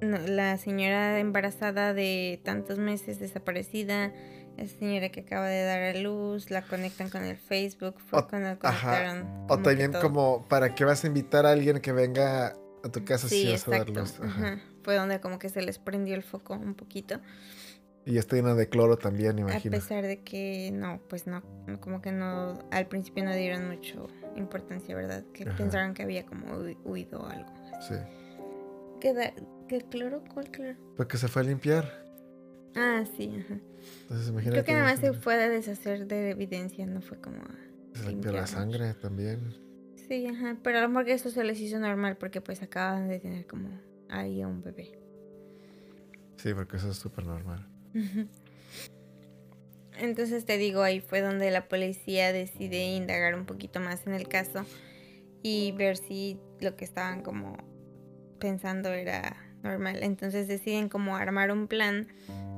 no, 0.00 0.16
la 0.16 0.58
señora 0.58 1.18
embarazada 1.18 1.92
de 1.92 2.40
tantos 2.44 2.78
meses 2.78 3.18
desaparecida, 3.18 4.06
esa 4.06 4.14
señora 4.66 5.10
que 5.10 5.20
acaba 5.20 5.46
de 5.46 5.62
dar 5.64 5.80
a 5.80 5.94
luz, 5.94 6.50
la 6.50 6.62
conectan 6.62 7.10
con 7.10 7.22
el 7.24 7.36
Facebook, 7.36 7.96
fue 8.00 8.18
O- 8.20 8.26
cuando 8.28 8.48
ajá. 8.48 8.58
conectaron. 8.58 9.22
O 9.22 9.46
como 9.46 9.56
que 9.58 9.62
también 9.62 9.92
como, 10.00 10.46
¿para 10.48 10.74
qué 10.74 10.84
vas 10.84 11.04
a 11.04 11.06
invitar 11.06 11.46
a 11.46 11.50
alguien 11.52 11.78
que 11.80 11.92
venga 11.92 12.48
a 12.84 12.88
tu 12.92 13.04
casa 13.04 13.28
Sí, 13.28 13.42
si 13.46 13.52
vas 13.52 13.68
a 13.68 13.70
dar 13.70 13.80
exacto. 13.88 14.00
luz? 14.00 14.20
Ajá. 14.20 14.46
ajá. 14.54 14.62
Fue 14.82 14.96
donde 14.96 15.20
como 15.20 15.38
que 15.38 15.48
se 15.50 15.60
les 15.62 15.78
prendió 15.78 16.14
el 16.14 16.22
foco 16.22 16.54
un 16.54 16.74
poquito. 16.74 17.20
Y 18.06 18.16
está 18.16 18.36
llena 18.36 18.54
de 18.54 18.68
cloro 18.70 18.96
también, 18.96 19.36
A 19.36 19.40
imagino. 19.42 19.72
pesar 19.76 20.02
de 20.02 20.22
que 20.22 20.70
no, 20.72 20.98
pues 21.10 21.26
no, 21.26 21.42
como 21.80 22.00
que 22.00 22.10
no, 22.10 22.58
al 22.70 22.86
principio 22.86 23.22
no 23.22 23.34
dieron 23.34 23.68
mucho 23.68 24.06
importancia, 24.34 24.96
¿verdad? 24.96 25.24
Que 25.34 25.42
Ajá. 25.44 25.56
pensaron 25.58 25.92
que 25.92 26.04
había 26.04 26.24
como 26.24 26.46
hui- 26.56 26.78
huido 26.84 27.20
o 27.20 27.26
algo. 27.26 27.52
Sí. 27.86 27.94
¿Qué, 29.00 29.12
da- 29.12 29.34
qué 29.68 29.82
cloro? 29.82 30.24
¿Cuál 30.32 30.50
cloro? 30.50 30.74
Porque 30.96 31.18
se 31.18 31.28
fue 31.28 31.42
a 31.42 31.44
limpiar. 31.44 32.07
Ah, 32.74 33.04
sí, 33.16 33.34
ajá. 33.38 33.60
Entonces 34.02 34.28
imagínate. 34.28 34.50
Creo 34.50 34.64
que 34.64 34.72
nada 34.72 34.84
más 34.84 35.00
se 35.00 35.30
a 35.30 35.48
deshacer 35.48 36.06
de 36.06 36.30
evidencia, 36.30 36.86
no 36.86 37.00
fue 37.00 37.20
como 37.20 37.42
se 37.94 38.08
limpió 38.08 38.32
la 38.32 38.46
sangre 38.46 38.94
también. 38.94 39.54
Sí, 40.08 40.26
ajá, 40.26 40.56
pero 40.62 40.78
a 40.78 40.82
lo 40.82 40.88
mejor 40.88 41.08
eso 41.10 41.30
se 41.30 41.44
les 41.44 41.60
hizo 41.60 41.78
normal 41.78 42.16
porque 42.16 42.40
pues 42.40 42.62
acaban 42.62 43.08
de 43.08 43.20
tener 43.20 43.46
como 43.46 43.68
ahí 44.08 44.40
a 44.40 44.48
un 44.48 44.62
bebé. 44.62 44.98
Sí, 46.36 46.54
porque 46.54 46.76
eso 46.76 46.90
es 46.90 46.96
súper 46.96 47.26
normal. 47.26 47.66
Entonces 49.98 50.44
te 50.44 50.56
digo, 50.56 50.82
ahí 50.82 51.00
fue 51.00 51.20
donde 51.20 51.50
la 51.50 51.68
policía 51.68 52.32
decide 52.32 52.84
indagar 52.84 53.34
un 53.34 53.44
poquito 53.44 53.80
más 53.80 54.06
en 54.06 54.14
el 54.14 54.28
caso 54.28 54.64
y 55.42 55.72
ver 55.72 55.96
si 55.96 56.38
lo 56.60 56.76
que 56.76 56.84
estaban 56.84 57.22
como 57.22 57.56
pensando 58.38 58.90
era 58.90 59.47
normal. 59.62 60.02
Entonces 60.02 60.48
deciden 60.48 60.88
como 60.88 61.16
armar 61.16 61.50
un 61.50 61.66
plan, 61.66 62.08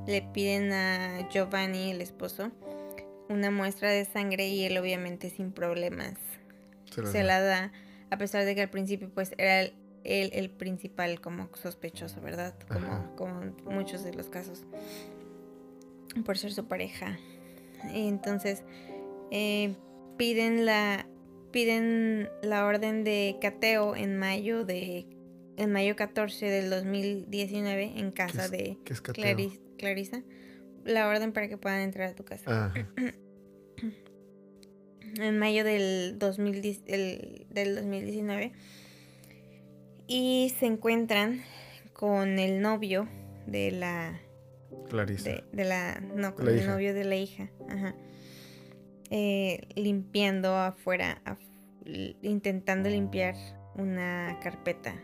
le 0.07 0.23
piden 0.23 0.73
a 0.73 1.29
Giovanni, 1.31 1.91
el 1.91 2.01
esposo, 2.01 2.51
una 3.29 3.51
muestra 3.51 3.91
de 3.91 4.05
sangre 4.05 4.49
y 4.49 4.65
él 4.65 4.77
obviamente 4.77 5.31
sin 5.31 5.53
problemas 5.53 6.15
Se 7.13 7.23
la 7.23 7.41
da, 7.41 7.73
a 8.11 8.19
pesar 8.19 8.45
de 8.45 8.55
que 8.55 8.63
al 8.63 8.71
principio 8.71 9.09
pues 9.09 9.33
era 9.39 9.61
el, 9.61 9.73
el, 10.05 10.31
el 10.33 10.51
principal 10.51 11.21
como 11.21 11.49
sospechoso, 11.55 12.21
¿verdad? 12.21 12.55
Como, 12.67 13.15
como 13.17 13.41
muchos 13.71 14.03
de 14.03 14.13
los 14.15 14.29
casos, 14.29 14.65
por 16.25 16.37
ser 16.37 16.53
su 16.53 16.67
pareja. 16.67 17.19
Y 17.95 18.09
entonces 18.09 18.65
eh, 19.31 19.75
piden 20.17 20.67
la 20.67 21.07
piden 21.53 22.29
la 22.43 22.65
orden 22.65 23.05
de 23.05 23.37
cateo 23.41 23.97
en 23.97 24.19
mayo 24.19 24.65
de 24.65 25.07
en 25.63 25.73
mayo 25.73 25.95
14 25.97 26.47
del 26.47 26.71
2019 26.71 27.93
en 27.99 28.11
casa 28.13 28.47
es- 28.47 28.51
de. 28.51 28.79
Claris- 28.85 29.61
Clarisa 29.79 30.23
la 30.85 31.09
orden 31.09 31.33
para 31.33 31.49
que 31.49 31.57
puedan 31.59 31.81
entrar 31.81 32.09
a 32.09 32.15
tu 32.15 32.25
casa 32.25 32.45
Ah, 32.47 32.75
en 35.19 35.39
mayo 35.39 35.65
del, 35.65 36.19
2010 36.19 36.83
el- 36.87 37.47
del 37.51 37.75
2019 37.77 38.53
y 40.07 40.55
se 40.59 40.67
encuentran 40.67 41.43
con 41.93 42.39
el 42.39 42.61
novio 42.61 43.09
de 43.47 43.71
la 43.73 44.21
Clarisa. 44.89 45.31
de, 45.31 45.45
de 45.53 45.65
la 45.65 46.01
no 46.01 46.35
con 46.35 46.47
La 46.47 46.53
el 46.53 46.59
hija. 46.59 46.67
novio 46.73 46.95
de 46.95 47.05
la 47.05 47.17
hija 47.17 47.51
ajá. 47.69 47.95
Eh, 49.11 49.67
limpiando 49.75 50.55
afuera 50.57 51.21
af- 51.25 52.17
intentando 52.23 52.89
limpiar 52.89 53.35
una 53.75 54.39
carpeta 54.43 54.95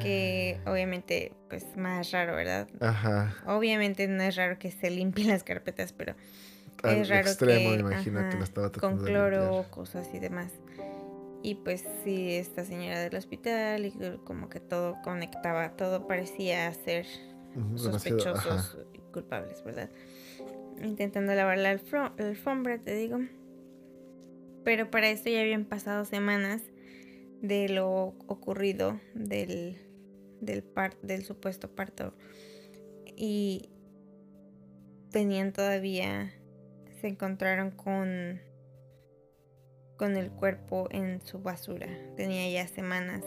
que 0.00 0.58
obviamente 0.66 1.32
pues 1.48 1.76
más 1.76 2.10
raro 2.10 2.34
verdad 2.34 2.68
Ajá. 2.80 3.36
obviamente 3.46 4.08
no 4.08 4.22
es 4.22 4.36
raro 4.36 4.58
que 4.58 4.70
se 4.70 4.90
limpien 4.90 5.28
las 5.28 5.44
carpetas 5.44 5.92
pero 5.92 6.14
Al 6.82 6.96
es 6.96 7.08
raro 7.08 7.28
extremo, 7.28 7.70
que, 7.70 7.80
imagino 7.80 8.20
que 8.20 8.26
ajá, 8.26 8.38
lo 8.38 8.44
estaba 8.44 8.72
con 8.72 8.98
cloro, 8.98 9.64
cosas 9.70 10.08
y 10.12 10.18
demás. 10.18 10.52
Y 11.42 11.56
pues 11.56 11.84
sí, 12.02 12.32
esta 12.32 12.64
señora 12.64 13.00
del 13.00 13.14
hospital 13.16 13.84
y 13.84 13.92
que 13.92 14.18
como 14.24 14.48
que 14.48 14.60
todo 14.60 14.96
conectaba, 15.02 15.76
todo 15.76 16.06
parecía 16.06 16.72
ser 16.72 17.06
sospechosos 17.76 18.78
y 18.94 18.98
culpables, 19.12 19.62
¿verdad? 19.62 19.90
Intentando 20.82 21.34
lavar 21.34 21.58
la 21.58 21.70
alfombra, 21.70 22.78
te 22.78 22.94
digo. 22.94 23.20
Pero 24.64 24.90
para 24.90 25.08
esto 25.10 25.28
ya 25.28 25.42
habían 25.42 25.66
pasado 25.66 26.06
semanas 26.06 26.62
de 27.46 27.68
lo 27.68 28.14
ocurrido 28.26 29.00
del, 29.14 29.76
del, 30.40 30.62
par- 30.62 30.96
del 31.02 31.24
supuesto 31.24 31.68
parto. 31.74 32.14
Y 33.16 33.68
tenían 35.10 35.52
todavía, 35.52 36.32
se 37.00 37.08
encontraron 37.08 37.70
con, 37.70 38.40
con 39.96 40.16
el 40.16 40.30
cuerpo 40.30 40.88
en 40.90 41.20
su 41.24 41.38
basura. 41.40 41.88
Tenía 42.16 42.50
ya 42.50 42.66
semanas. 42.68 43.22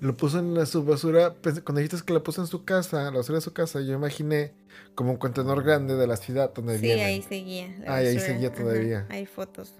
Lo 0.00 0.16
puso 0.16 0.40
en 0.40 0.54
la, 0.54 0.66
su 0.66 0.84
basura. 0.84 1.34
pensé- 1.40 1.62
cuando 1.62 1.80
dijiste 1.80 2.04
que 2.04 2.12
lo 2.12 2.22
puso 2.22 2.40
en 2.40 2.46
su 2.48 2.64
casa, 2.64 3.04
la 3.04 3.18
basura 3.18 3.38
de 3.38 3.42
su 3.42 3.52
casa, 3.52 3.80
yo 3.80 3.94
imaginé 3.94 4.52
como 4.94 5.12
un 5.12 5.16
contenedor 5.16 5.62
grande 5.62 5.94
de 5.94 6.06
la 6.06 6.16
ciudad 6.16 6.52
donde 6.52 6.78
Sí, 6.78 6.90
ahí 6.90 7.22
seguía. 7.22 7.68
la 7.78 7.94
Ah, 7.94 7.96
ahí 7.98 8.18
seguía 8.18 8.52
todavía. 8.52 9.06
hay 9.08 9.26
fotos, 9.26 9.74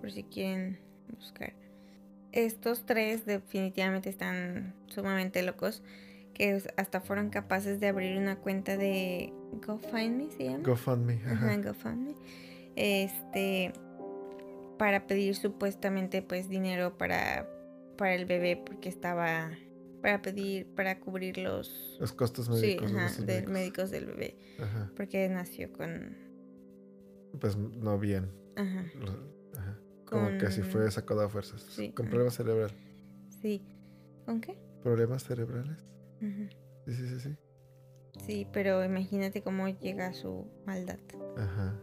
por 0.00 0.10
si 0.10 0.24
quieren 0.24 0.78
buscar. 1.16 1.52
Estos 2.34 2.84
tres 2.84 3.24
definitivamente 3.26 4.10
están 4.10 4.74
sumamente 4.88 5.40
locos, 5.44 5.84
que 6.34 6.60
hasta 6.76 7.00
fueron 7.00 7.30
capaces 7.30 7.78
de 7.78 7.86
abrir 7.86 8.18
una 8.18 8.36
cuenta 8.40 8.76
de 8.76 9.32
GoFundMe, 9.64 10.32
¿se 10.32 10.44
llama? 10.46 10.64
GoFundMe. 10.64 11.20
Ajá, 11.26 11.32
Ajá. 11.52 11.56
GoFundMe. 11.62 12.14
Este, 12.74 13.72
para 14.78 15.06
pedir 15.06 15.36
supuestamente 15.36 16.22
pues 16.22 16.48
dinero 16.48 16.98
para, 16.98 17.48
para 17.96 18.16
el 18.16 18.26
bebé 18.26 18.56
porque 18.56 18.88
estaba, 18.88 19.52
para 20.02 20.20
pedir, 20.20 20.66
para 20.74 20.98
cubrir 20.98 21.38
los... 21.38 21.96
Los 22.00 22.12
costos 22.12 22.46
Sí, 22.46 22.50
médicos. 22.52 22.82
los 22.90 22.92
ajá, 22.94 23.02
gastos 23.02 23.26
de 23.26 23.32
médicos. 23.34 23.52
médicos 23.52 23.90
del 23.92 24.06
bebé, 24.06 24.36
Ajá. 24.60 24.90
porque 24.96 25.28
nació 25.28 25.72
con... 25.72 26.16
Pues 27.40 27.56
no 27.56 27.96
bien. 27.96 28.28
Ajá, 28.56 28.84
ajá. 29.56 29.78
Como 30.14 30.38
que 30.38 30.50
si 30.50 30.60
con- 30.62 30.70
fue 30.70 30.90
sacado 30.90 31.20
a 31.22 31.28
fuerzas. 31.28 31.62
Sí, 31.70 31.90
Con 31.92 32.06
ajá. 32.06 32.10
problemas 32.10 32.34
cerebrales. 32.34 32.74
Sí. 33.42 33.62
¿Con 34.24 34.40
qué? 34.40 34.56
¿Problemas 34.82 35.24
cerebrales? 35.24 35.78
Ujú. 36.20 36.48
Sí, 36.86 36.94
sí, 36.94 37.08
sí, 37.08 37.20
sí. 37.20 37.36
Sí, 38.26 38.46
pero 38.52 38.84
imagínate 38.84 39.42
cómo 39.42 39.68
llega 39.68 40.12
su 40.14 40.46
maldad. 40.66 40.98
Ajá. 41.36 41.78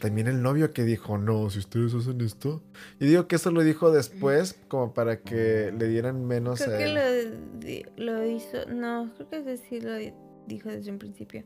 También 0.00 0.28
el 0.28 0.40
novio 0.40 0.72
que 0.72 0.84
dijo, 0.84 1.18
no, 1.18 1.50
si 1.50 1.58
ustedes 1.58 1.92
hacen 1.94 2.20
esto. 2.22 2.62
Y 2.98 3.06
digo 3.06 3.26
que 3.28 3.36
eso 3.36 3.50
lo 3.50 3.62
dijo 3.62 3.90
después, 3.92 4.54
como 4.68 4.94
para 4.94 5.20
que 5.20 5.74
le 5.76 5.88
dieran 5.88 6.24
menos 6.24 6.62
Creo 6.62 6.74
a 6.74 6.78
que 6.78 6.84
él. 6.84 7.94
lo, 7.96 8.24
hizo, 8.26 8.64
no, 8.72 9.12
creo 9.16 9.28
que 9.28 9.38
ese 9.40 9.56
sí 9.58 9.80
lo 9.80 9.94
di- 9.96 10.14
dijo 10.46 10.70
desde 10.70 10.90
un 10.90 10.98
principio, 10.98 11.44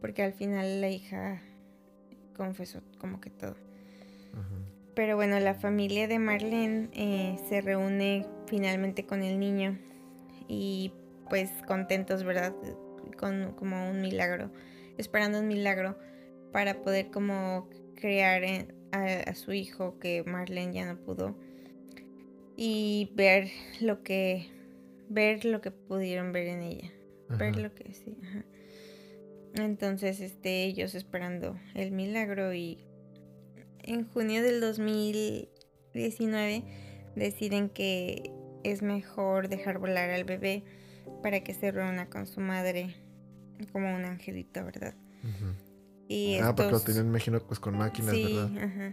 porque 0.00 0.22
al 0.22 0.32
final 0.32 0.80
la 0.80 0.88
hija 0.88 1.42
confesó 2.34 2.80
como 2.98 3.20
que 3.20 3.28
todo. 3.28 3.56
Ajá. 4.32 4.61
Pero 4.94 5.16
bueno, 5.16 5.40
la 5.40 5.54
familia 5.54 6.06
de 6.06 6.18
Marlene 6.18 6.88
eh, 6.92 7.38
se 7.48 7.60
reúne 7.60 8.26
finalmente 8.46 9.06
con 9.06 9.22
el 9.22 9.38
niño 9.38 9.78
y 10.48 10.92
pues 11.30 11.50
contentos, 11.66 12.24
¿verdad? 12.24 12.54
Con 13.18 13.52
como 13.52 13.88
un 13.88 14.00
milagro, 14.00 14.50
esperando 14.98 15.40
un 15.40 15.48
milagro 15.48 15.96
para 16.52 16.82
poder 16.82 17.10
como 17.10 17.68
crear 17.94 18.42
a, 18.92 19.30
a 19.30 19.34
su 19.34 19.52
hijo 19.52 19.98
que 19.98 20.24
Marlene 20.24 20.74
ya 20.74 20.84
no 20.84 20.98
pudo 20.98 21.36
y 22.56 23.10
ver 23.14 23.50
lo 23.80 24.02
que 24.02 24.48
ver 25.08 25.44
lo 25.44 25.60
que 25.60 25.70
pudieron 25.70 26.32
ver 26.32 26.48
en 26.48 26.62
ella. 26.62 26.92
ver 27.28 27.56
lo 27.56 27.74
que 27.74 27.92
sí. 27.92 28.16
Ajá. 28.22 28.44
Entonces, 29.54 30.20
este, 30.20 30.64
ellos 30.64 30.94
esperando 30.94 31.58
el 31.74 31.92
milagro 31.92 32.54
y 32.54 32.78
en 33.82 34.08
junio 34.08 34.42
del 34.42 34.60
2019 34.60 36.64
deciden 37.14 37.68
que 37.68 38.32
es 38.64 38.82
mejor 38.82 39.48
dejar 39.48 39.78
volar 39.78 40.10
al 40.10 40.24
bebé 40.24 40.64
para 41.22 41.42
que 41.42 41.54
se 41.54 41.70
reúna 41.70 42.08
con 42.08 42.26
su 42.26 42.40
madre 42.40 42.96
como 43.72 43.94
un 43.94 44.04
angelito, 44.04 44.64
¿verdad? 44.64 44.94
y 46.08 46.38
ah, 46.38 46.54
porque 46.54 46.72
lo 46.72 46.80
tenían, 46.80 47.06
imagino, 47.06 47.40
pues 47.40 47.60
con 47.60 47.76
máquinas, 47.76 48.14
sí, 48.14 48.24
¿verdad? 48.24 48.64
Ajá. 48.64 48.92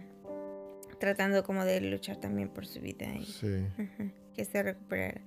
Tratando 0.98 1.44
como 1.44 1.64
de 1.64 1.80
luchar 1.80 2.18
también 2.18 2.50
por 2.50 2.66
su 2.66 2.80
vida 2.80 3.06
y 3.14 3.24
sí. 3.24 3.66
que 4.34 4.44
se 4.44 4.62
recuperara. 4.62 5.22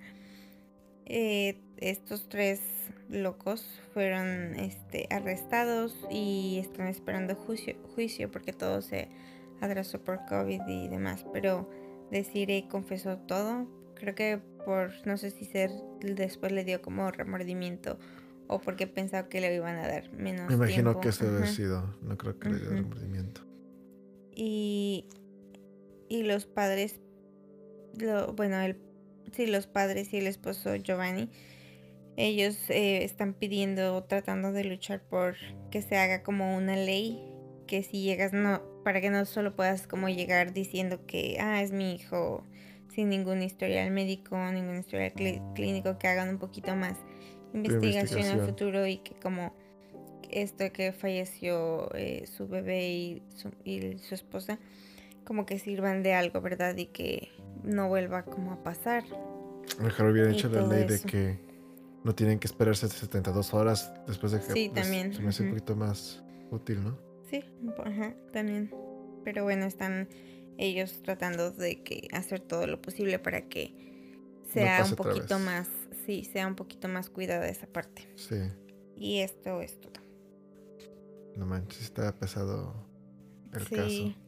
Eh, 1.06 1.60
estos 1.76 2.28
tres 2.28 2.60
locos 3.10 3.66
fueron 3.92 4.58
este, 4.58 5.06
arrestados 5.10 5.94
y 6.10 6.58
están 6.60 6.86
esperando 6.86 7.34
juicio, 7.34 7.76
juicio 7.94 8.30
porque 8.30 8.52
todo 8.52 8.80
se 8.80 9.08
atrasó 9.60 10.02
por 10.02 10.24
COVID 10.26 10.60
y 10.66 10.88
demás. 10.88 11.24
Pero 11.32 11.68
Desiree 12.10 12.68
confesó 12.68 13.18
todo. 13.18 13.66
Creo 13.94 14.14
que 14.14 14.40
por, 14.64 14.90
no 15.06 15.16
sé 15.16 15.30
si 15.30 15.44
ser, 15.44 15.70
después 16.00 16.52
le 16.52 16.64
dio 16.64 16.82
como 16.82 17.10
remordimiento 17.10 17.98
o 18.46 18.60
porque 18.60 18.86
pensaba 18.86 19.28
que 19.28 19.40
le 19.40 19.54
iban 19.54 19.76
a 19.76 19.88
dar 19.88 20.10
menos. 20.12 20.48
Me 20.48 20.54
imagino 20.54 21.00
que 21.00 21.12
se 21.12 21.26
ha 21.26 21.46
sido. 21.46 21.96
No 22.02 22.16
creo 22.16 22.38
que 22.38 22.50
le 22.50 22.58
dio 22.58 22.70
remordimiento. 22.70 23.42
Y, 24.34 25.06
y 26.08 26.24
los 26.24 26.44
padres, 26.44 27.00
lo, 27.98 28.32
bueno, 28.32 28.60
el 28.60 28.76
sí, 29.32 29.46
los 29.46 29.66
padres 29.66 30.12
y 30.12 30.18
el 30.18 30.26
esposo 30.26 30.74
Giovanni, 30.76 31.30
ellos 32.16 32.56
eh, 32.70 33.04
están 33.04 33.34
pidiendo, 33.34 34.04
tratando 34.04 34.52
de 34.52 34.64
luchar 34.64 35.02
por 35.02 35.34
que 35.70 35.82
se 35.82 35.96
haga 35.96 36.22
como 36.22 36.56
una 36.56 36.76
ley 36.76 37.20
que 37.66 37.82
si 37.82 38.02
llegas 38.02 38.32
no, 38.32 38.62
para 38.84 39.00
que 39.00 39.10
no 39.10 39.24
solo 39.24 39.54
puedas 39.56 39.86
como 39.86 40.08
llegar 40.08 40.52
diciendo 40.52 41.00
que, 41.06 41.38
ah, 41.40 41.62
es 41.62 41.72
mi 41.72 41.94
hijo 41.94 42.44
sin 42.88 43.08
ningún 43.08 43.42
historial 43.42 43.90
médico, 43.90 44.36
ningún 44.52 44.78
historial 44.78 45.12
clínico, 45.54 45.98
que 45.98 46.08
hagan 46.08 46.28
un 46.28 46.38
poquito 46.38 46.76
más 46.76 46.96
investigación, 47.52 48.20
en 48.20 48.40
el 48.40 48.46
futuro 48.46 48.86
y 48.86 48.98
que 48.98 49.14
como 49.14 49.54
esto 50.30 50.72
que 50.72 50.92
falleció 50.92 51.94
eh, 51.94 52.26
su 52.26 52.48
bebé 52.48 52.88
y 52.88 53.22
y 53.64 53.98
su 53.98 54.14
esposa, 54.14 54.58
como 55.24 55.46
que 55.46 55.58
sirvan 55.58 56.02
de 56.02 56.14
algo, 56.14 56.40
¿verdad? 56.40 56.76
Y 56.76 56.86
que 56.86 57.30
no 57.62 57.88
vuelva 57.88 58.24
como 58.24 58.52
a 58.52 58.62
pasar. 58.62 59.04
Mejor 59.80 60.10
hubiera 60.10 60.30
hecho 60.30 60.48
la 60.48 60.66
ley 60.66 60.84
de 60.86 61.00
que 61.00 61.38
no 62.04 62.14
tienen 62.14 62.38
que 62.38 62.46
esperarse 62.46 62.88
72 62.88 63.54
horas 63.54 63.92
después 64.06 64.32
de 64.32 64.40
que... 64.40 64.52
Sí, 64.52 64.70
pues, 64.72 64.82
también. 64.82 65.14
Se 65.14 65.22
me 65.22 65.30
hace 65.30 65.42
un 65.42 65.50
poquito 65.50 65.74
más 65.74 66.22
útil, 66.50 66.84
¿no? 66.84 66.98
Sí, 67.34 67.44
ajá, 67.84 68.14
también. 68.32 68.70
Pero 69.24 69.42
bueno, 69.42 69.66
están 69.66 70.08
ellos 70.56 71.02
tratando 71.02 71.50
de 71.50 71.82
que 71.82 72.08
hacer 72.12 72.40
todo 72.40 72.66
lo 72.66 72.80
posible 72.80 73.18
para 73.18 73.48
que 73.48 73.74
sea 74.52 74.84
un 74.84 74.94
poquito 74.94 75.38
más, 75.40 75.68
sí, 76.06 76.24
sea 76.24 76.46
un 76.46 76.54
poquito 76.54 76.86
más 76.86 77.10
cuidada 77.10 77.48
esa 77.48 77.66
parte. 77.66 78.08
Sí. 78.14 78.36
Y 78.96 79.18
esto 79.18 79.60
es 79.60 79.80
todo. 79.80 80.00
No 81.36 81.46
manches, 81.46 81.82
está 81.82 82.14
pesado 82.14 82.86
el 83.52 83.66
sí. 83.66 83.74
caso. 83.74 84.24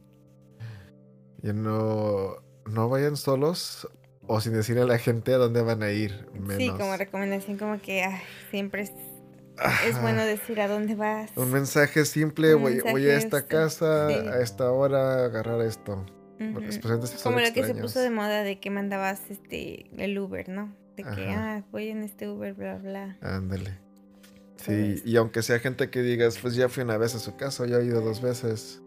Ya 1.43 1.53
no 1.53 2.43
no 2.65 2.89
vayan 2.89 3.15
solos 3.15 3.87
o 4.23 4.41
sin 4.41 4.51
decirle 4.51 4.81
a 4.81 4.85
la 4.85 4.97
gente 4.97 5.33
a 5.33 5.37
dónde 5.37 5.61
van 5.61 5.83
a 5.83 5.91
ir. 5.91 6.27
Sí, 6.57 6.69
como 6.71 6.97
recomendación, 6.97 7.57
como 7.57 7.79
que 7.79 8.05
siempre 8.51 8.81
es, 9.87 10.01
bueno 10.01 10.23
decir 10.23 10.59
a 10.61 10.67
dónde 10.67 10.95
vas. 10.95 11.31
Un 11.35 11.51
mensaje 11.51 12.05
simple, 12.05 12.53
voy, 12.53 12.79
voy, 12.79 13.07
a 13.07 13.17
esta 13.17 13.45
casa, 13.45 14.07
a 14.07 14.41
esta 14.41 14.71
hora, 14.71 15.25
agarrar 15.25 15.61
esto. 15.61 16.05
como 17.23 17.39
lo 17.39 17.53
que 17.53 17.63
se 17.63 17.75
puso 17.75 17.99
de 17.99 18.09
moda 18.09 18.43
de 18.43 18.59
que 18.59 18.69
mandabas 18.69 19.21
este 19.29 19.85
el 19.97 20.17
Uber, 20.17 20.49
¿no? 20.49 20.75
De 20.95 21.03
que, 21.03 21.29
ah, 21.29 21.63
voy 21.71 21.89
en 21.89 22.03
este 22.03 22.27
Uber, 22.27 22.53
bla, 22.53 22.77
bla. 22.77 23.17
Ándale. 23.21 23.77
Sí, 24.57 25.01
y 25.05 25.15
aunque 25.17 25.43
sea 25.43 25.59
gente 25.59 25.91
que 25.91 26.01
digas, 26.01 26.39
pues 26.41 26.55
ya 26.55 26.67
fui 26.67 26.83
una 26.83 26.97
vez 26.97 27.13
a 27.13 27.19
su 27.19 27.35
casa, 27.35 27.67
ya 27.67 27.77
he 27.77 27.85
ido 27.85 28.01
dos 28.01 28.21
veces 28.21 28.81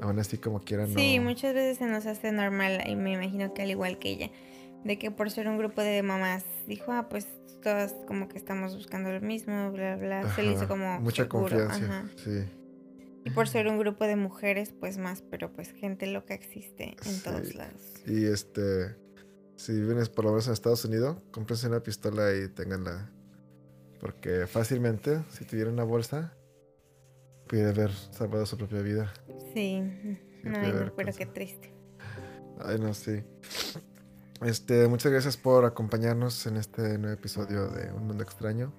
Aún 0.00 0.18
así 0.18 0.38
como 0.38 0.60
quieran. 0.60 0.94
Sí, 0.94 1.18
muchas 1.18 1.54
veces 1.54 1.78
se 1.78 1.86
nos 1.86 2.06
hace 2.06 2.30
normal 2.30 2.84
y 2.86 2.94
me 2.94 3.12
imagino 3.12 3.52
que 3.52 3.62
al 3.62 3.70
igual 3.70 3.98
que 3.98 4.10
ella, 4.10 4.30
de 4.88 4.98
que 4.98 5.10
por 5.10 5.30
ser 5.30 5.48
un 5.48 5.58
grupo 5.58 5.82
de 5.82 6.02
mamás 6.02 6.44
dijo, 6.66 6.92
ah, 6.92 7.08
pues 7.10 7.28
todas 7.62 7.94
como 8.06 8.26
que 8.26 8.38
estamos 8.38 8.74
buscando 8.74 9.12
lo 9.12 9.20
mismo, 9.20 9.70
bla, 9.70 9.96
bla, 9.96 10.34
se 10.34 10.42
le 10.42 10.52
hizo 10.52 10.66
como... 10.66 10.98
Mucha 11.00 11.28
confianza, 11.28 12.08
sí. 12.16 12.44
Y 13.26 13.30
por 13.30 13.48
ser 13.48 13.68
un 13.68 13.78
grupo 13.78 14.06
de 14.06 14.16
mujeres, 14.16 14.72
pues 14.72 14.96
más, 14.96 15.22
pero 15.30 15.52
pues 15.52 15.72
gente 15.72 16.06
loca 16.06 16.32
existe 16.32 16.96
en 17.04 17.22
todos 17.22 17.54
lados. 17.54 17.82
Y 18.06 18.24
este, 18.24 18.96
si 19.56 19.78
vienes 19.78 20.08
por 20.08 20.24
lo 20.24 20.30
menos 20.30 20.46
en 20.46 20.54
Estados 20.54 20.82
Unidos, 20.86 21.18
cómprense 21.32 21.66
una 21.66 21.82
pistola 21.82 22.34
y 22.34 22.48
tenganla. 22.48 23.10
Porque 24.00 24.46
fácilmente, 24.46 25.22
si 25.28 25.44
tuvieran 25.44 25.74
una 25.74 25.84
bolsa, 25.84 26.32
puede 27.46 27.68
haber 27.68 27.92
salvado 27.92 28.46
su 28.46 28.56
propia 28.56 28.80
vida. 28.80 29.12
Sí, 29.52 29.82
no, 30.44 30.94
pero 30.96 31.12
qué 31.12 31.26
triste. 31.26 31.74
Ay, 32.60 32.78
no, 32.78 32.94
sí. 32.94 33.22
Este, 34.42 34.86
muchas 34.86 35.10
gracias 35.10 35.36
por 35.36 35.64
acompañarnos 35.64 36.46
en 36.46 36.58
este 36.58 36.96
nuevo 36.96 37.14
episodio 37.14 37.68
de 37.68 37.92
Un 37.92 38.06
Mundo 38.06 38.22
Extraño. 38.22 38.72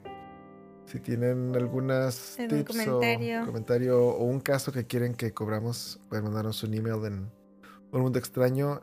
Si 0.85 0.99
tienen 0.99 1.53
algunas 1.55 2.37
tips 2.37 2.63
comentario? 2.65 3.43
o 3.43 3.45
comentario 3.45 4.07
o 4.07 4.23
un 4.23 4.39
caso 4.39 4.71
que 4.71 4.87
quieren 4.87 5.13
que 5.13 5.33
cobramos, 5.33 5.99
pueden 6.07 6.25
mandarnos 6.25 6.63
un 6.63 6.73
email 6.73 7.05
en 7.05 7.29
un 7.91 8.01
mundo 8.01 8.17
extraño 8.17 8.81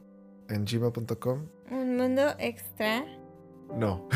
en 0.49 0.65
gmail.com. 0.67 1.47
Un 1.71 1.97
mundo 1.97 2.35
extra. 2.39 3.05
No. 3.75 4.07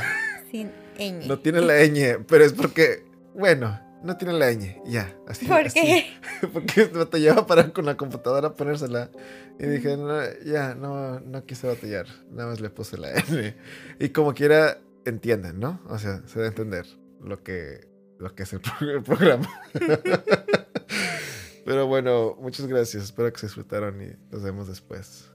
Sin 0.50 0.70
ñ. 0.98 1.26
No 1.26 1.38
tiene 1.38 1.62
la 1.62 1.82
ñ, 1.86 2.24
pero 2.28 2.44
es 2.44 2.52
porque, 2.52 3.04
bueno, 3.34 3.80
no 4.03 4.16
tiene 4.16 4.34
la 4.34 4.53
ñ, 4.53 4.80
ya, 4.86 5.14
así. 5.26 5.46
¿Por 5.46 5.72
qué? 5.72 6.07
Porque 6.53 6.84
batallaba 6.84 7.46
para 7.46 7.72
con 7.72 7.86
la 7.86 7.96
computadora 7.96 8.48
a 8.48 8.55
ponérsela. 8.55 9.11
Y 9.59 9.66
dije, 9.66 9.96
no, 9.96 10.18
ya, 10.44 10.74
no, 10.74 11.20
no 11.20 11.44
quise 11.44 11.66
batallar. 11.66 12.07
Nada 12.30 12.51
más 12.51 12.61
le 12.61 12.70
puse 12.70 12.96
la 12.96 13.12
N. 13.12 13.55
Y 13.98 14.09
como 14.11 14.32
quiera, 14.32 14.78
entienden, 15.05 15.61
¿no? 15.61 15.80
O 15.88 15.98
sea, 15.98 16.22
se 16.26 16.38
debe 16.38 16.48
entender 16.48 16.86
lo 17.20 17.42
que, 17.42 17.86
lo 18.18 18.34
que 18.34 18.44
es 18.44 18.53
el, 18.53 18.61
el 18.80 19.03
programa. 19.03 19.48
Pero 21.64 21.86
bueno, 21.86 22.36
muchas 22.40 22.66
gracias. 22.66 23.05
Espero 23.05 23.32
que 23.32 23.38
se 23.38 23.46
disfrutaron 23.46 24.03
y 24.03 24.12
nos 24.30 24.42
vemos 24.42 24.66
después. 24.66 25.30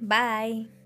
Bye. 0.00 0.83